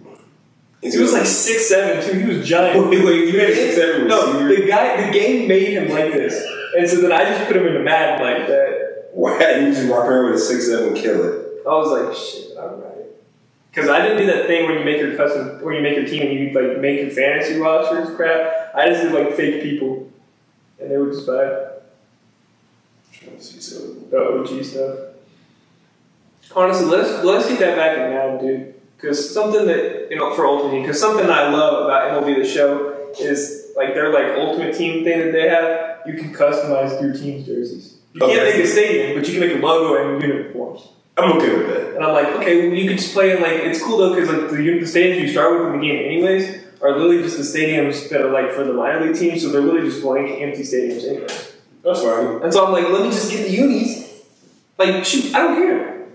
He 0.81 0.97
was 0.99 1.13
like 1.13 1.23
6'7 1.23 2.05
too. 2.05 2.19
He 2.19 2.25
was 2.25 2.47
giant. 2.47 2.89
Wait, 2.89 3.03
wait, 3.03 3.33
you 3.33 3.39
had 3.39 3.49
a 3.49 3.53
6'7 3.55 4.07
No, 4.07 4.47
the 4.47 4.67
guy, 4.67 5.07
the 5.07 5.11
game 5.11 5.47
made 5.47 5.73
him 5.73 5.89
like 5.89 6.13
this. 6.13 6.45
And 6.77 6.87
so 6.87 7.01
then 7.01 7.11
I 7.11 7.23
just 7.25 7.47
put 7.47 7.55
him 7.55 7.65
in 7.65 7.73
the 7.73 7.79
Madden 7.79 8.25
like 8.25 8.47
that. 8.47 9.09
Why 9.13 9.39
you 9.59 9.71
just 9.71 9.89
walk 9.89 10.05
around 10.05 10.25
with 10.25 10.35
a 10.35 10.39
six 10.39 10.67
seven 10.67 10.93
kill 10.93 11.23
it. 11.23 11.65
I 11.65 11.69
was 11.69 11.89
like, 11.89 12.15
shit, 12.15 12.57
alright. 12.57 13.05
Because 13.71 13.89
I 13.89 14.01
didn't 14.01 14.17
do 14.17 14.25
that 14.27 14.45
thing 14.45 14.65
where 14.65 14.77
you 14.77 14.83
make 14.83 14.97
your 14.97 15.15
custom, 15.15 15.63
where 15.63 15.73
you 15.73 15.81
make 15.81 15.95
your 15.95 16.05
team 16.05 16.23
and 16.23 16.33
you 16.33 16.51
like 16.51 16.79
make 16.79 16.99
your 16.99 17.11
fantasy 17.11 17.57
rosters 17.57 18.13
crap. 18.15 18.75
I 18.75 18.89
just 18.89 19.03
did 19.03 19.13
like 19.13 19.33
fake 19.35 19.63
people. 19.63 20.11
And 20.79 20.91
they 20.91 20.97
were 20.97 21.11
just 21.11 21.27
bad. 21.27 21.81
it? 23.21 23.41
So, 23.41 23.93
the 24.11 24.39
OG 24.39 24.63
stuff. 24.63 24.99
Honestly, 26.55 26.85
let's 26.85 27.23
let's 27.23 27.47
get 27.47 27.59
that 27.59 27.75
back 27.75 27.97
in 27.97 28.11
now, 28.11 28.37
dude. 28.37 28.75
Because 28.95 29.33
something 29.33 29.65
that 29.65 30.07
you 30.09 30.17
know 30.17 30.33
for 30.35 30.45
Ultimate 30.45 30.71
Team, 30.71 30.81
because 30.83 30.99
something 30.99 31.29
I 31.29 31.49
love 31.49 31.85
about 31.85 32.23
MLB 32.23 32.43
the 32.43 32.47
Show 32.47 33.11
is 33.19 33.71
like 33.75 33.93
their 33.93 34.13
like 34.13 34.37
Ultimate 34.37 34.75
Team 34.75 35.03
thing 35.03 35.19
that 35.19 35.31
they 35.31 35.49
have. 35.49 36.01
You 36.05 36.13
can 36.13 36.33
customize 36.33 37.01
your 37.01 37.13
team's 37.13 37.47
jerseys. 37.47 37.97
You 38.13 38.21
can't 38.21 38.43
make 38.43 38.63
a 38.63 38.67
stadium, 38.67 39.17
but 39.17 39.27
you 39.27 39.39
can 39.39 39.49
make 39.49 39.57
a 39.57 39.65
logo 39.65 40.13
and 40.13 40.21
uniforms. 40.21 40.87
I'm 41.17 41.31
okay 41.37 41.57
with 41.57 41.67
that. 41.67 41.95
And 41.95 42.05
I'm 42.05 42.13
like, 42.13 42.27
okay, 42.35 42.67
well, 42.67 42.77
you 42.77 42.87
could 42.87 42.99
just 42.99 43.13
play 43.13 43.35
in 43.35 43.41
like 43.41 43.61
it's 43.61 43.81
cool 43.81 43.97
though 43.97 44.13
because 44.13 44.29
like 44.29 44.49
the, 44.51 44.57
the 44.57 44.81
stadiums 44.81 45.21
you 45.21 45.29
start 45.29 45.51
with 45.51 45.73
in 45.73 45.79
the 45.79 45.87
game 45.87 46.05
anyways 46.05 46.64
are 46.81 46.91
literally 46.97 47.21
just 47.21 47.37
the 47.37 47.43
stadiums 47.43 48.09
that 48.09 48.21
are 48.21 48.31
like 48.31 48.51
for 48.51 48.63
the 48.63 48.73
minor 48.73 49.05
league 49.05 49.15
teams, 49.15 49.41
so 49.41 49.49
they're 49.49 49.61
literally 49.61 49.89
just 49.89 50.01
blank 50.01 50.29
empty 50.41 50.63
stadiums 50.63 51.03
anyway. 51.07 51.27
That's 51.83 52.01
fine. 52.01 52.41
And 52.43 52.51
so 52.53 52.65
I'm 52.65 52.71
like, 52.73 52.89
let 52.89 53.03
me 53.03 53.09
just 53.09 53.31
get 53.31 53.47
the 53.47 53.53
unis. 53.55 54.23
Like, 54.77 55.05
shoot, 55.05 55.33
I 55.35 55.39
don't 55.39 55.55
care. 55.55 56.07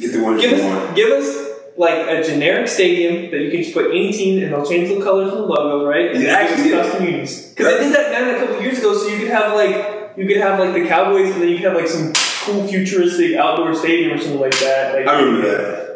Get 0.00 0.12
the 0.12 0.22
one 0.22 0.38
Give 0.38 0.58
you 0.58 0.64
want. 0.64 0.76
us, 0.90 0.94
give 0.96 1.10
us 1.12 1.48
like 1.76 2.08
a 2.08 2.22
generic 2.24 2.66
stadium 2.68 3.30
that 3.30 3.38
you 3.40 3.50
can 3.50 3.62
just 3.62 3.74
put 3.74 3.86
any 3.90 4.10
team 4.12 4.42
and 4.42 4.52
they'll 4.52 4.66
change 4.66 4.88
the 4.88 5.00
colors 5.02 5.30
and 5.32 5.42
the 5.42 5.46
logos, 5.46 5.86
right? 5.86 6.12
And 6.14 6.22
Yeah, 6.24 6.30
actually, 6.34 6.64
give 6.64 6.72
yeah. 6.72 6.78
us 6.78 6.90
custom 6.90 7.06
unis. 7.06 7.48
Because 7.50 7.66
I 7.74 7.78
did 7.78 7.94
that 7.94 8.10
down 8.10 8.34
a 8.34 8.38
couple 8.38 8.62
years 8.62 8.78
ago, 8.78 8.96
so 8.96 9.06
you 9.08 9.18
could 9.18 9.28
have 9.28 9.52
like 9.54 10.16
you 10.16 10.26
could 10.26 10.38
have 10.38 10.58
like 10.58 10.74
the 10.74 10.88
Cowboys 10.88 11.30
and 11.32 11.42
then 11.42 11.48
you 11.48 11.56
could 11.58 11.66
have 11.66 11.76
like 11.76 11.86
some 11.86 12.12
cool 12.44 12.66
futuristic 12.66 13.36
outdoor 13.36 13.72
stadium 13.74 14.18
or 14.18 14.20
something 14.20 14.40
like 14.40 14.58
that. 14.58 14.94
Like, 14.96 15.06
I 15.06 15.20
remember 15.20 15.48
that. 15.48 15.87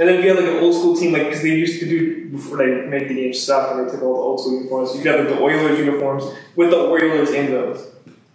And 0.00 0.08
then 0.08 0.18
if 0.18 0.24
you 0.24 0.34
had 0.34 0.42
like 0.42 0.50
an 0.50 0.62
old 0.62 0.74
school 0.74 0.96
team, 0.96 1.12
like 1.12 1.24
because 1.24 1.42
they 1.42 1.50
used 1.50 1.78
to 1.80 1.86
do 1.86 2.30
before 2.30 2.56
they 2.56 2.86
made 2.86 3.10
the 3.10 3.14
game 3.14 3.34
stop 3.34 3.76
and 3.76 3.86
they 3.86 3.92
took 3.92 4.00
all 4.00 4.14
the 4.14 4.20
old 4.20 4.40
school 4.40 4.54
uniforms. 4.54 4.96
You 4.96 5.04
got 5.04 5.20
like 5.20 5.28
the 5.28 5.38
Oilers 5.38 5.78
uniforms 5.78 6.24
with 6.56 6.70
the 6.70 6.78
Oilers 6.78 7.30
emblems. 7.32 7.86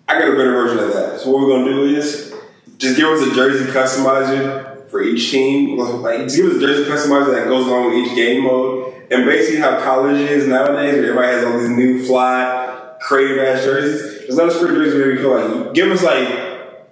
I 0.08 0.20
got 0.20 0.28
a 0.28 0.36
better 0.38 0.52
version 0.52 0.78
of 0.78 0.94
that. 0.94 1.22
So 1.22 1.32
what 1.32 1.42
we're 1.42 1.58
gonna 1.58 1.72
do 1.72 1.86
is 1.86 2.36
just 2.78 2.98
give 2.98 3.08
us 3.08 3.28
a 3.28 3.34
jersey 3.34 3.66
customizer 3.72 4.88
for 4.92 5.02
each 5.02 5.32
team. 5.32 5.76
Like 5.80 6.20
just 6.20 6.38
give 6.38 6.46
us 6.52 6.58
a 6.58 6.60
jersey 6.60 6.84
customizer 6.84 7.34
that 7.34 7.48
goes 7.48 7.66
along 7.66 7.96
with 7.96 8.06
each 8.06 8.16
game 8.16 8.44
mode. 8.44 8.94
And 9.10 9.26
basically 9.26 9.60
how 9.60 9.80
college 9.80 10.22
is 10.22 10.46
nowadays, 10.46 10.94
where 10.94 11.06
everybody 11.06 11.28
has 11.30 11.46
all 11.46 11.58
these 11.58 11.70
new 11.70 12.06
fly, 12.06 12.96
creative 13.02 13.40
ass 13.40 13.64
jerseys. 13.64 14.20
There's 14.20 14.38
not 14.38 14.50
a 14.50 14.52
script 14.52 14.76
jersey 14.76 15.00
where 15.00 15.12
you 15.14 15.18
feel 15.18 15.64
like 15.64 15.74
give 15.74 15.90
us 15.90 16.04
like 16.04 16.30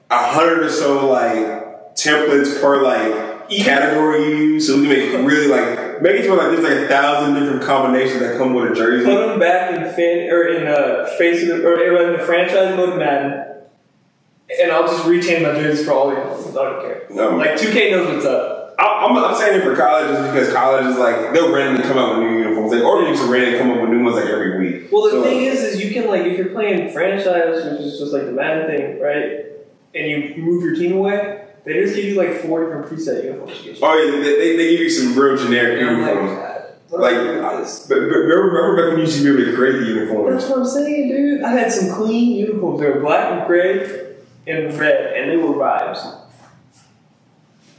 a 0.09 0.33
hundred 0.33 0.63
or 0.63 0.69
so 0.71 1.07
like 1.12 1.95
templates 1.95 2.59
per 2.59 2.81
like 2.81 3.32
category 3.49 4.23
you 4.27 4.36
use, 4.53 4.67
so 4.67 4.75
we 4.79 4.88
can 4.88 4.89
make 4.89 5.10
it 5.10 5.17
really 5.25 5.47
like 5.47 6.01
make 6.01 6.15
it 6.15 6.23
feel 6.23 6.36
like 6.36 6.51
there's 6.51 6.63
like 6.63 6.86
a 6.86 6.88
thousand 6.88 7.34
different 7.36 7.63
combinations 7.63 8.19
that 8.19 8.38
come 8.38 8.53
with 8.53 8.71
a 8.71 8.75
jersey. 8.75 9.06
Put 9.06 9.27
them 9.27 9.39
back 9.39 9.71
in 9.75 9.84
fan 9.93 10.29
or 10.32 10.47
in 10.47 10.67
uh, 10.67 11.06
face 11.17 11.41
of 11.43 11.49
the, 11.60 11.65
or 11.67 12.12
in 12.13 12.19
the 12.19 12.25
franchise 12.25 12.75
mode 12.75 12.97
Madden, 12.99 13.62
and 14.62 14.71
I'll 14.71 14.88
just 14.88 15.06
retain 15.06 15.43
my 15.43 15.53
jerseys 15.53 15.86
for 15.86 15.91
all 15.93 16.10
the 16.10 16.15
uniforms. 16.17 16.56
I 16.58 16.63
don't 16.63 16.82
care. 16.82 17.08
No. 17.10 17.38
Like 17.38 17.51
2K 17.51 17.91
knows 17.91 18.13
what's 18.13 18.25
up. 18.25 18.75
I- 18.79 19.06
I'm, 19.06 19.15
I'm 19.17 19.36
saying 19.36 19.60
it 19.62 19.63
for 19.63 19.75
college 19.75 20.08
just 20.10 20.34
because 20.34 20.51
college 20.53 20.86
is 20.88 20.97
like 20.97 21.32
they'll 21.34 21.53
randomly 21.53 21.88
come 21.88 21.97
out 21.97 22.17
with 22.17 22.27
new 22.27 22.38
uniforms. 22.39 22.71
Like 22.73 22.84
or 22.84 23.03
used 23.03 23.21
to 23.21 23.29
randomly 23.32 23.60
come 23.60 23.71
up 23.71 23.82
with 23.82 23.89
new 23.91 24.03
ones 24.03 24.15
like 24.15 24.25
every 24.25 24.58
week. 24.60 24.91
Well, 24.91 25.03
the 25.03 25.12
So, 25.12 25.23
thing 25.23 25.43
is, 25.43 25.60
is 25.62 25.84
you 25.84 25.93
can 25.93 26.08
like 26.10 26.23
if 26.23 26.38
you're 26.38 26.49
playing 26.49 26.91
franchise, 26.91 27.63
which 27.65 27.82
is 27.82 27.99
just 27.99 28.12
like 28.13 28.25
the 28.25 28.32
Madden 28.32 28.67
thing, 28.67 28.99
right? 28.99 29.45
And 29.95 30.08
you 30.10 30.41
move 30.43 30.63
your 30.63 30.73
team 30.75 30.93
away, 30.97 31.42
they 31.65 31.73
just 31.84 31.95
give 31.95 32.06
you 32.06 32.15
like 32.15 32.41
four 32.41 32.63
different 32.65 32.88
preset 32.88 33.23
uniforms. 33.23 33.58
to 33.58 33.63
get 33.63 33.80
you. 33.80 33.86
oh 33.86 33.95
yeah, 33.97 34.12
they, 34.21 34.36
they, 34.38 34.58
they 34.58 34.69
give 34.71 34.80
you 34.82 34.89
some 34.89 35.17
real 35.17 35.38
generic 35.38 35.82
like, 35.82 35.89
uniforms. 35.91 36.39
Like, 36.91 37.15
I 37.15 37.23
doing 37.23 37.41
with 37.43 37.63
this? 37.63 37.88
but, 37.88 37.95
but 37.95 38.06
remember, 38.06 38.76
back 38.76 38.86
when 38.89 38.97
you 38.97 39.06
used 39.06 39.17
to 39.17 39.23
be 39.23 39.41
able 39.41 39.52
to 39.52 39.58
create 39.58 39.80
the 39.80 39.86
uniforms? 39.86 40.36
That's 40.43 40.49
what 40.52 40.60
I'm 40.60 40.65
saying, 40.67 41.08
dude. 41.10 41.41
I 41.43 41.52
had 41.52 41.71
some 41.71 41.89
clean 41.95 42.38
uniforms. 42.38 42.82
They 42.82 42.89
were 42.89 42.99
black 42.99 43.32
and 43.32 43.47
gray 43.47 44.15
and 44.45 44.73
red, 44.78 45.13
and 45.15 45.32
they 45.32 45.38
were 45.38 45.56
vibes. 45.56 46.19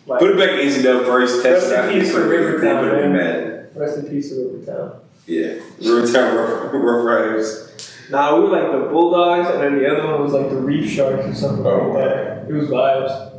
Like, 0.06 0.18
Put 0.18 0.32
it 0.32 0.36
back 0.38 0.50
in 0.50 0.68
NCAA 0.68 1.04
first, 1.06 1.42
test 1.42 1.70
Rest 1.70 1.92
in 1.94 2.00
peace 2.00 2.10
it 2.12 2.18
Rivertown, 2.18 2.84
put 2.90 2.98
it 2.98 3.04
in 3.04 3.12
man. 3.12 3.68
Rest 3.74 3.98
in 3.98 4.06
peace 4.06 4.30
to 4.30 4.50
Rivertown. 4.52 5.00
Yeah, 5.26 5.54
Rivertown 5.78 6.36
Rough, 6.36 6.72
Rough 6.74 7.04
Riders. 7.04 7.70
Nah, 8.10 8.36
we 8.36 8.42
were 8.44 8.48
like 8.50 8.70
the 8.72 8.88
Bulldogs, 8.90 9.48
and 9.48 9.62
then 9.62 9.78
the 9.78 9.88
other 9.90 10.06
one 10.12 10.22
was 10.22 10.32
like 10.32 10.50
the 10.50 10.56
Reef 10.56 10.90
Sharks 10.90 11.24
or 11.26 11.34
something 11.34 11.64
Oh, 11.66 11.88
like 11.92 12.04
that. 12.04 12.46
It 12.50 12.52
was 12.52 12.68
vibes. 12.68 13.33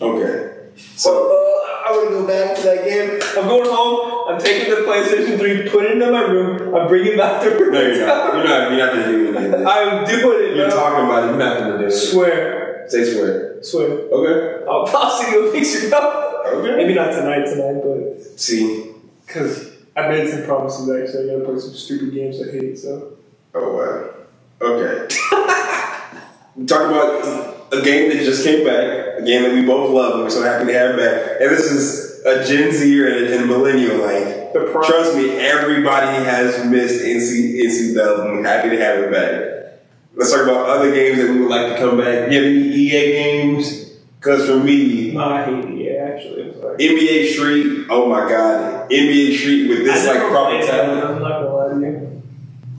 Okay, 0.00 0.70
so 0.96 1.10
uh, 1.10 1.88
I 1.88 1.92
want 1.92 2.08
to 2.08 2.14
go 2.20 2.26
back 2.26 2.56
to 2.56 2.62
that 2.62 2.84
game. 2.84 3.20
I'm 3.36 3.48
going 3.48 3.68
home. 3.68 4.28
I'm 4.32 4.40
taking 4.40 4.70
the 4.70 4.82
PlayStation 4.82 5.38
3, 5.38 5.68
putting 5.70 6.00
it 6.00 6.02
in 6.02 6.12
my 6.12 6.20
room. 6.22 6.74
I'm 6.74 6.88
bringing 6.88 7.14
it 7.14 7.18
back 7.18 7.42
to 7.42 7.50
no, 7.50 7.56
you're 7.58 8.06
not. 8.06 8.34
You're 8.34 8.44
not. 8.44 8.70
You're 8.70 8.78
not 8.78 8.92
gonna 8.94 9.06
do 9.06 9.36
any 9.36 9.46
of 9.46 9.52
this. 9.52 9.66
I'm 9.66 10.06
doing 10.06 10.50
it, 10.50 10.56
You're 10.56 10.68
bro. 10.70 10.76
talking 10.76 11.04
about 11.04 11.24
it. 11.24 11.26
You're 11.26 11.36
not 11.38 11.58
gonna 11.58 11.78
do 11.78 11.84
it. 11.86 11.90
Swear. 11.90 12.86
Say 12.88 13.12
swear. 13.12 13.62
Swear. 13.62 13.88
Okay. 13.88 14.64
I'll 14.70 14.86
possibly 14.86 15.32
go 15.32 15.52
fix 15.52 15.82
your 15.82 15.90
cup. 15.90 16.46
Okay. 16.46 16.76
Maybe 16.76 16.94
not 16.94 17.12
tonight, 17.12 17.44
tonight, 17.44 17.82
but. 17.82 18.40
See. 18.40 18.92
Because 19.26 19.70
I 19.96 20.08
made 20.08 20.28
some 20.30 20.44
promises 20.44 20.88
actually. 20.88 21.30
I 21.30 21.34
gotta 21.34 21.44
play 21.50 21.58
some 21.60 21.74
stupid 21.74 22.14
games 22.14 22.40
I 22.40 22.50
hate, 22.50 22.78
so. 22.78 23.16
Oh 23.54 23.74
wow. 23.76 24.66
Okay. 24.66 25.14
talk 26.66 26.90
about 26.90 27.59
a 27.72 27.82
game 27.82 28.10
that 28.10 28.24
just 28.24 28.44
came 28.44 28.64
back, 28.64 29.18
a 29.18 29.22
game 29.22 29.42
that 29.42 29.52
we 29.54 29.64
both 29.64 29.90
love, 29.90 30.14
and 30.14 30.22
we're 30.24 30.30
so 30.30 30.42
happy 30.42 30.66
to 30.66 30.72
have 30.72 30.96
back. 30.96 31.40
And 31.40 31.50
this 31.50 31.70
is 31.70 32.24
a 32.24 32.44
Gen 32.44 32.72
Zer 32.72 33.08
and 33.08 33.26
a, 33.26 33.34
and 33.34 33.44
a 33.44 33.46
millennial. 33.46 33.98
Like, 33.98 34.52
The 34.52 34.70
trust 34.84 35.16
me, 35.16 35.30
everybody 35.38 36.24
has 36.24 36.64
missed 36.66 37.04
NC 37.04 37.60
NC 37.62 37.94
Bell, 37.94 38.22
and 38.22 38.32
we're 38.32 38.44
happy 38.44 38.70
to 38.70 38.78
have 38.78 38.98
it 38.98 39.12
back. 39.12 39.80
Let's 40.14 40.32
talk 40.32 40.42
about 40.42 40.68
other 40.68 40.92
games 40.92 41.18
that 41.18 41.30
we 41.30 41.40
would 41.40 41.50
like 41.50 41.72
to 41.72 41.78
come 41.78 41.96
back. 41.98 42.30
You 42.30 42.38
have 42.38 42.46
any 42.46 42.58
EA 42.58 43.12
games? 43.12 43.90
Because 44.18 44.46
for 44.46 44.58
me, 44.58 45.12
No, 45.12 45.24
I 45.24 45.44
hate 45.44 45.64
EA 45.70 45.96
actually. 45.96 46.42
I'm 46.50 46.60
sorry. 46.60 46.76
NBA 46.76 47.32
Street. 47.32 47.86
Oh 47.88 48.06
my 48.10 48.28
God, 48.28 48.90
NBA 48.90 49.38
Street 49.38 49.68
with 49.68 49.84
this 49.84 50.06
like 50.06 50.18
proper 50.28 50.58
talent. 50.66 51.04
I'm 51.04 51.22
not 51.22 51.42
gonna 51.42 51.54
lie 51.54 51.68
to 51.72 51.80
you. 51.80 52.22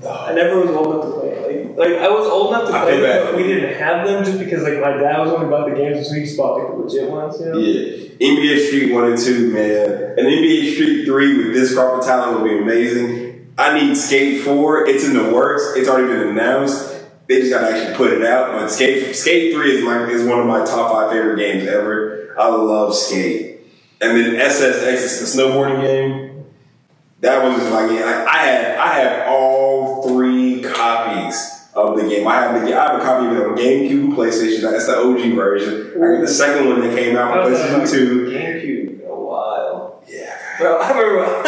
Oh. 0.03 0.25
I 0.27 0.33
never 0.33 0.59
was 0.59 0.69
to 0.69 1.11
play 1.11 1.17
it. 1.19 1.20
Like, 1.75 1.89
Like 1.89 1.99
I 1.99 2.09
was 2.09 2.27
old 2.27 2.53
enough 2.53 2.69
to 2.69 2.75
I 2.75 2.81
play 2.83 2.99
them, 2.99 3.25
but 3.25 3.35
we 3.35 3.43
didn't 3.43 3.77
have 3.77 4.07
them 4.07 4.23
just 4.23 4.39
because 4.39 4.63
like 4.63 4.79
my 4.79 4.97
dad 4.97 5.19
was 5.19 5.31
only 5.31 5.47
about 5.47 5.69
the 5.69 5.75
games, 5.75 6.07
so 6.07 6.13
he 6.13 6.21
just 6.21 6.37
bought 6.37 6.59
like 6.59 6.67
the 6.67 6.73
legit 6.75 7.09
ones. 7.09 7.39
You 7.39 7.45
know? 7.47 7.57
Yeah. 7.57 8.07
NBA 8.21 8.67
Street 8.67 8.93
1 8.93 9.11
and 9.11 9.17
2, 9.17 9.51
man. 9.51 10.19
An 10.19 10.25
NBA 10.25 10.73
Street 10.73 11.05
3 11.05 11.37
with 11.37 11.53
this 11.53 11.73
crop 11.73 11.99
of 11.99 12.05
talent 12.05 12.41
would 12.41 12.49
be 12.49 12.57
amazing. 12.57 13.53
I 13.57 13.79
need 13.79 13.95
Skate 13.95 14.43
4. 14.43 14.87
It's 14.87 15.05
in 15.05 15.13
the 15.13 15.33
works. 15.33 15.75
It's 15.75 15.89
already 15.89 16.07
been 16.07 16.27
announced. 16.29 17.03
They 17.27 17.39
just 17.41 17.51
gotta 17.51 17.75
actually 17.75 17.95
put 17.95 18.11
it 18.13 18.23
out. 18.23 18.59
But 18.59 18.67
Skate 18.69 19.15
Skate 19.15 19.53
3 19.53 19.77
is 19.77 19.83
my 19.83 20.07
is 20.07 20.23
one 20.23 20.39
of 20.39 20.45
my 20.45 20.63
top 20.65 20.91
five 20.91 21.11
favorite 21.11 21.37
games 21.37 21.67
ever. 21.67 22.35
I 22.37 22.49
love 22.49 22.95
Skate. 22.95 23.61
And 24.01 24.17
then 24.17 24.35
SSX 24.35 24.93
is 24.93 25.33
the 25.33 25.41
snowboarding 25.41 25.81
game. 25.81 26.45
That 27.21 27.43
was 27.43 27.57
my 27.71 27.87
game. 27.87 28.01
Like, 28.01 28.27
I 28.27 28.37
had 28.37 28.77
I 28.77 28.87
had 28.93 29.27
all 29.27 30.07
three 30.07 30.61
copies 30.61 31.60
of 31.73 31.95
the 31.97 32.07
game. 32.07 32.27
I 32.27 32.35
have 32.35 32.61
the 32.65 32.73
I 32.75 32.91
have 32.91 32.99
a 33.01 33.03
copy 33.03 33.27
of 33.27 33.33
it 33.33 33.45
on 33.47 33.55
GameCube 33.57 34.15
PlayStation. 34.15 34.61
That's 34.61 34.87
the 34.87 34.97
OG 34.97 35.35
version. 35.35 35.93
I 36.01 36.15
got 36.15 36.21
the 36.21 36.27
second 36.27 36.67
one 36.69 36.81
that 36.81 36.97
came 36.97 37.15
out 37.15 37.33
for 37.33 37.51
PlayStation 37.51 37.79
like, 37.79 37.89
2. 37.89 38.25
GameCube 38.29 39.07
a 39.07 39.15
while. 39.15 40.03
Yeah. 40.07 40.35
Bro, 40.59 40.79
I 40.81 40.89
remember 40.89 41.17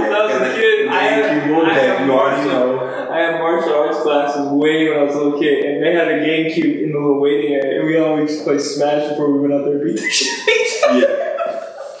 when 0.00 0.12
I 0.12 0.26
was 0.26 0.34
a 0.34 0.54
kid. 0.54 0.88
I 0.88 1.02
had, 1.02 1.24
GameCube 1.42 1.56
one 1.56 1.66
I 1.70 1.74
that 1.74 1.98
had 1.98 2.06
you 2.06 2.12
already 2.12 2.48
martial, 2.48 2.76
know. 2.76 3.10
I 3.10 3.18
had 3.18 3.38
martial 3.40 3.74
arts 3.74 4.00
classes 4.00 4.48
way 4.50 4.88
when 4.88 4.98
I 4.98 5.02
was 5.02 5.14
a 5.14 5.18
little 5.18 5.38
kid, 5.40 5.64
and 5.64 5.82
they 5.84 5.92
had 5.94 6.08
a 6.08 6.18
GameCube 6.26 6.82
in 6.82 6.92
the 6.92 6.98
little 6.98 7.20
waiting 7.20 7.52
area, 7.54 7.80
and 7.80 7.86
we 7.88 7.98
always 7.98 8.42
play 8.42 8.58
Smash 8.58 9.08
before 9.10 9.32
we 9.32 9.40
went 9.40 9.52
out 9.54 9.64
there 9.66 9.74
and 9.76 9.84
beat 9.84 10.00
the 10.00 10.10
shit. 10.10 10.30
out 10.38 10.42
of 10.42 10.48
each 10.48 10.82
other. 10.84 10.98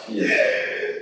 Yeah. 0.08 0.26
Yeah. 0.26 0.36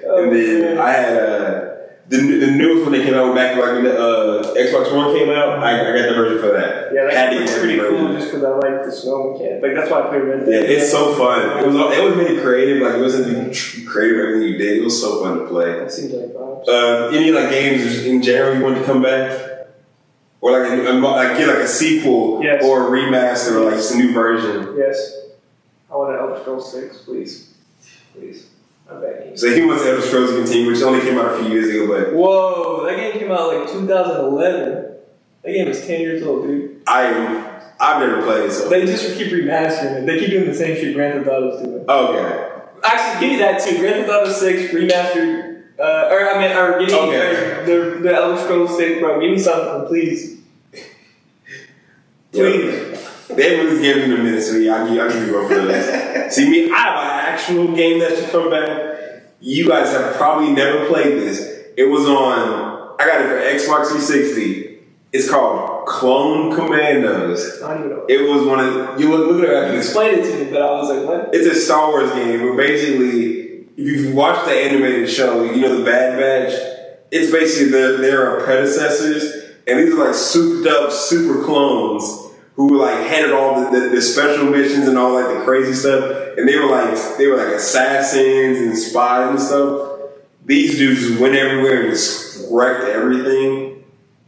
Oh, 0.07 0.25
and 0.25 0.33
then 0.33 0.61
man. 0.63 0.79
I 0.79 0.91
had 0.91 1.17
uh, 1.17 1.72
the 2.09 2.17
the 2.19 2.51
newest 2.51 2.83
one 2.85 2.93
that 2.93 3.05
came 3.05 3.15
out 3.15 3.27
with 3.29 3.37
back 3.37 3.57
like 3.57 3.73
when 3.73 3.85
the 3.85 3.97
uh, 3.99 4.55
Xbox 4.55 4.95
One 4.95 5.15
came 5.17 5.31
out. 5.31 5.61
I, 5.63 5.81
I 5.81 5.97
got 5.97 6.09
the 6.09 6.15
version 6.15 6.39
for 6.41 6.53
that. 6.53 6.93
Yeah, 6.93 7.07
that's 7.07 7.59
pretty 7.59 7.79
cool 7.79 8.13
just 8.13 8.27
because 8.33 8.45
I 8.45 8.51
like 8.51 8.85
the 8.85 8.93
snow 8.93 9.33
mechanic. 9.33 9.63
Like, 9.63 9.75
that's 9.75 9.91
why 9.91 10.01
I 10.03 10.09
play 10.09 10.19
Red 10.19 10.47
Dead. 10.47 10.49
Yeah, 10.69 10.77
it's 10.77 10.91
so 10.91 11.15
fun. 11.15 11.63
It 11.63 11.67
was 11.67 11.75
it 11.97 12.05
was 12.05 12.17
really 12.17 12.41
creative. 12.41 12.83
Like 12.83 12.95
it 12.97 13.01
wasn't 13.01 13.87
creative 13.87 14.19
everything 14.19 14.49
you 14.49 14.59
did. 14.59 14.79
It 14.79 14.85
was 14.85 15.01
so 15.01 15.23
fun 15.23 15.39
to 15.39 15.47
play. 15.47 15.79
That 15.79 15.93
seems 15.93 16.13
like 16.13 16.31
vibes. 16.35 16.69
Uh, 16.69 17.09
any 17.09 17.31
like 17.31 17.51
games 17.51 18.05
in 18.05 18.21
general 18.23 18.57
you 18.59 18.65
want 18.65 18.79
to 18.79 18.85
come 18.85 19.01
back, 19.03 19.69
or 20.41 20.51
like 20.59 20.71
a, 20.71 20.91
a, 20.91 20.95
like 20.95 21.39
get 21.39 21.49
like 21.49 21.59
a 21.59 21.69
sequel 21.69 22.43
Yes. 22.43 22.63
or 22.65 22.89
a 22.89 23.01
remaster 23.01 23.53
or 23.57 23.65
like 23.67 23.75
just 23.75 23.95
a 23.95 23.97
new 23.97 24.13
version. 24.13 24.75
Yes. 24.77 25.19
I 25.91 25.95
want 25.95 26.15
an 26.15 26.21
Elder 26.21 26.41
Scrolls 26.41 26.73
6, 26.73 27.03
please. 27.03 27.53
Please. 28.15 28.47
I'm 28.95 29.01
begging 29.01 29.31
you. 29.33 29.37
So 29.37 29.55
he 29.55 29.65
wants 29.65 29.85
Elder 29.85 30.03
Scrolls 30.03 30.31
to 30.31 30.37
continue, 30.37 30.71
which 30.71 30.83
only 30.83 31.01
came 31.01 31.19
out 31.19 31.35
a 31.35 31.39
few 31.43 31.49
years 31.53 31.69
ago, 31.69 31.87
but 31.89 32.15
Whoa, 32.15 32.85
that 32.87 32.97
game 32.97 33.19
came 33.19 33.31
out 33.33 33.49
like 33.55 33.69
2011. 33.71 34.95
That 35.45 35.53
game 35.53 35.69
is 35.69 35.87
10 35.87 36.01
years 36.01 36.23
old, 36.23 36.47
dude. 36.47 36.83
I 36.87 37.49
I've 37.81 38.01
never 38.01 38.23
played 38.23 38.45
it. 38.51 38.53
So 38.53 38.69
They 38.69 38.87
just 38.87 39.17
keep 39.17 39.33
remastering 39.33 40.03
it. 40.03 40.07
They 40.07 40.21
keep 40.21 40.31
doing 40.31 40.47
the 40.49 40.55
same 40.55 40.77
shit 40.77 40.95
Grand 40.95 41.15
Theft 41.25 41.29
Auto's 41.37 41.63
doing. 41.63 41.85
okay. 41.89 42.49
Actually, 42.85 43.21
give 43.27 43.33
me 43.33 43.39
that 43.45 43.61
too. 43.63 43.79
Grand 43.79 44.07
Theft 44.07 44.11
Auto 44.23 44.31
6 44.33 44.73
remastered. 44.73 45.63
Uh, 45.81 46.09
or 46.13 46.31
I 46.31 46.39
mean, 46.47 46.57
or 46.57 46.79
give 46.79 46.89
me 46.91 46.95
Okay. 46.95 47.63
the, 47.67 47.99
the 48.03 48.15
Elder 48.15 48.41
Scrolls 48.41 48.77
6, 48.77 49.01
bro. 49.01 49.21
Give 49.21 49.31
me 49.33 49.39
something, 49.39 49.89
please. 49.89 50.39
Please. 52.31 52.92
They 53.37 53.57
haven't 53.57 53.75
released 53.75 53.83
games 53.83 54.49
in 54.49 54.55
so 54.55 54.59
yeah, 54.59 54.77
I'll 54.77 54.89
give, 54.89 55.03
I'll 55.03 55.13
give 55.13 55.29
you 55.29 55.35
one 55.35 55.49
for. 55.49 56.31
See, 56.31 56.51
me, 56.51 56.71
I 56.71 56.77
have 56.77 56.99
an 56.99 57.35
actual 57.35 57.77
game 57.77 57.99
that 58.01 58.17
should 58.17 58.31
come 58.31 58.51
back. 58.51 59.25
You 59.41 59.69
guys 59.69 59.91
have 59.93 60.15
probably 60.17 60.53
never 60.53 60.87
played 60.87 61.19
this. 61.19 61.41
It 61.77 61.85
was 61.85 62.07
on, 62.07 62.97
I 63.01 63.05
got 63.05 63.21
it 63.21 63.27
for 63.27 63.37
Xbox 63.37 63.89
360. 63.89 64.79
It's 65.13 65.29
called 65.29 65.87
Clone 65.87 66.55
Commandos. 66.55 67.59
Don't 67.59 67.79
even 67.79 67.91
know. 67.91 68.07
It 68.09 68.29
was 68.29 68.47
one 68.47 68.61
of, 68.61 69.01
you 69.01 69.11
look, 69.11 69.31
look 69.31 69.49
at 69.49 69.69
it 69.69 69.73
You 69.73 69.79
explained 69.79 70.21
it 70.21 70.31
to 70.31 70.45
me, 70.45 70.51
but 70.51 70.63
I 70.63 70.71
was 70.73 70.89
like, 70.89 71.07
what? 71.07 71.35
It's 71.35 71.47
a 71.47 71.61
Star 71.61 71.89
Wars 71.89 72.13
game 72.13 72.43
where 72.43 72.57
basically, 72.57 73.67
if 73.77 73.77
you've 73.77 74.15
watched 74.15 74.47
the 74.47 74.53
animated 74.53 75.11
show, 75.11 75.45
you 75.45 75.61
know, 75.61 75.79
the 75.79 75.85
Bad 75.85 76.19
Batch, 76.19 76.53
it's 77.11 77.31
basically 77.31 77.73
their, 77.73 77.99
their 77.99 78.41
predecessors, 78.41 79.51
and 79.67 79.79
these 79.79 79.93
are 79.93 80.07
like 80.07 80.15
souped 80.15 80.67
up 80.67 80.93
super 80.93 81.45
clones 81.45 82.22
who 82.55 82.79
like 82.79 83.07
handled 83.07 83.35
all 83.35 83.71
the, 83.71 83.81
the, 83.81 83.89
the 83.89 84.03
special 84.03 84.47
missions 84.47 84.87
and 84.89 84.99
all 84.99 85.15
like 85.15 85.39
the 85.39 85.45
crazy 85.45 85.73
stuff, 85.73 86.37
and 86.37 86.49
they 86.49 86.57
were 86.57 86.71
like 86.71 86.97
they 87.19 87.27
were 87.27 87.37
like 87.37 87.55
assassins 87.55 88.59
and 88.59 88.77
spies 88.77 89.31
and 89.31 89.41
stuff. 89.41 90.01
These 90.45 90.77
dudes 90.77 91.19
went 91.21 91.35
everywhere 91.35 91.83
and 91.83 91.91
just 91.91 92.49
wrecked 92.51 92.85
everything. 92.85 93.85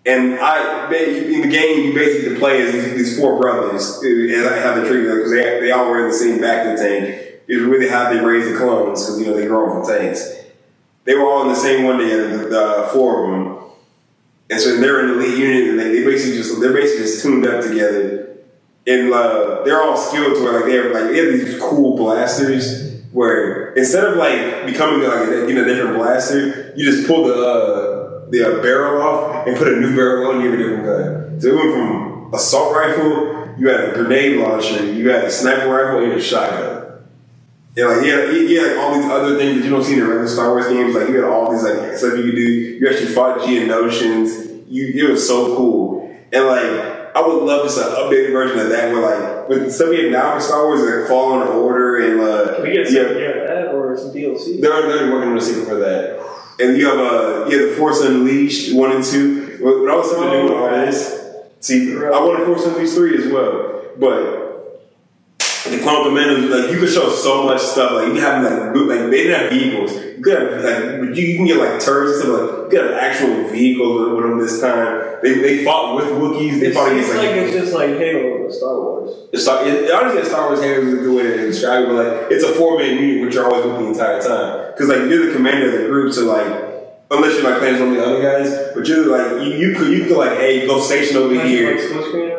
And 0.07 0.39
I, 0.39 0.85
in 0.93 1.41
the 1.41 1.49
game, 1.49 1.87
you 1.87 1.95
basically 1.95 2.39
play 2.39 2.61
as 2.61 2.73
these, 2.73 3.19
four 3.19 3.41
brothers, 3.41 4.03
uh, 4.03 4.07
and 4.07 4.47
I 4.47 4.59
have 4.59 4.77
the 4.77 4.87
treat 4.89 5.03
because 5.03 5.31
they 5.31 5.61
they 5.61 5.71
all 5.71 5.95
in 5.95 6.09
the 6.09 6.13
same 6.15 6.41
back 6.41 6.77
tank. 6.77 7.23
Is 7.47 7.61
really 7.61 7.89
how 7.89 8.11
they 8.11 8.21
raise 8.21 8.51
the 8.51 8.57
clones 8.57 9.05
because 9.05 9.21
you 9.21 9.27
know 9.27 9.37
they 9.37 9.47
grow 9.47 9.71
from 9.71 9.87
tanks. 9.87 10.35
They 11.05 11.15
were 11.15 11.25
all 11.25 11.43
in 11.43 11.49
the 11.49 11.55
same 11.55 11.85
one 11.85 11.99
together, 11.99 12.39
the, 12.39 12.49
the 12.49 12.91
four 12.93 13.25
of 13.25 13.31
them, 13.31 13.64
and 14.51 14.61
so 14.61 14.77
they're 14.79 15.01
in 15.01 15.13
the 15.13 15.25
lead 15.25 15.39
unit, 15.39 15.71
and 15.71 15.79
they, 15.79 16.01
they 16.01 16.05
basically 16.05 16.37
just 16.37 16.61
they're 16.61 16.73
basically 16.73 17.05
just 17.05 17.23
tuned 17.23 17.47
up 17.47 17.63
together. 17.63 18.21
And 18.87 19.13
uh, 19.13 19.63
they're 19.65 19.83
all 19.83 19.97
skilled 19.97 20.37
to 20.37 20.43
where 20.43 20.53
like 20.61 20.67
they 20.67 20.77
have 20.77 20.93
like 20.93 21.11
they 21.11 21.17
have 21.17 21.33
these 21.33 21.59
cool 21.59 21.97
blasters 21.97 23.01
where 23.13 23.73
instead 23.75 24.05
of 24.05 24.17
like 24.19 24.67
becoming 24.67 25.09
like 25.09 25.29
a, 25.29 25.49
you 25.49 25.55
know 25.55 25.65
different 25.65 25.97
blaster, 25.97 26.75
you 26.77 26.85
just 26.85 27.07
pull 27.07 27.25
the 27.25 27.35
uh, 27.35 28.29
the 28.31 28.59
uh, 28.59 28.63
barrel 28.63 29.01
off 29.01 29.47
and 29.47 29.57
put 29.57 29.69
a 29.69 29.81
new 29.81 29.97
barrel 29.97 30.33
on. 30.33 30.43
You 30.43 30.51
have 30.51 30.61
a 30.61 30.63
different 30.63 30.85
gun. 30.85 31.41
So 31.41 31.49
it 31.49 31.55
went 31.55 31.73
from 31.73 32.35
assault 32.35 32.75
rifle, 32.75 33.55
you 33.57 33.69
had 33.69 33.89
a 33.89 33.93
grenade 33.93 34.41
launcher, 34.41 34.85
you 34.93 35.09
had 35.09 35.25
a 35.25 35.31
sniper 35.31 35.69
rifle, 35.69 36.05
and 36.05 36.13
a 36.13 36.21
shotgun. 36.21 36.74
Yeah, 37.77 37.87
like 37.87 38.07
yeah, 38.07 38.31
yeah, 38.31 38.63
like 38.63 38.77
all 38.79 38.95
these 38.95 39.11
other 39.11 39.37
things 39.37 39.59
that 39.59 39.65
you 39.65 39.71
don't 39.71 39.83
see 39.83 39.95
in 39.95 40.01
the 40.01 40.07
regular 40.07 40.29
Star 40.29 40.49
Wars 40.51 40.69
games. 40.69 40.95
Like 40.95 41.09
you 41.09 41.17
had 41.17 41.25
all 41.25 41.51
these 41.51 41.65
like 41.65 41.97
stuff 41.97 42.17
you 42.17 42.23
could 42.23 42.37
do. 42.37 42.43
You 42.43 42.89
actually 42.89 43.13
fought 43.13 43.41
Geonosians. 43.41 44.65
You 44.69 45.09
it 45.09 45.11
was 45.11 45.27
so 45.27 45.57
cool. 45.57 46.17
And 46.33 46.47
like 46.47 47.17
I 47.17 47.21
would 47.21 47.43
love 47.43 47.65
just 47.65 47.79
an 47.79 47.85
updated 47.85 48.33
version 48.33 48.59
of 48.61 48.69
that 48.69 48.93
where 48.93 49.03
like 49.03 49.49
with 49.49 49.73
stuff 49.73 49.91
we 49.91 50.03
have 50.05 50.13
now 50.13 50.35
for 50.35 50.41
Star 50.41 50.67
Wars 50.67 50.81
like 50.83 51.09
Fallen 51.09 51.49
Order 51.49 51.97
and 52.13 52.21
uh 52.21 52.55
Can 52.55 52.63
we 52.63 52.73
get 52.73 52.91
yeah, 52.93 53.03
something 53.03 53.19
that 53.19 53.75
or 53.75 53.97
some 53.97 54.13
DLC? 54.13 54.61
they're 54.61 54.83
they're 54.87 55.13
working 55.13 55.31
on 55.31 55.37
a 55.39 55.41
sequel 55.41 55.65
for 55.65 55.77
that. 55.77 56.21
And 56.61 56.77
you 56.77 56.87
have 56.89 56.99
uh 56.99 57.47
yeah 57.49 57.59
the 57.71 57.75
Force 57.77 58.01
Unleashed 58.03 58.73
one 58.75 58.93
and 58.93 59.05
two. 59.05 59.59
What, 59.61 59.81
what 59.81 59.91
else 59.91 60.13
have 60.13 60.23
to 60.23 60.31
do 60.31 60.43
with 60.45 60.53
all 60.53 60.71
this? 60.71 61.21
See, 61.59 61.93
I 61.93 62.21
wanted 62.21 62.47
Force 62.47 62.67
Unleashed 62.67 62.95
three 62.95 63.17
as 63.17 63.33
well, 63.33 63.83
but 63.99 64.44
the 65.85 65.91
Clone 65.91 66.05
Commandos, 66.09 66.51
like 66.51 66.71
you 66.73 66.79
could 66.79 66.91
show 66.91 67.11
so 67.11 67.45
much 67.45 67.61
stuff. 67.61 67.93
Like 67.93 68.09
you 68.09 68.21
have 68.21 68.43
like 68.43 68.73
good, 68.73 68.89
like 68.89 69.11
they 69.11 69.25
didn't 69.25 69.41
have 69.41 69.51
vehicles. 69.51 69.93
You 69.95 70.23
could 70.23 70.41
have 70.41 70.65
like 70.65 71.17
you, 71.17 71.23
you 71.27 71.37
can 71.37 71.47
get 71.47 71.57
like 71.59 71.81
turrets 71.81 72.25
and 72.25 72.33
stuff. 72.35 72.41
Like 72.41 72.73
you 72.73 72.79
could 72.79 72.91
have 72.91 72.99
actual 72.99 73.49
vehicles 73.49 74.11
with 74.17 74.23
them 74.25 74.39
this 74.39 74.61
time. 74.61 75.17
They, 75.23 75.35
they 75.41 75.65
fought 75.65 75.97
with 75.97 76.07
Wookiees. 76.07 76.61
They 76.61 76.73
fought 76.73 76.93
against 76.93 77.11
like 77.11 77.19
like, 77.19 77.31
it's 77.37 77.53
just 77.53 77.73
like 77.75 77.91
Halo 77.91 78.51
Star 78.51 78.75
Wars. 78.81 79.29
it's 79.33 79.43
Star, 79.43 79.67
it, 79.67 79.91
honestly, 79.91 80.25
Star 80.25 80.49
Wars 80.49 80.61
Halo 80.61 80.81
is 80.87 80.95
a 80.95 80.97
good 80.97 81.17
way 81.17 81.23
to 81.23 81.47
describe 81.47 81.83
it, 81.85 81.87
but 81.89 81.95
like 81.95 82.33
it's 82.33 82.45
a 82.45 82.53
four 82.55 82.79
man 82.79 82.97
unit, 82.97 83.25
which 83.27 83.35
you're 83.35 83.45
always 83.45 83.65
with 83.67 83.79
the 83.81 83.87
entire 83.89 84.21
time. 84.21 84.73
Because 84.73 84.89
like 84.89 85.09
you're 85.11 85.27
the 85.27 85.33
commander 85.33 85.75
of 85.75 85.83
the 85.83 85.89
group, 85.89 86.13
so 86.13 86.25
like 86.25 86.73
unless 87.11 87.35
you're 87.35 87.49
like 87.49 87.59
playing 87.61 87.77
some 87.79 87.91
of 87.91 87.95
the 87.97 88.05
other 88.05 88.23
guys, 88.23 88.73
but 88.75 88.87
you're 88.89 89.07
like 89.07 89.47
you, 89.47 89.53
you 89.55 89.75
could 89.77 89.89
you 89.93 90.05
could 90.07 90.17
like 90.17 90.39
hey 90.39 90.67
go 90.67 90.81
station 90.81 91.17
over 91.17 91.35
Like 91.35 91.45
here. 91.47 91.77
already? 91.79 92.34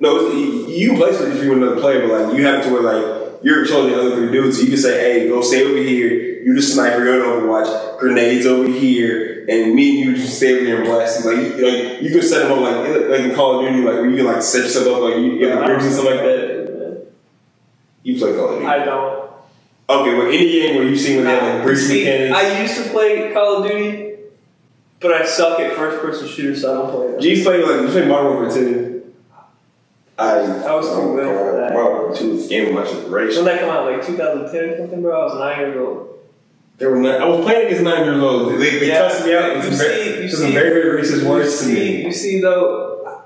No, 0.00 0.30
you, 0.32 0.68
you 0.68 0.96
play 0.96 1.12
switch 1.12 1.34
if 1.34 1.42
you 1.42 1.50
want 1.50 1.62
another 1.62 1.80
player, 1.80 2.06
but 2.06 2.26
like 2.26 2.36
you 2.36 2.46
have 2.46 2.64
to 2.64 2.72
where 2.72 2.82
like 2.82 3.42
you're 3.42 3.64
controlling 3.64 3.92
the 3.92 4.00
other 4.00 4.16
three 4.16 4.30
dudes, 4.30 4.56
so 4.56 4.62
you 4.62 4.68
can 4.68 4.78
say 4.78 5.20
hey 5.20 5.28
go 5.28 5.42
stay 5.42 5.64
over 5.64 5.76
here. 5.76 6.42
You 6.42 6.54
the 6.54 6.62
sniper, 6.62 7.04
you're 7.04 7.24
on 7.24 7.42
Overwatch. 7.42 7.98
Grenades 7.98 8.46
over 8.46 8.68
here, 8.68 9.44
and 9.48 9.74
me 9.74 10.00
and 10.00 10.10
you 10.10 10.16
just 10.16 10.36
stay 10.36 10.54
over 10.54 10.64
here 10.64 10.76
and 10.76 10.84
blast. 10.86 11.24
Like, 11.24 11.36
you, 11.36 11.42
like 11.50 12.02
you 12.02 12.10
can 12.10 12.22
set 12.22 12.44
them 12.44 12.52
up 12.52 12.60
like 12.60 13.08
like 13.08 13.20
in 13.20 13.34
Call 13.34 13.58
of 13.58 13.66
Duty, 13.66 13.82
like 13.82 13.94
where 13.94 14.08
you 14.08 14.16
can 14.16 14.26
like 14.26 14.42
set 14.42 14.64
yourself 14.64 14.86
up 14.86 15.02
like 15.02 15.16
you, 15.16 15.32
you 15.32 15.48
have 15.48 15.64
groups 15.64 15.84
and 15.84 15.92
stuff 15.92 16.06
like 16.06 16.20
that. 16.20 17.06
You 18.04 18.18
play 18.18 18.34
Call 18.34 18.48
of 18.50 18.54
Duty. 18.60 18.66
I 18.66 18.84
don't. 18.84 19.28
Okay, 19.90 20.14
well, 20.14 20.26
any 20.26 20.52
game 20.52 20.76
where 20.76 20.84
you've 20.84 21.00
seen 21.00 21.16
when 21.16 21.24
they 21.24 21.32
have 21.32 21.66
like 21.66 21.76
See, 21.76 22.04
mechanics. 22.04 22.36
I 22.36 22.62
used 22.62 22.84
to 22.84 22.90
play 22.90 23.32
Call 23.32 23.62
of 23.62 23.70
Duty, 23.70 24.16
but 25.00 25.12
I 25.12 25.26
suck 25.26 25.58
at 25.60 25.74
first 25.74 26.00
person 26.02 26.28
shooters, 26.28 26.60
so 26.60 26.72
I 26.72 26.82
don't 26.82 26.94
play 26.94 27.12
them. 27.12 27.20
G's 27.20 27.44
played 27.44 27.64
like 27.64 27.80
you 27.82 27.88
play 27.88 28.06
Modern 28.06 28.34
Warfare 28.34 28.64
2. 28.64 28.97
I 30.18 30.38
I 30.66 30.74
was 30.74 30.88
too 30.88 31.14
little 31.14 31.32
for 31.38 31.52
that. 31.56 32.16
2 32.18 32.32
is 32.32 32.48
game 32.48 32.68
of 32.68 32.74
my 32.74 32.82
When 32.84 33.44
that 33.44 33.60
come 33.60 33.70
out, 33.70 33.90
like 33.90 34.04
2010 34.04 34.64
or 34.64 34.76
something, 34.78 35.02
bro? 35.02 35.20
I 35.20 35.24
was 35.24 35.38
nine 35.38 35.58
years 35.60 35.76
old. 35.76 36.18
They 36.78 36.86
were 36.86 36.96
not, 36.96 37.20
I 37.20 37.26
was 37.28 37.44
playing 37.44 37.66
against 37.66 37.82
nine 37.84 38.04
years 38.04 38.22
old. 38.22 38.52
They, 38.52 38.78
they 38.78 38.88
Yeah, 38.88 39.08
cussed 39.08 39.24
me 39.26 39.34
out. 39.34 39.50
It 39.50 39.64
you 39.64 39.70
was 39.70 39.78
see- 39.80 39.86
very, 39.86 40.04
you 40.04 40.24
it 40.24 40.30
see- 40.32 40.52
very, 40.52 40.70
very 40.70 41.02
racist 41.02 41.22
You 41.22 41.28
words 41.28 41.58
to 41.58 41.64
see, 41.64 41.74
me. 41.74 42.04
you 42.06 42.12
see, 42.12 42.40
though, 42.40 43.22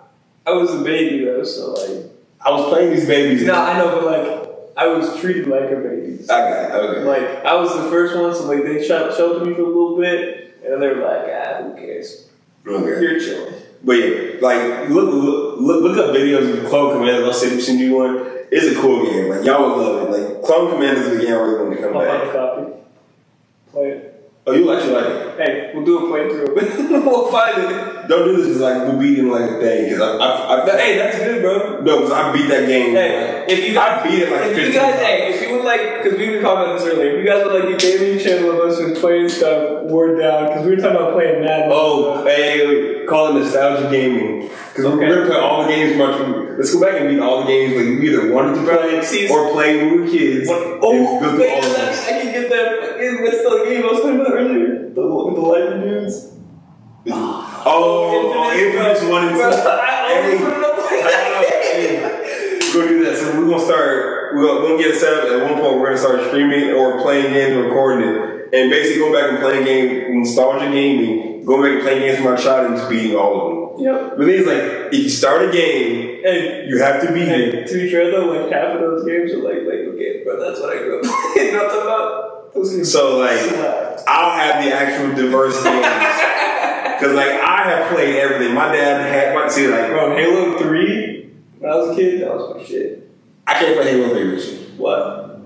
I 0.47 0.51
was 0.53 0.75
a 0.75 0.83
baby, 0.83 1.25
though, 1.25 1.45
so 1.45 1.73
like. 1.73 2.11
I 2.45 2.51
was 2.51 2.69
playing 2.71 2.91
these 2.91 3.07
babies. 3.07 3.45
No, 3.45 3.55
I 3.55 3.79
know, 3.79 4.01
but 4.01 4.05
like, 4.05 4.49
I 4.77 4.87
was 4.89 5.19
treated 5.21 5.47
like 5.47 5.71
a 5.71 5.77
baby. 5.77 6.19
Got 6.27 6.51
it. 6.51 6.73
Okay. 6.75 7.05
Like, 7.05 7.45
I 7.45 7.55
was 7.55 7.73
the 7.75 7.89
first 7.91 8.17
one, 8.19 8.35
so 8.35 8.47
like, 8.47 8.65
they 8.65 8.87
shot, 8.87 9.15
sheltered 9.17 9.47
me 9.47 9.55
for 9.55 9.61
a 9.63 9.67
little 9.67 9.97
bit, 9.99 10.57
and 10.65 10.73
then 10.73 10.81
they 10.81 10.89
were 10.89 10.97
like, 11.07 11.29
ah, 11.31 11.63
who 11.63 11.75
cares? 11.77 12.29
okay. 12.67 13.01
You're 13.01 13.21
chilling. 13.21 13.55
But 13.85 13.93
yeah, 13.95 14.39
like 14.41 14.89
look 14.91 15.13
look 15.13 15.61
look, 15.61 15.83
look 15.83 15.99
up 15.99 16.15
videos 16.15 16.59
of 16.63 16.69
Clone 16.69 16.93
Commanders. 16.95 17.25
I'll 17.27 17.33
what 17.57 17.69
you 17.69 17.97
one. 17.97 18.29
It's 18.51 18.77
a 18.77 18.81
cool 18.81 19.05
game. 19.05 19.29
Like 19.29 19.45
y'all 19.45 19.69
would 19.77 19.79
love 19.87 20.15
it. 20.15 20.19
Like 20.35 20.43
Clone 20.45 20.71
Commanders 20.73 21.07
is 21.07 21.19
a 21.19 21.25
game 21.25 21.35
I 21.35 21.39
really 21.39 21.65
want 21.65 21.77
to 21.77 21.83
come 21.83 21.97
I'll 21.97 22.05
back. 22.05 22.21
find 22.21 22.31
a 22.31 22.33
copy. 22.33 22.73
Play 23.73 23.89
it. 23.91 24.09
Oh, 24.45 24.53
you 24.53 24.73
actually 24.73 24.93
like 24.95 25.07
it? 25.07 25.39
Hey, 25.39 25.71
we'll 25.73 25.85
do 25.85 25.99
a 25.99 26.03
playthrough. 26.11 26.55
we'll 27.07 27.31
find 27.31 27.63
it. 27.63 28.09
Don't 28.09 28.25
do 28.25 28.37
this 28.39 28.47
because 28.49 28.61
like 28.61 28.77
we'll 28.89 28.99
beat 28.99 29.19
in 29.21 29.31
like 29.31 29.49
a 29.51 29.61
day. 29.61 29.85
Because 29.89 30.01
I, 30.01 30.17
I, 30.17 30.63
I, 30.63 30.67
But 30.67 30.81
hey, 30.81 30.99
that's 30.99 31.17
good, 31.19 31.43
bro. 31.43 31.81
no, 31.81 31.99
because 32.01 32.11
I 32.11 32.33
beat 32.33 32.49
that 32.49 32.67
game. 32.67 32.91
Hey, 32.95 33.47
if 33.49 33.69
you 33.71 33.79
I 33.79 34.03
beat 34.03 34.19
it 34.23 34.33
like 34.33 34.43
if 34.51 34.57
15 34.57 34.67
you 34.67 34.73
guys, 34.73 34.93
times. 34.95 35.07
hey, 35.07 35.32
would 35.63 35.69
like, 35.69 36.03
because 36.03 36.19
we 36.19 36.31
were 36.31 36.41
talking 36.43 36.65
about 36.65 36.79
this 36.79 36.89
earlier, 36.93 37.11
if 37.13 37.19
you 37.19 37.27
guys 37.27 37.45
would 37.45 37.55
like 37.55 37.71
the 37.71 37.79
gaming 37.79 38.19
channel 38.19 38.51
of 38.53 38.59
us 38.71 38.79
with 38.81 38.99
playing 39.01 39.29
stuff, 39.29 39.85
word 39.85 40.19
down, 40.19 40.49
because 40.49 40.65
we 40.65 40.71
were 40.75 40.77
talking 40.83 40.97
about 40.97 41.15
playing 41.15 41.41
Madden. 41.45 41.71
Oh, 41.73 42.25
hey, 42.25 43.05
call 43.09 43.37
it 43.37 43.41
nostalgia 43.41 43.91
gaming. 43.91 44.49
Because 44.69 44.87
Okay. 44.87 44.97
we're 44.97 45.15
gonna 45.15 45.27
play 45.27 45.37
all 45.39 45.63
the 45.63 45.69
games 45.69 45.93
from 45.93 46.03
our. 46.03 46.57
Let's 46.57 46.75
go 46.75 46.81
back 46.81 47.01
and 47.01 47.09
beat 47.11 47.19
all 47.21 47.41
the 47.43 47.47
games 47.47 47.75
like 47.77 48.01
we 48.01 48.09
either 48.09 48.33
wanted 48.33 48.55
to 48.57 48.63
play 48.63 49.03
See, 49.03 49.29
or 49.29 49.53
play 49.53 49.77
when 49.77 49.91
we 49.93 50.01
were 50.03 50.07
kids. 50.09 50.49
What- 50.49 50.79
oh, 50.83 51.37
wait, 51.39 51.51
all 51.53 51.63
I. 51.63 51.91
I 51.91 52.21
can 52.23 52.33
get 52.33 52.51
that. 52.51 52.81
fucking- 52.81 53.23
What's 53.23 53.43
the 53.43 53.65
game 53.69 53.85
I 53.85 53.87
was 53.93 54.01
talking 54.01 54.21
about 54.21 54.33
earlier? 54.33 54.89
The, 54.89 55.01
the 55.03 55.41
lightning 55.41 55.81
dudes. 55.83 56.29
Ah. 57.11 57.63
Oh, 57.67 58.33
oh, 58.35 58.53
Infamous 58.53 59.03
one 59.05 59.29
and 59.29 59.37
two. 59.37 59.43
Bro, 59.43 59.51
I 59.51 60.15
always 60.17 60.39
Hey. 60.39 60.45
wanted 60.45 60.61
to 60.61 60.83
play 60.83 61.01
that 61.03 61.73
game. 61.75 62.03
We're 62.75 62.85
gonna 62.85 62.89
do 62.99 63.05
that. 63.05 63.17
So 63.17 63.25
we're 63.41 63.49
gonna 63.51 63.65
start. 63.65 64.22
We're 64.35 64.47
gonna, 64.47 64.79
get 64.79 64.95
it 64.95 64.99
set 65.01 65.13
up. 65.13 65.25
At 65.29 65.51
one 65.51 65.61
point, 65.61 65.81
we're 65.81 65.87
gonna 65.87 65.99
start 65.99 66.29
streaming 66.29 66.71
or 66.71 67.01
playing 67.01 67.33
games, 67.33 67.57
and 67.57 67.65
recording 67.67 68.09
it, 68.09 68.55
and 68.55 68.71
basically 68.71 69.01
go 69.01 69.13
back 69.13 69.31
and 69.31 69.39
play 69.41 69.65
games, 69.65 70.07
nostalgia 70.09 70.71
gaming, 70.71 71.45
go 71.45 71.63
back 71.63 71.73
and 71.73 71.83
play 71.83 71.99
games 72.01 72.19
from 72.19 72.27
our 72.29 72.37
childhood, 72.37 72.71
and 72.73 72.77
just 72.77 72.91
beating 72.91 73.17
all 73.17 73.35
of 73.35 73.47
them. 73.49 73.85
Yep. 73.85 74.17
But 74.19 74.29
is, 74.29 74.47
like, 74.47 74.93
if 74.93 75.03
you 75.05 75.09
start 75.09 75.49
a 75.49 75.51
game, 75.51 76.23
And, 76.25 76.69
you 76.69 76.79
have 76.83 77.01
to 77.07 77.13
beat 77.13 77.29
it. 77.29 77.67
to 77.69 77.75
be 77.75 77.91
fair 77.91 78.11
though, 78.11 78.27
like 78.27 78.53
half 78.53 78.75
of 78.75 78.81
those 78.81 79.05
games 79.07 79.33
are 79.33 79.43
like 79.43 79.67
Lego 79.67 79.97
games, 79.97 80.25
bro. 80.25 80.39
That's 80.39 80.61
what 80.61 80.77
I 80.77 80.79
grew 80.79 81.01
up 81.01 81.05
playing. 81.05 81.47
You 81.49 81.53
know 81.53 81.65
what 81.65 81.73
I'm 81.73 81.81
talking 82.53 82.63
about? 82.63 82.87
So 82.87 83.19
like. 83.19 83.41
I'll 84.07 84.39
have 84.39 84.65
the 84.65 84.73
actual 84.73 85.15
diverse 85.15 85.63
games. 85.63 85.87
Cause 87.01 87.15
like 87.15 87.31
I 87.31 87.65
have 87.65 87.93
played 87.93 88.17
everything. 88.17 88.55
My 88.55 88.71
dad 88.71 89.01
had 89.01 89.35
my 89.35 89.49
see 89.49 89.67
like 89.69 89.89
Bro, 89.89 90.15
Halo 90.17 90.59
3, 90.59 91.31
when 91.59 91.73
I 91.73 91.77
was 91.77 91.91
a 91.91 91.95
kid, 91.97 92.21
that 92.23 92.35
was 92.35 92.57
my 92.57 92.63
shit. 92.65 93.11
I 93.53 93.59
can't 93.59 93.77
play 93.77 93.91
Halo 93.91 94.09
3 94.09 94.35
with 94.35 94.47
you. 94.47 94.59
What? 94.79 95.41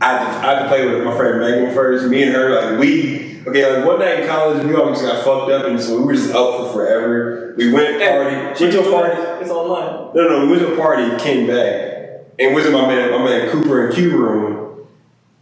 I 0.00 0.06
had, 0.06 0.18
to, 0.18 0.48
I 0.48 0.54
had 0.54 0.62
to 0.62 0.68
play 0.68 0.86
with 0.86 1.04
my 1.04 1.14
friend 1.14 1.40
Megan 1.40 1.74
first. 1.74 2.06
Me 2.06 2.22
and 2.22 2.32
her, 2.32 2.54
like 2.54 2.80
we 2.80 3.42
okay, 3.46 3.76
like 3.76 3.84
one 3.84 3.98
night 3.98 4.20
in 4.20 4.28
college, 4.28 4.64
we 4.64 4.74
always 4.74 5.02
got 5.02 5.22
fucked 5.22 5.50
up, 5.50 5.66
and 5.66 5.78
so 5.78 5.98
we 5.98 6.06
were 6.06 6.14
just 6.14 6.32
up 6.34 6.56
for 6.56 6.72
forever. 6.72 7.54
We 7.58 7.70
went 7.70 8.00
party, 8.00 8.36
went 8.36 8.56
to 8.56 8.80
a 8.80 8.90
party. 8.90 9.42
It's 9.42 9.50
online. 9.50 10.14
No, 10.14 10.28
no, 10.28 10.46
we 10.46 10.52
went 10.52 10.62
to 10.62 10.72
a 10.72 10.76
party, 10.76 11.22
came 11.22 11.46
back, 11.46 12.24
and 12.38 12.54
was 12.54 12.64
my 12.70 12.86
man, 12.86 13.10
my 13.10 13.22
man 13.22 13.50
Cooper 13.50 13.88
in 13.88 13.94
Q 13.94 14.16
room. 14.16 14.86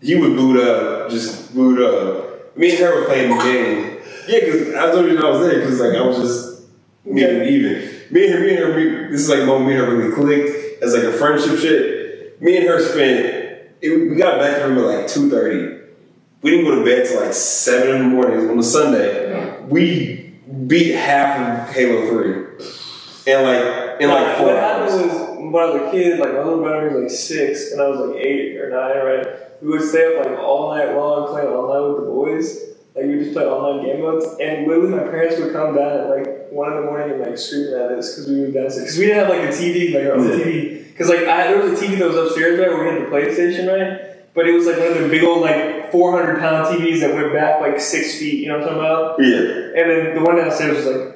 He 0.01 0.17
was 0.17 0.31
booed 0.31 0.61
up, 0.61 1.11
just 1.11 1.55
booed 1.55 1.81
up. 1.81 2.57
Me 2.57 2.71
and 2.71 2.79
her 2.81 3.01
were 3.01 3.07
playing 3.07 3.37
the 3.37 3.45
game. 3.45 4.01
Yeah, 4.27 4.41
because 4.41 4.75
I 4.75 4.91
told 4.91 5.07
you 5.07 5.15
know 5.15 5.29
I 5.29 5.39
was 5.39 5.49
there 5.49 5.61
because 5.61 5.81
like 5.81 5.97
I 5.97 6.05
was 6.05 6.19
just 6.19 6.63
me 7.05 7.23
and 7.23 7.49
even. 7.49 7.95
Me 8.11 8.27
and 8.27 8.35
her, 8.35 8.41
me 8.41 8.57
and 8.57 8.59
her, 8.59 8.75
we, 8.75 9.11
this 9.13 9.21
is 9.21 9.29
like 9.29 9.49
when 9.49 9.67
me 9.67 9.77
and 9.77 9.87
her 9.87 9.97
really 9.97 10.13
clicked 10.13 10.83
as 10.83 10.95
like 10.95 11.05
a 11.05 11.13
friendship 11.13 11.59
shit. 11.59 11.98
Me 12.41 12.57
and 12.57 12.67
her 12.67 12.81
spent. 12.81 13.47
It, 13.81 14.11
we 14.11 14.17
got 14.17 14.39
back 14.41 14.59
to 14.59 14.69
room 14.69 14.79
at 14.79 14.85
like 14.85 15.07
two 15.09 15.31
thirty. 15.31 15.77
We 16.43 16.51
didn't 16.51 16.67
go 16.67 16.77
to 16.77 16.85
bed 16.85 17.07
till 17.07 17.21
like 17.21 17.33
seven 17.33 17.97
in 17.97 18.03
the 18.03 18.09
morning 18.09 18.49
on 18.51 18.59
a 18.59 18.63
Sunday. 18.63 19.65
We 19.67 20.35
beat 20.67 20.95
half 20.95 21.69
of 21.69 21.75
Halo 21.75 22.09
Three, 22.09 23.33
and 23.33 23.45
like 23.45 24.01
in 24.01 24.09
like 24.09 24.37
four 24.37 24.47
what 24.47 24.57
hours. 24.57 24.93
happened 24.93 25.11
was 25.11 25.29
when 25.39 25.63
I 25.63 25.71
was 25.71 25.83
a 25.83 25.91
kid, 25.91 26.19
like 26.21 26.33
my 26.33 26.39
little 26.39 26.61
brother 26.61 26.91
was 26.91 27.03
like 27.03 27.11
six 27.11 27.73
and 27.73 27.81
I 27.81 27.89
was 27.89 28.01
like 28.01 28.17
eight 28.25 28.57
or 28.57 28.71
nine, 28.71 29.05
right? 29.05 29.63
We 29.63 29.69
would 29.69 29.83
stay 29.83 30.17
up 30.17 30.25
like 30.25 30.39
all 30.39 30.75
night 30.77 30.95
long 30.95 31.29
playing 31.29 31.49
online 31.49 31.93
with 31.93 32.05
the 32.05 32.11
boys. 32.11 32.65
Like 32.95 33.05
we 33.07 33.17
would 33.17 33.25
just 33.25 33.33
play 33.35 33.45
online 33.45 33.85
game 33.85 34.01
modes, 34.01 34.27
and 34.41 34.67
literally 34.67 34.91
my 34.91 35.05
parents 35.11 35.39
would 35.41 35.53
come 35.53 35.75
down 35.75 35.99
at 35.99 36.09
like 36.11 36.28
one 36.51 36.73
in 36.73 36.81
the 36.81 36.85
morning 36.85 37.11
and 37.13 37.21
like 37.21 37.39
screaming 37.39 37.75
at 37.75 37.93
us 37.93 38.15
because 38.15 38.29
we 38.29 38.41
were 38.41 38.51
downstairs. 38.51 38.85
Because 38.85 38.99
we 38.99 39.07
didn't 39.07 39.19
have 39.21 39.29
like 39.29 39.49
a 39.49 39.53
TV, 39.53 39.95
like 39.95 40.05
our 40.07 40.15
own. 40.15 40.27
TV. 40.27 40.87
Because 40.89 41.09
like 41.09 41.27
I, 41.29 41.49
there 41.53 41.63
was 41.63 41.81
a 41.81 41.85
TV 41.85 41.99
that 41.99 42.09
was 42.09 42.17
upstairs, 42.17 42.59
right, 42.59 42.69
where 42.69 42.85
we 42.85 42.91
had 42.91 43.07
the 43.07 43.11
PlayStation, 43.11 43.69
right? 43.69 44.35
But 44.35 44.49
it 44.49 44.53
was 44.53 44.67
like 44.67 44.79
one 44.79 44.89
of 44.89 44.99
the 45.03 45.09
big 45.09 45.25
old 45.25 45.41
like 45.43 45.91
400 45.91 46.39
pound 46.39 46.67
TVs 46.67 47.01
that 47.01 47.15
went 47.15 47.33
back 47.33 47.61
like 47.61 47.81
six 47.81 48.19
feet. 48.19 48.41
You 48.41 48.49
know 48.49 48.59
what 48.59 48.69
I'm 48.69 48.75
talking 48.75 48.81
about? 48.81 49.17
Yeah, 49.21 49.81
And 49.81 49.91
then 49.91 50.15
the 50.15 50.23
one 50.23 50.37
downstairs 50.37 50.85
was 50.85 50.97
like, 50.97 51.15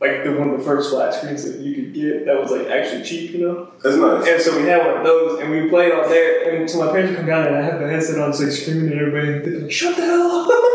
like 0.00 0.24
the 0.24 0.32
one 0.32 0.50
of 0.50 0.58
the 0.58 0.64
first 0.64 0.90
flat 0.90 1.14
screens 1.14 1.44
that 1.44 1.58
you 1.60 1.74
could 1.74 1.94
get 1.94 2.26
that 2.26 2.38
was 2.38 2.50
like 2.50 2.66
actually 2.68 3.02
cheap, 3.02 3.30
you 3.32 3.46
know. 3.46 3.72
that's 3.82 3.96
nice. 3.96 4.28
And 4.28 4.42
so 4.42 4.60
we 4.60 4.68
had 4.68 4.86
one 4.86 4.98
of 4.98 5.04
those, 5.04 5.40
and 5.40 5.50
we 5.50 5.68
played 5.68 5.92
out 5.92 6.08
there. 6.08 6.54
And 6.54 6.70
so 6.70 6.84
my 6.84 6.92
parents 6.92 7.10
would 7.10 7.16
come 7.18 7.26
down, 7.26 7.46
and 7.46 7.56
I 7.56 7.62
had 7.62 7.80
the 7.80 7.88
headset 7.88 8.20
on, 8.20 8.32
so 8.34 8.44
like 8.44 8.52
screaming 8.52 8.92
at 8.92 8.98
everybody, 8.98 9.32
and 9.32 9.44
they'd 9.44 9.50
be 9.50 9.58
like, 9.60 9.72
"Shut 9.72 9.96
the 9.96 10.04
hell 10.04 10.30
up!" 10.30 10.48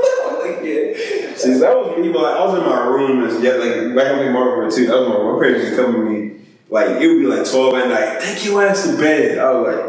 Yeah. 0.74 1.36
See, 1.36 1.53
that 1.59 1.76
was 1.76 1.97
me, 1.99 2.11
but 2.11 2.22
like, 2.24 2.36
I 2.36 2.45
was 2.45 2.59
in 2.59 2.65
my 2.65 2.86
room 2.86 3.24
as 3.26 3.41
yet, 3.41 3.59
like 3.59 3.95
back 3.95 4.17
when 4.17 4.34
Marvel 4.34 4.69
too. 4.69 4.88
That 4.88 4.99
was 4.99 5.09
my, 5.09 5.32
my 5.32 5.39
parents 5.39 5.69
to 5.69 5.76
come 5.76 5.93
to 5.93 5.99
me, 5.99 6.41
like 6.69 7.01
it 7.01 7.07
would 7.07 7.19
be 7.19 7.26
like 7.26 7.49
twelve 7.49 7.76
at 7.76 7.89
night. 7.89 8.22
Take 8.22 8.45
your 8.45 8.63
ass 8.65 8.88
to 8.88 8.97
bed. 8.97 9.38
I 9.39 9.51
was 9.51 9.76
like, 9.76 9.86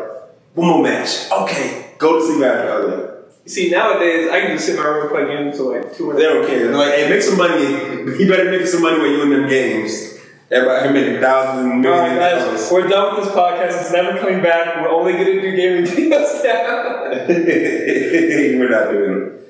one 0.54 0.68
more 0.68 0.82
match. 0.82 1.30
Okay, 1.30 1.92
go 1.98 2.18
to 2.18 2.24
sleep 2.26 2.44
after. 2.44 2.70
I 2.70 2.78
was 2.78 3.00
like, 3.00 3.12
See, 3.44 3.70
nowadays 3.70 4.30
I 4.30 4.40
can 4.40 4.50
just 4.52 4.66
sit 4.66 4.76
in 4.76 4.82
my 4.82 4.88
room 4.88 5.02
and 5.02 5.10
play 5.10 5.26
games 5.26 5.58
until 5.58 5.72
like 5.72 5.96
two 5.96 6.12
they 6.12 6.22
the 6.22 6.22
don't 6.22 6.46
care. 6.46 6.68
They're 6.68 6.76
like, 6.76 6.94
hey, 6.94 7.08
make 7.08 7.22
some 7.22 7.36
money. 7.38 7.62
You 8.18 8.28
better 8.28 8.50
make 8.50 8.66
some 8.66 8.82
money 8.82 9.00
when 9.00 9.10
you 9.10 9.22
in 9.22 9.30
them 9.30 9.48
games. 9.48 10.14
Everybody 10.50 10.84
can 10.84 10.92
make 10.92 11.20
thousands 11.20 11.72
and 11.72 11.80
millions 11.80 12.18
right, 12.18 12.44
guys, 12.44 12.70
we're 12.70 12.86
done 12.86 13.16
with 13.16 13.24
this 13.24 13.34
podcast. 13.34 13.80
It's 13.80 13.92
never 13.92 14.18
coming 14.18 14.42
back. 14.42 14.82
We're 14.82 14.90
only 14.90 15.12
gonna 15.14 15.40
do 15.40 15.56
gaming 15.56 15.84
videos 15.84 16.44
now. 16.44 17.08
We're 18.58 18.68
not 18.68 18.90
doing 18.90 19.22
it. 19.22 19.41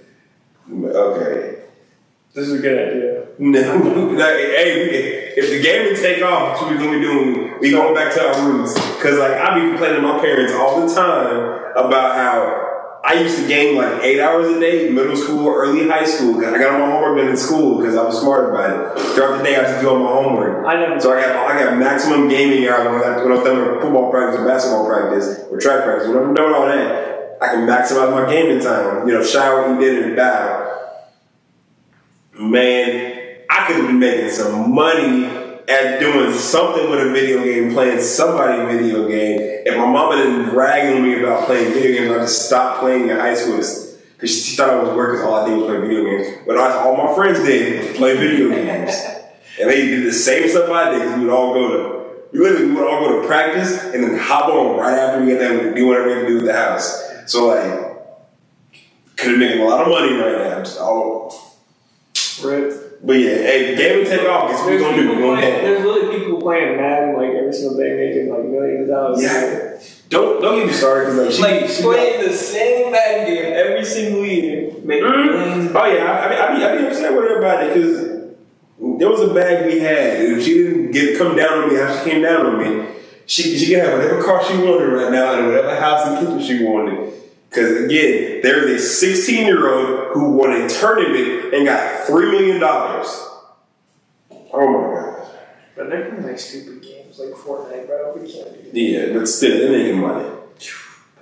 Okay. 0.70 1.62
this 2.34 2.48
is 2.48 2.58
a 2.58 2.62
good 2.62 2.88
idea. 2.88 3.26
No, 3.38 3.76
like, 4.18 4.34
hey, 4.36 5.32
if 5.36 5.50
the 5.50 5.62
game 5.62 5.86
would 5.86 5.96
take 6.00 6.22
off, 6.22 6.60
what 6.60 6.70
we 6.70 6.76
gonna 6.78 6.98
be 6.98 7.00
doing? 7.00 7.58
We 7.60 7.70
going 7.70 7.94
back 7.94 8.12
to 8.14 8.20
our 8.28 8.50
roots. 8.50 8.74
Cause 9.02 9.18
like 9.18 9.32
I 9.32 9.54
be 9.58 9.68
complaining 9.70 10.02
to 10.02 10.06
my 10.06 10.20
parents 10.20 10.52
all 10.52 10.86
the 10.86 10.94
time 10.94 11.72
about 11.76 12.14
how 12.14 13.00
I 13.04 13.14
used 13.14 13.36
to 13.38 13.48
game 13.48 13.76
like 13.76 14.02
eight 14.02 14.20
hours 14.20 14.46
a 14.54 14.60
day, 14.60 14.90
middle 14.90 15.16
school, 15.16 15.48
early 15.48 15.88
high 15.88 16.04
school. 16.04 16.34
'cause 16.34 16.52
I 16.52 16.58
got 16.58 16.74
all 16.80 16.86
my 16.86 16.92
homework 16.92 17.18
done 17.18 17.28
in 17.28 17.36
school 17.36 17.78
because 17.78 17.96
I 17.96 18.04
was 18.04 18.20
smart 18.20 18.50
about 18.50 18.96
it. 18.96 19.00
Throughout 19.14 19.38
the 19.38 19.44
day, 19.44 19.56
I 19.56 19.62
just 19.62 19.80
do 19.80 19.88
all 19.88 19.98
my 19.98 20.10
homework. 20.10 20.64
I 20.66 20.76
never. 20.78 21.00
So 21.00 21.12
I 21.12 21.20
got 21.22 21.50
I 21.50 21.64
got 21.64 21.76
maximum 21.78 22.28
gaming 22.28 22.68
hours 22.68 22.86
when, 22.86 23.02
I, 23.02 23.22
when 23.24 23.32
I'm 23.36 23.44
done 23.44 23.58
with 23.72 23.82
football 23.82 24.10
practice 24.10 24.40
or 24.40 24.46
basketball 24.46 24.86
practice 24.86 25.40
or 25.50 25.58
track 25.58 25.84
practice. 25.84 26.08
When 26.08 26.18
I'm 26.18 26.34
done 26.34 26.46
with 26.48 26.56
all 26.56 26.66
that, 26.66 27.21
I 27.42 27.48
can 27.48 27.66
maximize 27.66 28.12
my 28.12 28.30
gaming 28.30 28.60
time. 28.60 29.08
You 29.08 29.14
know, 29.14 29.24
shower, 29.24 29.74
eat 29.74 29.80
dinner, 29.80 30.06
and 30.06 30.16
battle. 30.16 30.68
Man, 32.38 33.40
I 33.50 33.66
could 33.66 33.86
been 33.86 33.98
making 33.98 34.30
some 34.30 34.72
money 34.72 35.24
at 35.68 35.98
doing 35.98 36.32
something 36.34 36.88
with 36.88 37.00
a 37.00 37.10
video 37.10 37.42
game, 37.42 37.72
playing 37.72 38.00
somebody's 38.00 38.80
video 38.80 39.08
game. 39.08 39.38
If 39.66 39.76
my 39.76 39.86
mama 39.86 40.22
didn't 40.22 40.50
brag 40.50 40.94
on 40.94 41.02
me 41.02 41.20
about 41.20 41.46
playing 41.46 41.72
video 41.72 42.02
games, 42.02 42.12
I 42.12 42.18
just 42.20 42.46
stopped 42.46 42.80
playing 42.80 43.08
in 43.08 43.16
high 43.16 43.34
school 43.34 43.56
because 43.56 44.44
she 44.44 44.56
thought 44.56 44.70
I 44.70 44.82
was 44.82 44.96
working. 44.96 45.24
All 45.24 45.34
I 45.34 45.48
did 45.48 45.58
was 45.58 45.66
play 45.66 45.80
video 45.80 46.04
games. 46.04 46.38
But 46.46 46.58
all 46.58 46.96
my 46.96 47.14
friends 47.14 47.40
did 47.40 47.80
was 47.80 47.96
play 47.96 48.16
video 48.16 48.50
games. 48.50 48.94
And 49.60 49.68
they 49.68 49.86
did 49.86 50.06
the 50.06 50.12
same 50.12 50.48
stuff 50.48 50.70
I 50.70 50.96
did 50.96 51.18
we 51.18 51.24
would 51.24 51.32
all 51.32 51.52
go 51.52 51.68
to, 51.68 52.28
we 52.32 52.38
literally 52.38 52.66
we 52.66 52.72
would 52.72 52.88
all 52.88 53.00
go 53.00 53.20
to 53.20 53.26
practice 53.26 53.82
and 53.92 54.02
then 54.02 54.16
hop 54.16 54.48
on 54.48 54.78
right 54.78 54.96
after 54.96 55.20
we 55.20 55.32
get 55.32 55.40
done 55.40 55.66
and 55.66 55.76
do 55.76 55.88
whatever 55.88 56.22
we 56.22 56.28
do 56.28 56.34
with 56.36 56.46
the 56.46 56.54
house. 56.54 57.11
So 57.26 57.48
like, 57.48 57.62
could 59.16 59.30
have 59.30 59.38
making 59.38 59.60
a 59.62 59.64
lot 59.64 59.82
of 59.82 59.88
money 59.88 60.12
right 60.14 60.38
now. 60.48 60.58
Just 60.58 60.78
all, 60.80 61.56
Rip. 62.42 63.04
but 63.06 63.12
yeah, 63.14 63.28
hey, 63.34 63.70
the 63.70 63.76
game 63.76 63.98
would 63.98 64.06
take 64.08 64.28
off. 64.28 64.50
Guess 64.50 64.60
what 64.60 64.70
we 64.70 64.76
There's 64.78 64.82
gonna 64.82 64.96
do? 64.96 65.02
people 65.02 65.16
We 65.16 65.22
gonna 65.22 65.40
playing. 65.40 65.52
have. 65.54 65.62
There's 65.62 65.84
literally 65.84 66.18
people 66.18 66.40
playing 66.40 66.76
Madden 66.76 67.16
like 67.16 67.30
every 67.30 67.52
single 67.52 67.76
day, 67.76 67.96
making 67.96 68.30
like 68.30 68.44
millions 68.44 68.88
of 68.88 68.94
dollars. 68.94 69.22
Yeah. 69.22 69.78
Don't 70.08 70.42
don't 70.42 70.58
get 70.58 70.66
me 70.66 70.72
started 70.72 71.12
because 71.16 71.40
like, 71.40 71.60
Like 71.62 71.70
she, 71.70 71.76
she 71.76 71.82
playing 71.82 72.28
the 72.28 72.34
same 72.36 72.92
Madden 72.92 73.26
game 73.34 73.52
every 73.54 73.84
single 73.84 74.24
year, 74.26 74.72
making 74.84 75.04
millions. 75.10 75.70
Mm. 75.70 75.74
Oh 75.74 75.86
yeah, 75.86 76.04
I, 76.04 76.26
I, 76.26 76.28
mean, 76.30 76.38
I, 76.38 76.56
be, 76.56 76.64
I 76.64 76.78
be 76.82 76.86
upset 76.88 77.14
with 77.14 77.24
her 77.24 77.38
about 77.38 77.64
it 77.64 77.74
because 77.74 78.00
there 78.98 79.08
was 79.08 79.20
a 79.20 79.32
bag 79.32 79.66
we 79.66 79.78
had. 79.80 80.20
and 80.20 80.42
She 80.42 80.54
didn't 80.54 80.90
get 80.90 81.16
come 81.18 81.36
down 81.36 81.62
on 81.62 81.68
me 81.70 81.76
how 81.76 81.96
she 82.02 82.10
came 82.10 82.22
down 82.22 82.44
on 82.46 82.58
me. 82.58 82.88
She 83.32 83.56
she 83.56 83.72
can 83.72 83.82
have 83.82 83.98
whatever 83.98 84.22
car 84.22 84.44
she 84.44 84.58
wanted 84.58 84.92
right 84.92 85.10
now 85.10 85.38
and 85.38 85.46
whatever 85.46 85.74
house 85.80 86.06
and 86.06 86.18
kitchen 86.18 86.42
she 86.42 86.64
wanted. 86.66 87.14
Because 87.48 87.84
again, 87.84 88.42
there 88.42 88.68
is 88.68 88.84
a 88.84 88.86
16 88.86 89.46
year 89.46 89.72
old 89.72 90.12
who 90.12 90.32
won 90.32 90.52
a 90.52 90.68
tournament 90.68 91.54
and 91.54 91.64
got 91.64 92.06
three 92.06 92.30
million 92.30 92.60
dollars. 92.60 93.06
Oh 94.52 94.68
my 94.68 95.00
god. 95.00 95.28
But 95.74 95.88
they're 95.88 96.10
playing 96.10 96.26
like 96.26 96.38
stupid 96.38 96.82
games 96.82 97.18
like 97.18 97.30
Fortnite, 97.30 97.86
bro. 97.86 98.14
We 98.14 98.30
can't 98.30 98.52
do 98.52 98.70
that. 98.70 98.74
Yeah, 98.74 99.18
but 99.18 99.26
still, 99.26 99.56
they're 99.56 99.78
making 99.78 99.98
money. 100.02 100.28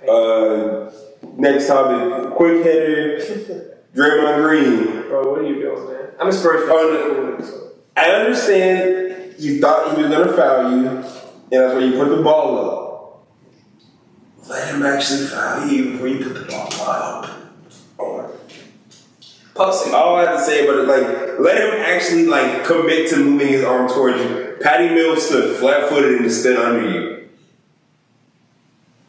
Uh, 0.05 0.91
next 1.37 1.67
topic: 1.67 2.33
quick 2.35 2.65
header, 2.65 3.19
Draymond 3.95 4.43
Green. 4.43 5.07
Bro, 5.07 5.31
what 5.31 5.39
are 5.39 5.47
you 5.47 5.61
doing, 5.61 5.87
man? 5.87 6.09
I'm 6.19 6.27
a 6.27 6.33
Spurs 6.33 6.67
fan. 6.67 6.77
Oh. 6.77 7.71
I 7.95 8.09
understand 8.09 9.35
you 9.39 9.61
thought 9.61 9.95
he 9.95 10.03
was 10.03 10.11
gonna 10.11 10.33
foul 10.33 10.71
you, 10.71 11.03
and 11.51 11.61
that's 11.61 11.73
where 11.73 11.85
you 11.85 11.93
put 11.93 12.15
the 12.15 12.23
ball 12.23 12.57
up. 12.57 14.47
Let 14.47 14.73
him 14.73 14.83
actually 14.83 15.27
foul 15.27 15.67
you 15.67 15.91
before 15.91 16.07
you 16.07 16.23
put 16.23 16.33
the 16.33 16.45
ball 16.51 16.73
up. 16.81 17.29
Oh, 17.99 18.31
Pussy. 19.53 19.91
all 19.91 20.15
I 20.15 20.25
have 20.25 20.39
to 20.39 20.43
say 20.43 20.65
about 20.65 20.79
it, 20.79 20.87
like, 20.87 21.39
let 21.39 21.57
him 21.57 21.79
actually 21.79 22.25
like 22.25 22.65
commit 22.65 23.09
to 23.09 23.17
moving 23.17 23.49
his 23.49 23.63
arm 23.63 23.87
towards 23.89 24.19
you. 24.19 24.57
Patty 24.61 24.93
Mills 24.93 25.27
stood 25.27 25.57
flat 25.57 25.89
footed 25.89 26.15
and 26.15 26.23
just 26.23 26.41
stood 26.41 26.57
under 26.57 26.89
you. 26.89 27.29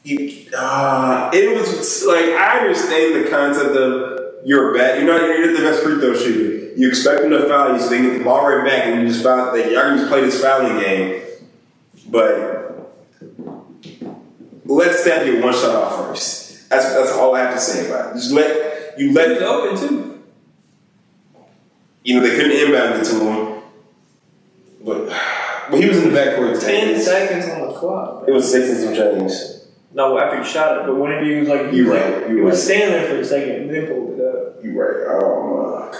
You, 0.04 0.50
uh, 0.56 1.30
it 1.32 1.56
was 1.56 2.04
like 2.06 2.24
I 2.24 2.58
understand 2.58 3.24
the 3.24 3.30
concept 3.30 3.76
of 3.76 4.12
you're 4.44 4.74
a 4.74 4.78
bad, 4.78 5.00
you're 5.00 5.06
not 5.06 5.22
you're 5.28 5.52
the 5.52 5.60
best 5.60 5.84
free 5.84 6.00
throw 6.00 6.14
shooter. 6.14 6.72
You 6.76 6.88
expect 6.88 7.22
him 7.22 7.30
to 7.30 7.46
foul 7.46 7.74
you, 7.74 7.80
so 7.80 7.88
they 7.90 8.02
get 8.02 8.18
the 8.18 8.24
ball 8.24 8.44
right 8.44 8.66
back, 8.66 8.86
and 8.86 9.02
you 9.02 9.08
just 9.08 9.22
foul. 9.22 9.56
Like 9.56 9.66
y'all 9.66 9.82
can 9.82 9.98
just 9.98 10.08
play 10.08 10.22
this 10.22 10.42
fouling 10.42 10.80
game, 10.80 11.22
but 12.10 12.94
let 14.64 14.94
Steph 14.98 15.24
get 15.26 15.42
one 15.42 15.52
shot 15.52 15.74
off 15.74 16.08
first. 16.08 16.68
That's 16.70 16.94
that's 16.94 17.12
all 17.12 17.34
I 17.34 17.40
have 17.40 17.54
to 17.54 17.60
say 17.60 17.88
about 17.88 18.10
it. 18.12 18.14
Just 18.14 18.32
let 18.32 18.98
you 18.98 19.12
let 19.12 19.30
He's 19.30 19.42
open 19.42 19.88
too. 19.88 20.22
you 22.04 22.14
know, 22.20 22.26
they 22.26 22.34
couldn't 22.36 22.52
inbound 22.52 23.00
it 23.00 23.04
to 23.04 23.14
him. 23.20 23.62
But 24.84 25.08
but 25.70 25.80
he 25.80 25.88
was 25.88 25.98
in 25.98 26.12
the 26.12 26.18
backcourt. 26.18 26.60
Ten 26.60 27.00
seconds 27.00 27.48
on 27.48 27.68
the 27.68 27.74
clock. 27.74 28.24
It 28.26 28.32
was 28.32 28.50
six 28.50 28.68
and 28.70 28.78
some 28.78 28.94
change. 28.94 29.32
No, 29.94 30.18
after 30.18 30.38
you 30.38 30.44
shot 30.44 30.78
it, 30.80 30.86
but 30.86 30.96
whenever 30.96 31.24
you 31.24 31.40
was 31.40 31.48
like, 31.48 31.72
You 31.72 31.92
right, 31.92 32.28
you 32.30 32.38
it 32.40 32.44
was 32.44 32.62
standing 32.64 32.92
there 32.92 33.08
for 33.08 33.20
a 33.20 33.24
second 33.24 33.50
and 33.50 33.70
then 33.70 33.86
pulled 33.86 34.18
it 34.18 34.24
up. 34.24 34.64
You 34.64 34.80
right. 34.80 35.06
Oh 35.20 35.90
my 35.90 35.92
god. 35.92 35.98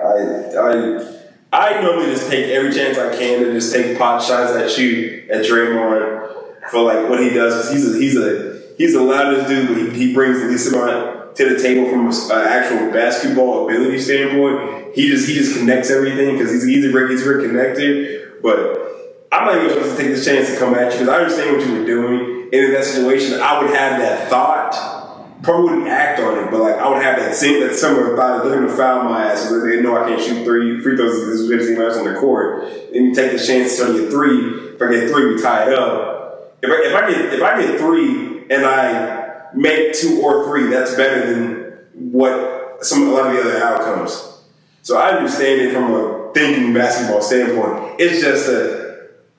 I 0.00 0.58
I 0.58 1.23
I 1.54 1.80
normally 1.80 2.06
just 2.06 2.28
take 2.28 2.46
every 2.46 2.72
chance 2.72 2.98
I 2.98 3.16
can 3.16 3.44
to 3.44 3.52
just 3.52 3.72
take 3.72 3.96
pot 3.96 4.20
shots 4.20 4.56
at 4.56 4.76
you 4.76 5.24
at 5.30 5.44
Draymond 5.44 6.70
for 6.70 6.82
like 6.82 7.08
what 7.08 7.20
he 7.20 7.30
does. 7.30 7.70
he's 7.70 7.94
a 7.94 7.96
he's 7.96 8.16
a 8.16 8.60
he's 8.76 8.94
the 8.94 9.00
loudest 9.00 9.48
dude, 9.48 9.68
but 9.68 9.76
he, 9.76 10.06
he 10.08 10.14
brings 10.14 10.40
the 10.40 10.48
least 10.48 10.72
amount 10.72 11.36
to 11.36 11.54
the 11.54 11.62
table 11.62 11.88
from 11.88 12.08
an 12.08 12.48
actual 12.48 12.90
basketball 12.90 13.68
ability 13.68 14.00
standpoint. 14.00 14.96
He 14.96 15.08
just 15.08 15.28
he 15.28 15.34
just 15.34 15.56
connects 15.56 15.90
everything 15.90 16.36
because 16.36 16.50
he's 16.50 16.64
he's 16.64 16.90
very 16.90 17.12
he's 17.12 17.22
very 17.22 17.46
connected. 17.46 18.42
But 18.42 19.28
I'm 19.30 19.46
not 19.46 19.56
even 19.56 19.70
supposed 19.70 19.96
to 19.96 20.02
take 20.02 20.12
this 20.12 20.24
chance 20.24 20.50
to 20.50 20.58
come 20.58 20.74
at 20.74 20.92
you 20.92 20.98
because 20.98 21.08
I 21.08 21.18
understand 21.18 21.56
what 21.56 21.66
you 21.66 21.78
were 21.78 21.86
doing. 21.86 22.42
And 22.52 22.54
in 22.54 22.72
that 22.72 22.84
situation, 22.84 23.40
I 23.40 23.62
would 23.62 23.70
have 23.70 24.00
that 24.00 24.28
thought. 24.28 24.93
Probably 25.42 25.70
wouldn't 25.70 25.88
act 25.88 26.20
on 26.20 26.38
it, 26.38 26.50
but 26.50 26.60
like 26.60 26.76
I 26.76 26.88
would 26.88 27.02
have 27.02 27.18
that 27.18 27.34
same 27.34 27.60
that 27.60 27.74
similar 27.74 28.16
thought. 28.16 28.44
They're 28.44 28.60
gonna 28.60 28.74
foul 28.74 29.04
my 29.04 29.30
ass. 29.30 29.48
So 29.48 29.60
they 29.60 29.80
know 29.80 29.96
I 29.96 30.08
can't 30.08 30.20
shoot 30.20 30.44
three 30.44 30.80
free 30.80 30.96
throws 30.96 31.40
as 31.40 31.68
anyone 31.68 31.86
else 31.86 31.96
on 31.96 32.12
the 32.12 32.18
court. 32.18 32.64
And 32.94 33.06
you 33.06 33.14
take 33.14 33.32
the 33.32 33.44
chance 33.44 33.76
to 33.78 33.98
get 33.98 34.10
three. 34.10 34.74
If 34.74 34.80
I 34.80 34.90
get 34.90 35.10
three, 35.10 35.34
we 35.34 35.42
tie 35.42 35.70
it 35.70 35.78
up. 35.78 36.56
If 36.62 36.70
I, 36.70 36.88
if 36.88 36.94
I 36.94 37.10
get 37.10 37.34
if 37.34 37.42
I 37.42 37.60
get 37.60 37.78
three 37.78 38.46
and 38.50 38.64
I 38.64 39.50
make 39.54 39.92
two 39.92 40.20
or 40.22 40.46
three, 40.46 40.70
that's 40.70 40.94
better 40.94 41.32
than 41.32 41.78
what 41.94 42.84
some 42.84 43.08
a 43.08 43.12
lot 43.12 43.26
of 43.26 43.34
the 43.34 43.40
other 43.40 43.64
outcomes. 43.64 44.40
So 44.82 44.98
I 44.98 45.10
understand 45.10 45.60
it 45.60 45.72
from 45.72 45.92
a 45.92 46.32
thinking 46.34 46.74
basketball 46.74 47.22
standpoint. 47.22 48.00
It's 48.00 48.22
just 48.22 48.46
that 48.46 48.83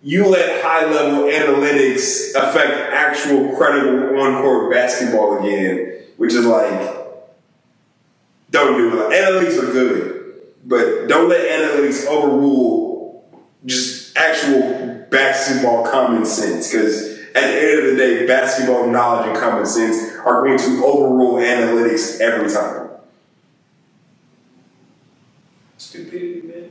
you 0.05 0.27
let 0.27 0.61
high 0.63 0.85
level 0.85 1.23
analytics 1.23 2.29
affect 2.35 2.93
actual 2.93 3.55
credible 3.57 4.21
on 4.21 4.39
court 4.43 4.71
basketball 4.71 5.39
again, 5.39 6.03
which 6.17 6.31
is 6.31 6.45
like, 6.45 6.95
don't 8.51 8.77
do 8.77 9.01
it. 9.01 9.11
Analytics 9.11 9.63
are 9.63 9.71
good, 9.71 10.43
but 10.63 11.07
don't 11.07 11.27
let 11.27 11.41
analytics 11.41 12.05
overrule 12.05 13.27
just 13.65 14.15
actual 14.15 15.07
basketball 15.09 15.83
common 15.87 16.23
sense 16.23 16.71
because 16.71 17.17
at 17.33 17.47
the 17.47 17.59
end 17.59 17.79
of 17.79 17.85
the 17.85 17.95
day, 17.97 18.27
basketball 18.27 18.87
knowledge 18.87 19.27
and 19.29 19.37
common 19.39 19.65
sense 19.65 20.15
are 20.17 20.45
going 20.45 20.59
to 20.59 20.85
overrule 20.85 21.37
analytics 21.37 22.21
every 22.21 22.47
time. 22.53 22.89
Stupidity, 25.79 26.43
man. 26.47 26.69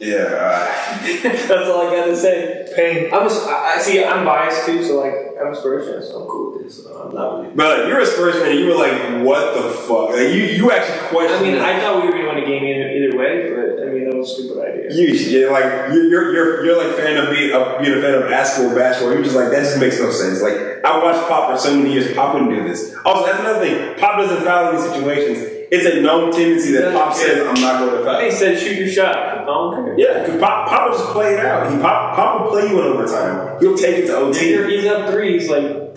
Yeah. 0.00 0.98
That's 1.22 1.50
all 1.70 1.86
I 1.88 1.96
gotta 1.96 2.16
say. 2.16 2.66
Pain. 2.74 3.06
I'm 3.14 3.22
a, 3.26 3.30
I 3.30 3.74
I- 3.76 3.78
see. 3.80 4.04
I'm 4.04 4.24
biased 4.24 4.66
too, 4.66 4.82
so 4.82 5.00
like 5.00 5.14
I'm 5.40 5.52
a 5.52 5.56
Spurs 5.56 5.88
fan, 5.88 6.02
so 6.02 6.22
I'm 6.22 6.28
cool 6.28 6.52
with 6.54 6.64
this. 6.64 6.82
So 6.82 6.90
I'm 7.00 7.14
not 7.14 7.42
really. 7.42 7.54
But 7.54 7.86
you're 7.86 8.00
a 8.00 8.06
Spurs 8.06 8.34
fan. 8.36 8.58
You 8.58 8.66
were 8.66 8.74
like, 8.74 9.24
"What 9.24 9.54
the 9.54 9.70
fuck?" 9.70 10.10
Like, 10.10 10.34
you 10.34 10.42
you 10.50 10.70
actually 10.72 10.98
questioned. 11.08 11.14
I 11.14 11.38
questioned. 11.38 11.52
mean, 11.52 11.60
I 11.62 11.80
thought 11.80 12.02
we 12.02 12.08
were 12.08 12.12
gonna 12.16 12.26
win 12.34 12.40
the 12.42 12.46
game 12.46 12.64
either, 12.64 12.88
either 12.90 13.16
way, 13.16 13.54
but 13.54 13.86
I 13.86 13.92
mean 13.92 14.10
that 14.10 14.16
was 14.16 14.30
a 14.30 14.34
stupid 14.34 14.58
idea. 14.66 14.90
you 14.92 15.06
yeah, 15.14 15.50
like 15.50 15.64
you're 15.94 16.10
you're 16.10 16.32
you're, 16.34 16.64
you're 16.66 16.76
like 16.88 16.96
fan 16.96 17.16
of 17.16 17.30
being 17.30 17.52
of 17.54 17.80
being 17.80 17.96
a 17.96 18.02
fan 18.02 18.14
of 18.14 18.28
basketball 18.28 18.74
basketball. 18.74 19.14
You're 19.14 19.22
just 19.22 19.36
like 19.36 19.50
that 19.50 19.62
just 19.62 19.78
makes 19.78 20.00
no 20.00 20.10
sense. 20.10 20.42
Like 20.42 20.82
I 20.84 20.98
watched 21.02 21.28
Pop 21.28 21.52
for 21.52 21.58
so 21.58 21.76
many 21.76 21.92
years. 21.92 22.12
Pop 22.14 22.34
wouldn't 22.34 22.50
do 22.50 22.66
this. 22.66 22.94
Also, 23.04 23.24
that's 23.26 23.38
another 23.38 23.60
thing. 23.64 23.94
Pop 23.98 24.18
doesn't 24.18 24.42
foul 24.44 24.70
in 24.70 24.76
these 24.76 24.90
situations. 24.90 25.53
It's 25.70 25.86
a 25.86 26.00
known 26.00 26.30
tendency 26.32 26.72
that 26.72 26.92
Pop 26.92 27.14
says, 27.14 27.46
"I'm 27.46 27.60
not 27.60 27.80
going 27.80 27.98
to 27.98 28.04
foul." 28.04 28.20
He 28.20 28.30
said 28.30 28.58
shoot 28.58 28.76
your 28.78 28.88
shot. 28.88 29.16
I 29.16 29.44
don't 29.44 29.74
care. 29.74 29.98
Yeah, 29.98 30.24
because 30.24 30.40
Pop, 30.40 30.68
Pop 30.68 30.90
will 30.90 30.98
just 30.98 31.10
play 31.10 31.34
it 31.34 31.40
out. 31.40 31.70
He 31.72 31.78
Pop, 31.78 32.16
Pop 32.16 32.40
will 32.42 32.50
play 32.50 32.68
you 32.68 32.78
in 32.80 32.86
overtime. 32.86 33.56
He'll 33.60 33.76
take 33.76 33.98
it 33.98 34.06
to 34.06 34.12
If 34.30 34.36
OT. 34.36 34.50
you're- 34.50 34.76
he's 34.76 34.86
up 34.86 35.10
three. 35.10 35.38
He's 35.38 35.48
like, 35.48 35.96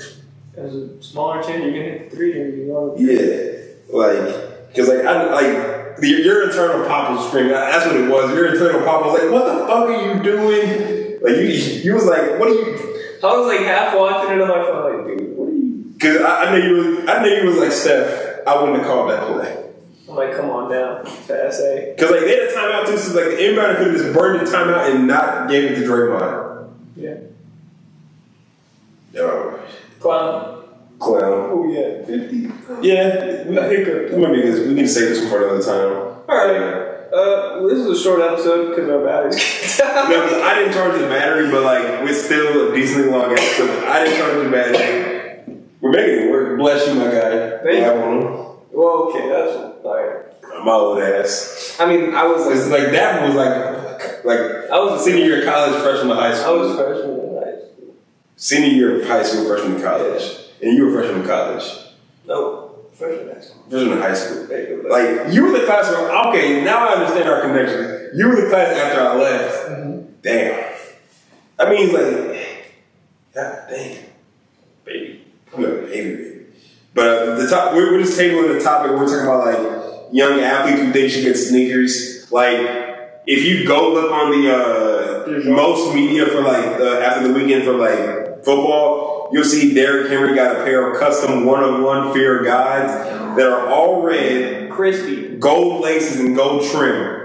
there's 0.56 0.74
a 0.76 1.02
smaller 1.04 1.42
chance 1.44 1.64
you're 1.64 1.72
gonna 1.74 1.84
hit 1.84 2.10
the 2.10 2.16
three 2.16 2.34
or 2.42 2.48
you 2.48 2.66
want. 2.68 3.00
Yeah, 3.00 3.52
like 3.90 4.70
because 4.70 4.90
like 4.90 5.06
I 5.06 5.32
like 5.34 6.02
your, 6.02 6.20
your 6.20 6.44
internal 6.50 6.88
pop 6.88 7.12
was 7.16 7.28
screaming. 7.28 7.52
That's 7.52 7.86
what 7.86 7.96
it 7.96 8.10
was. 8.10 8.32
Your 8.34 8.48
internal 8.54 8.82
pop 8.82 9.06
was 9.06 9.22
like, 9.22 9.32
"What 9.32 9.46
the 9.46 9.66
fuck 9.68 9.90
are 9.90 10.02
you 10.16 10.24
doing?" 10.24 11.20
Like 11.22 11.36
you, 11.36 11.48
you 11.84 11.94
was 11.94 12.06
like, 12.06 12.40
"What 12.40 12.50
are 12.50 12.54
you?" 12.54 12.94
I 13.24 13.36
was 13.38 13.48
like 13.48 13.62
half 13.66 13.96
watching 13.98 14.36
it 14.38 14.42
on 14.42 14.48
my 14.48 14.64
phone, 14.64 15.08
like, 15.08 15.18
dude, 15.18 15.36
what 15.38 15.48
are 15.50 15.52
you? 15.52 15.92
Because 15.94 16.22
I, 16.22 16.46
I 16.46 16.58
knew 16.60 16.66
you 16.68 16.76
was. 17.02 17.10
I 17.10 17.24
knew 17.24 17.30
you 17.36 17.46
was 17.48 17.58
like 17.58 17.72
Steph. 17.72 18.27
I 18.48 18.60
wouldn't 18.62 18.78
have 18.80 18.88
called 18.88 19.12
that 19.12 19.24
play. 19.28 19.64
I'm 20.10 20.16
like, 20.16 20.34
come 20.36 20.50
on 20.50 20.72
now, 20.72 21.04
fast 21.04 21.60
A. 21.62 21.94
Because 21.96 22.12
like 22.12 22.22
they 22.22 22.30
had 22.40 22.50
a 22.50 22.54
timeout 22.54 22.86
too, 22.88 22.98
so 22.98 23.14
like 23.14 23.32
the 23.36 23.44
inbounder 23.44 23.78
could 23.78 23.88
have 23.88 23.98
just 23.98 24.14
burned 24.18 24.40
the 24.48 24.50
timeout 24.50 24.90
and 24.96 25.06
not 25.06 25.50
gave 25.50 25.66
it 25.72 25.76
to 25.76 25.82
Draymond. 25.82 26.70
Yeah. 26.96 27.16
Yo, 29.14 29.60
Clown. 30.00 30.64
clown. 31.00 31.50
Oh 31.52 31.68
yeah, 31.72 32.06
fifty. 32.06 32.50
Yeah, 32.82 33.48
we, 33.48 33.58
A 33.58 33.64
hiccup. 33.68 34.12
we 34.14 34.22
might 34.26 34.34
be 34.34 34.42
good. 34.42 34.68
We 34.68 34.74
need 34.76 34.82
to 34.84 34.88
save 34.88 35.10
this 35.10 35.22
one 35.22 35.30
for 35.32 35.44
another 35.48 35.64
time. 35.64 36.16
All 36.30 36.36
right. 36.38 36.94
Uh, 37.12 37.62
this 37.68 37.80
is 37.80 38.00
a 38.00 38.04
short 38.04 38.22
episode 38.22 38.70
because 38.76 38.90
our 38.90 39.04
batteries. 39.04 39.80
No, 39.98 40.22
'cause 40.28 40.42
I 40.42 40.56
didn't 40.56 40.74
charge 40.74 41.00
the 41.00 41.08
battery, 41.08 41.50
but 41.52 41.64
like 41.64 42.04
we're 42.04 42.14
still 42.14 42.72
a 42.72 42.76
decently 42.76 43.10
long 43.12 43.32
episode. 43.32 43.84
I 43.86 44.04
didn't 44.04 44.18
charge 44.20 44.44
the 44.44 44.50
battery. 44.50 45.17
We're 45.82 45.92
making 45.92 46.28
it 46.28 46.32
work. 46.32 46.58
Bless 46.58 46.88
you, 46.88 46.96
my 46.96 47.06
guy. 47.06 47.58
Thank 47.64 47.86
you. 47.86 48.58
Well, 48.72 49.10
okay, 49.10 49.28
that's 49.30 49.56
all 49.86 49.96
right. 49.96 50.64
My 50.66 50.72
old 50.72 51.00
ass. 51.00 51.78
I 51.80 51.86
mean, 51.86 52.14
I 52.16 52.26
was 52.26 52.48
It's 52.48 52.68
like, 52.70 52.84
like 52.84 52.92
that 52.94 53.22
was 53.28 53.36
like 53.36 54.26
like 54.26 54.40
I 54.72 54.80
was 54.80 55.02
a 55.02 55.04
senior 55.04 55.24
year 55.26 55.40
of 55.40 55.46
college, 55.46 55.82
freshman 55.84 56.12
of 56.12 56.18
high 56.18 56.34
school. 56.36 56.54
I 56.54 56.58
was 56.58 56.76
freshman 56.76 57.20
in 57.20 57.36
high 57.36 57.60
school. 57.60 57.96
Senior 58.36 58.68
year 58.70 59.02
of 59.02 59.08
high 59.08 59.24
school, 59.24 59.46
freshman 59.48 59.76
in 59.76 59.82
college, 59.82 60.24
and 60.62 60.74
you 60.76 60.86
were 60.88 60.92
freshman 61.02 61.22
in 61.22 61.28
college, 61.28 61.64
No, 62.28 62.76
freshman 62.94 63.34
high 63.36 63.42
school. 63.42 63.64
freshman 63.70 63.92
in 63.94 64.02
high 64.02 64.14
school. 64.16 64.42
Like, 64.44 64.90
Like 65.26 65.34
you 65.34 65.46
were 65.46 65.60
the 65.60 65.66
class 65.66 65.90
where 65.92 66.10
okay, 66.30 66.64
now 66.64 66.88
I 66.88 66.94
understand 66.94 67.30
our 67.30 67.42
connection. 67.42 68.12
You 68.18 68.28
were 68.30 68.42
the 68.42 68.50
class 68.50 68.76
after 68.78 69.02
I 69.02 69.16
left. 69.16 69.70
Mm-hmm. 69.70 70.02
Damn. 70.24 70.74
That 71.58 71.70
means 71.70 71.92
like, 71.94 72.74
god 73.34 73.68
damn, 73.70 74.06
baby. 75.58 75.68
I'm 75.68 75.84
a 75.84 75.88
baby, 75.88 76.16
baby. 76.16 76.46
But 76.94 77.08
uh, 77.08 77.36
the 77.36 77.48
top, 77.50 77.74
we're, 77.74 77.92
we're 77.94 78.04
just 78.04 78.20
tabling 78.20 78.58
the 78.58 78.64
topic. 78.64 78.92
We're 78.92 79.06
talking 79.06 79.22
about 79.24 79.46
like 79.46 80.14
young 80.14 80.40
athletes 80.40 80.80
who 80.82 80.92
think 80.92 81.12
should 81.12 81.24
get 81.24 81.36
sneakers. 81.36 82.32
Like, 82.32 82.58
if 83.28 83.44
you 83.44 83.68
go 83.68 83.94
look 83.94 84.12
on 84.12 84.32
the 84.32 84.52
uh, 84.56 85.50
most 85.54 85.94
media 85.94 86.26
for 86.28 86.42
like 86.42 86.66
uh, 86.80 87.00
after 87.02 87.28
the 87.28 87.34
weekend 87.34 87.64
for 87.66 87.74
like 87.74 88.44
football, 88.44 89.30
you'll 89.32 89.44
see 89.44 89.74
Derrick 89.74 90.10
Henry 90.10 90.34
got 90.36 90.56
a 90.56 90.64
pair 90.64 90.92
of 90.92 91.00
custom 91.00 91.46
one 91.46 91.64
of 91.64 91.84
one 91.84 92.14
Fear 92.14 92.44
Gods 92.44 92.94
that 93.38 93.48
are 93.48 93.68
all 93.68 94.02
red, 94.02 94.72
crispy. 94.72 95.38
gold 95.38 95.82
laces 95.84 96.20
and 96.22 96.36
gold 96.36 96.64
trim. 96.72 97.16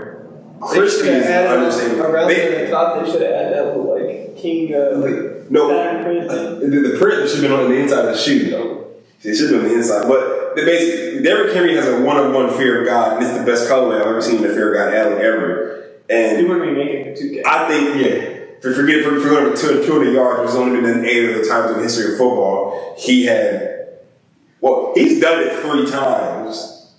Crispy 0.60 1.08
is 1.08 1.26
an 1.26 1.46
understatement. 1.46 2.00
Around 2.00 2.28
They- 2.28 2.64
the 2.66 2.70
top, 2.70 3.04
they 3.04 3.10
should 3.10 3.22
have 3.22 3.32
added 3.32 3.56
that 3.56 3.76
like 3.78 4.36
king, 4.36 4.74
uh, 4.74 4.96
like 4.96 5.41
no, 5.52 5.68
pattern 5.68 6.30
uh, 6.30 6.54
the, 6.60 6.66
the 6.66 6.98
print 6.98 7.28
should 7.28 7.42
have 7.42 7.50
been 7.50 7.52
on 7.52 7.70
the 7.70 7.76
inside 7.76 8.06
of 8.06 8.14
the 8.14 8.18
shoe. 8.18 8.50
though. 8.50 8.86
It 9.22 9.36
should 9.36 9.52
have 9.52 9.60
been 9.60 9.66
on 9.66 9.68
the 9.68 9.74
inside. 9.76 10.08
But 10.08 10.56
the 10.56 10.64
basic, 10.64 11.22
Derrick 11.22 11.54
Henry 11.54 11.76
has 11.76 11.86
a 11.86 12.00
one 12.00 12.16
on 12.16 12.32
one 12.32 12.50
Fear 12.56 12.80
of 12.80 12.86
God, 12.86 13.18
and 13.18 13.26
it's 13.26 13.38
the 13.38 13.44
best 13.44 13.68
colorway 13.68 14.00
I've 14.00 14.06
ever 14.06 14.22
seen 14.22 14.42
in 14.42 14.50
a 14.50 14.54
Fear 14.54 14.72
of 14.72 14.78
God 14.78 14.94
alley 14.94 15.22
ever. 15.22 15.90
And 16.08 16.46
are 16.46 16.58
gonna 16.58 16.70
be 16.70 16.74
making 16.74 17.06
it 17.06 17.18
2K. 17.18 17.42
I 17.46 17.68
think, 17.68 18.02
yeah, 18.02 18.60
for 18.62 18.72
forget 18.74 19.04
for, 19.04 19.20
for 19.20 19.28
going 19.28 19.54
to 19.54 19.86
200 19.86 20.12
yards, 20.12 20.40
which 20.40 20.48
has 20.48 20.56
only 20.56 20.80
been 20.80 21.04
eight 21.04 21.28
of 21.28 21.42
the 21.42 21.48
times 21.48 21.72
in 21.72 21.76
the 21.76 21.82
history 21.82 22.12
of 22.12 22.18
football, 22.18 22.94
he 22.98 23.26
had, 23.26 23.98
well, 24.60 24.92
he's 24.94 25.20
done 25.20 25.42
it 25.42 25.60
three 25.60 25.90
times. 25.90 26.94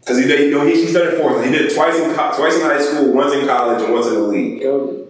Because 0.00 0.18
he 0.18 0.28
did, 0.28 0.40
you 0.40 0.50
know, 0.52 0.64
he, 0.64 0.74
he's 0.74 0.92
done 0.92 1.08
it 1.08 1.18
four 1.18 1.30
times. 1.30 1.46
He 1.46 1.50
did 1.50 1.72
it 1.72 1.74
twice 1.74 1.98
in, 1.98 2.14
twice 2.14 2.54
in 2.54 2.60
high 2.60 2.80
school, 2.80 3.12
once 3.12 3.34
in 3.34 3.46
college, 3.46 3.82
and 3.82 3.92
once 3.92 4.06
in 4.06 4.14
the 4.14 4.20
league. 4.20 4.62
Go. 4.62 5.08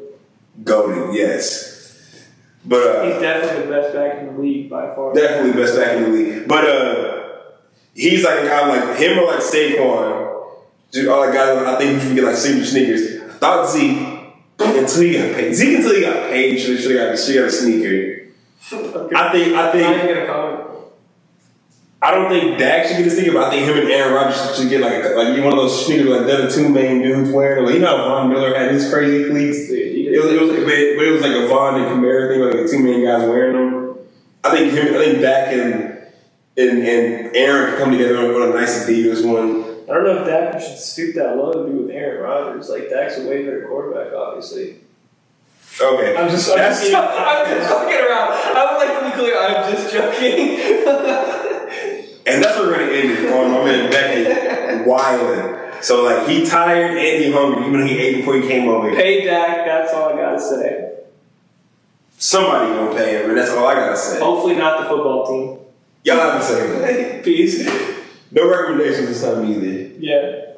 Golden, 0.65 1.13
yes. 1.13 1.76
But 2.67 2.83
uh, 2.83 3.05
He's 3.05 3.23
definitely 3.23 3.67
the 3.67 3.73
best 3.73 3.95
back 3.95 4.19
in 4.19 4.35
the 4.35 4.41
league 4.41 4.69
by 4.69 4.95
far. 4.95 5.15
Definitely 5.15 5.63
best 5.63 5.77
back 5.77 5.97
in 5.97 6.03
the 6.03 6.09
league. 6.09 6.49
But 6.49 6.65
uh, 6.69 7.23
he's 7.95 8.25
like 8.25 8.41
a 8.41 8.47
guy 8.47 8.69
like 8.69 8.99
him 8.99 9.19
or 9.19 9.27
like 9.27 9.41
Saquon. 9.41 10.27
All 11.09 11.27
the 11.27 11.33
guys 11.33 11.59
I 11.67 11.79
think 11.79 11.95
you 11.95 12.01
should 12.01 12.17
get 12.17 12.25
like 12.25 12.37
signature 12.37 12.67
sneakers. 12.67 13.23
I 13.23 13.39
thought 13.39 13.71
Zeke 13.71 14.17
until 14.59 15.03
he 15.03 15.13
got 15.13 15.35
paid. 15.35 15.55
Zeke 15.55 15.77
until 15.77 15.95
he 15.95 16.01
got 16.01 16.31
paid 16.31 16.59
should 16.59 16.81
have 16.81 17.11
got 17.11 17.19
should 17.19 17.35
got 17.35 17.45
a 17.45 17.51
sneaker. 17.51 18.33
I 18.73 19.33
think 19.33 19.55
I 19.55 19.73
think 19.73 19.97
even 19.97 20.15
gonna 20.15 20.27
comment. 20.27 20.63
I 22.03 22.11
don't 22.13 22.29
think 22.29 22.59
Dak 22.59 22.87
should 22.87 22.99
get 22.99 23.07
a 23.07 23.11
sneaker, 23.11 23.33
but 23.33 23.45
I 23.45 23.51
think 23.51 23.67
him 23.67 23.79
and 23.79 23.91
Aaron 23.91 24.15
Rodgers 24.15 24.57
should 24.57 24.69
get 24.69 24.81
like 24.81 25.05
a, 25.05 25.09
like 25.17 25.45
one 25.45 25.53
of 25.53 25.57
those 25.57 25.87
sneakers 25.87 26.07
like 26.07 26.27
the 26.27 26.35
other 26.35 26.51
two 26.51 26.69
main 26.69 27.03
dudes 27.03 27.31
wearing. 27.31 27.65
Like 27.65 27.75
you 27.75 27.81
know 27.81 27.97
how 27.97 28.05
Von 28.09 28.29
Miller 28.31 28.57
had 28.57 28.71
his 28.71 28.91
crazy 28.91 29.31
cleats. 29.31 29.71
You 29.71 29.86
It 30.17 30.25
was, 30.25 30.33
it 30.33 30.41
was, 30.41 30.51
but 30.51 30.73
it, 30.73 30.97
but 30.97 31.07
it 31.07 31.11
was 31.11 31.21
like 31.21 31.33
a 31.33 31.47
Von 31.47 31.75
and 31.75 31.85
Kamara 31.93 32.33
thing, 32.33 32.41
like 32.41 32.53
the 32.65 32.67
two 32.67 32.83
main 32.83 33.05
guys 33.05 33.29
wearing 33.29 33.53
them. 33.53 33.99
I 34.43 34.51
think 34.51 34.73
him, 34.73 34.95
I 34.95 35.05
think 35.05 35.21
Dak 35.21 35.53
and 35.53 35.93
and, 36.57 36.79
and 36.89 37.37
Aaron 37.37 37.71
could 37.71 37.79
come 37.79 37.93
together 37.93 38.17
on 38.35 38.49
a 38.51 38.55
nice 38.55 38.87
Adidas 38.87 39.27
one. 39.31 39.63
I 39.85 39.93
don't 39.93 40.05
know 40.05 40.23
if 40.23 40.27
Dak 40.27 40.59
should 40.59 40.79
stoop 40.79 41.15
that 41.17 41.37
low 41.37 41.53
to 41.53 41.71
be 41.71 41.79
with 41.79 41.91
Aaron 41.91 42.23
Rodgers. 42.23 42.71
Like 42.71 42.89
Dak's 42.89 43.19
a 43.19 43.29
way 43.29 43.45
better 43.45 43.67
quarterback, 43.69 44.15
obviously. 44.15 44.81
Okay, 45.79 46.17
I'm 46.17 46.31
just, 46.31 46.51
I'm 46.51 46.57
That's- 46.57 46.81
just, 46.81 46.95
I'm 46.97 47.47
just 47.47 47.69
joking 47.69 47.95
around. 47.95 48.33
I 48.57 48.73
would 48.73 48.79
like 48.81 48.99
to 48.99 49.05
be 49.05 49.13
clear. 49.21 49.39
I'm 49.39 49.71
just 49.71 49.93
joking. 49.93 50.57
and 52.27 52.43
that's 52.43 52.57
what 52.59 52.69
we're 52.69 52.79
gonna 52.79 52.91
end 52.91 53.11
it 53.11 53.33
on. 53.33 53.51
My 53.51 53.65
man 53.65 53.91
Beckett 53.91 54.87
wilding. 54.87 55.66
So 55.83 56.03
like 56.05 56.29
he 56.29 56.45
tired 56.45 56.97
and 56.97 57.25
he 57.25 57.31
hungry, 57.33 57.67
even 57.67 57.81
though 57.81 57.87
he 57.87 57.99
ate 57.99 58.17
before 58.17 58.37
he 58.37 58.47
came 58.47 58.69
over. 58.69 58.89
here. 58.91 58.99
Pay 59.01 59.25
Dak. 59.25 59.65
That's 59.67 59.93
all 59.95 60.11
I 60.11 60.17
gotta 60.17 60.41
say. 60.41 60.93
Somebody 62.19 62.73
gonna 62.73 62.95
pay 62.95 63.23
him, 63.23 63.31
and 63.31 63.39
that's 63.39 63.51
all 63.51 63.67
I 63.67 63.75
gotta 63.75 63.97
say. 63.97 64.19
Hopefully 64.21 64.57
not 64.57 64.81
the 64.83 64.89
football 64.89 65.27
team. 65.27 65.59
Y'all 66.05 66.17
have 66.31 66.41
to 66.41 66.47
say 66.47 66.67
that. 67.13 67.25
Peace. 67.25 67.67
No 68.31 68.49
recommendations 68.49 69.09
this 69.09 69.23
time 69.23 69.45
either. 69.51 69.67
Yeah. 69.99 70.56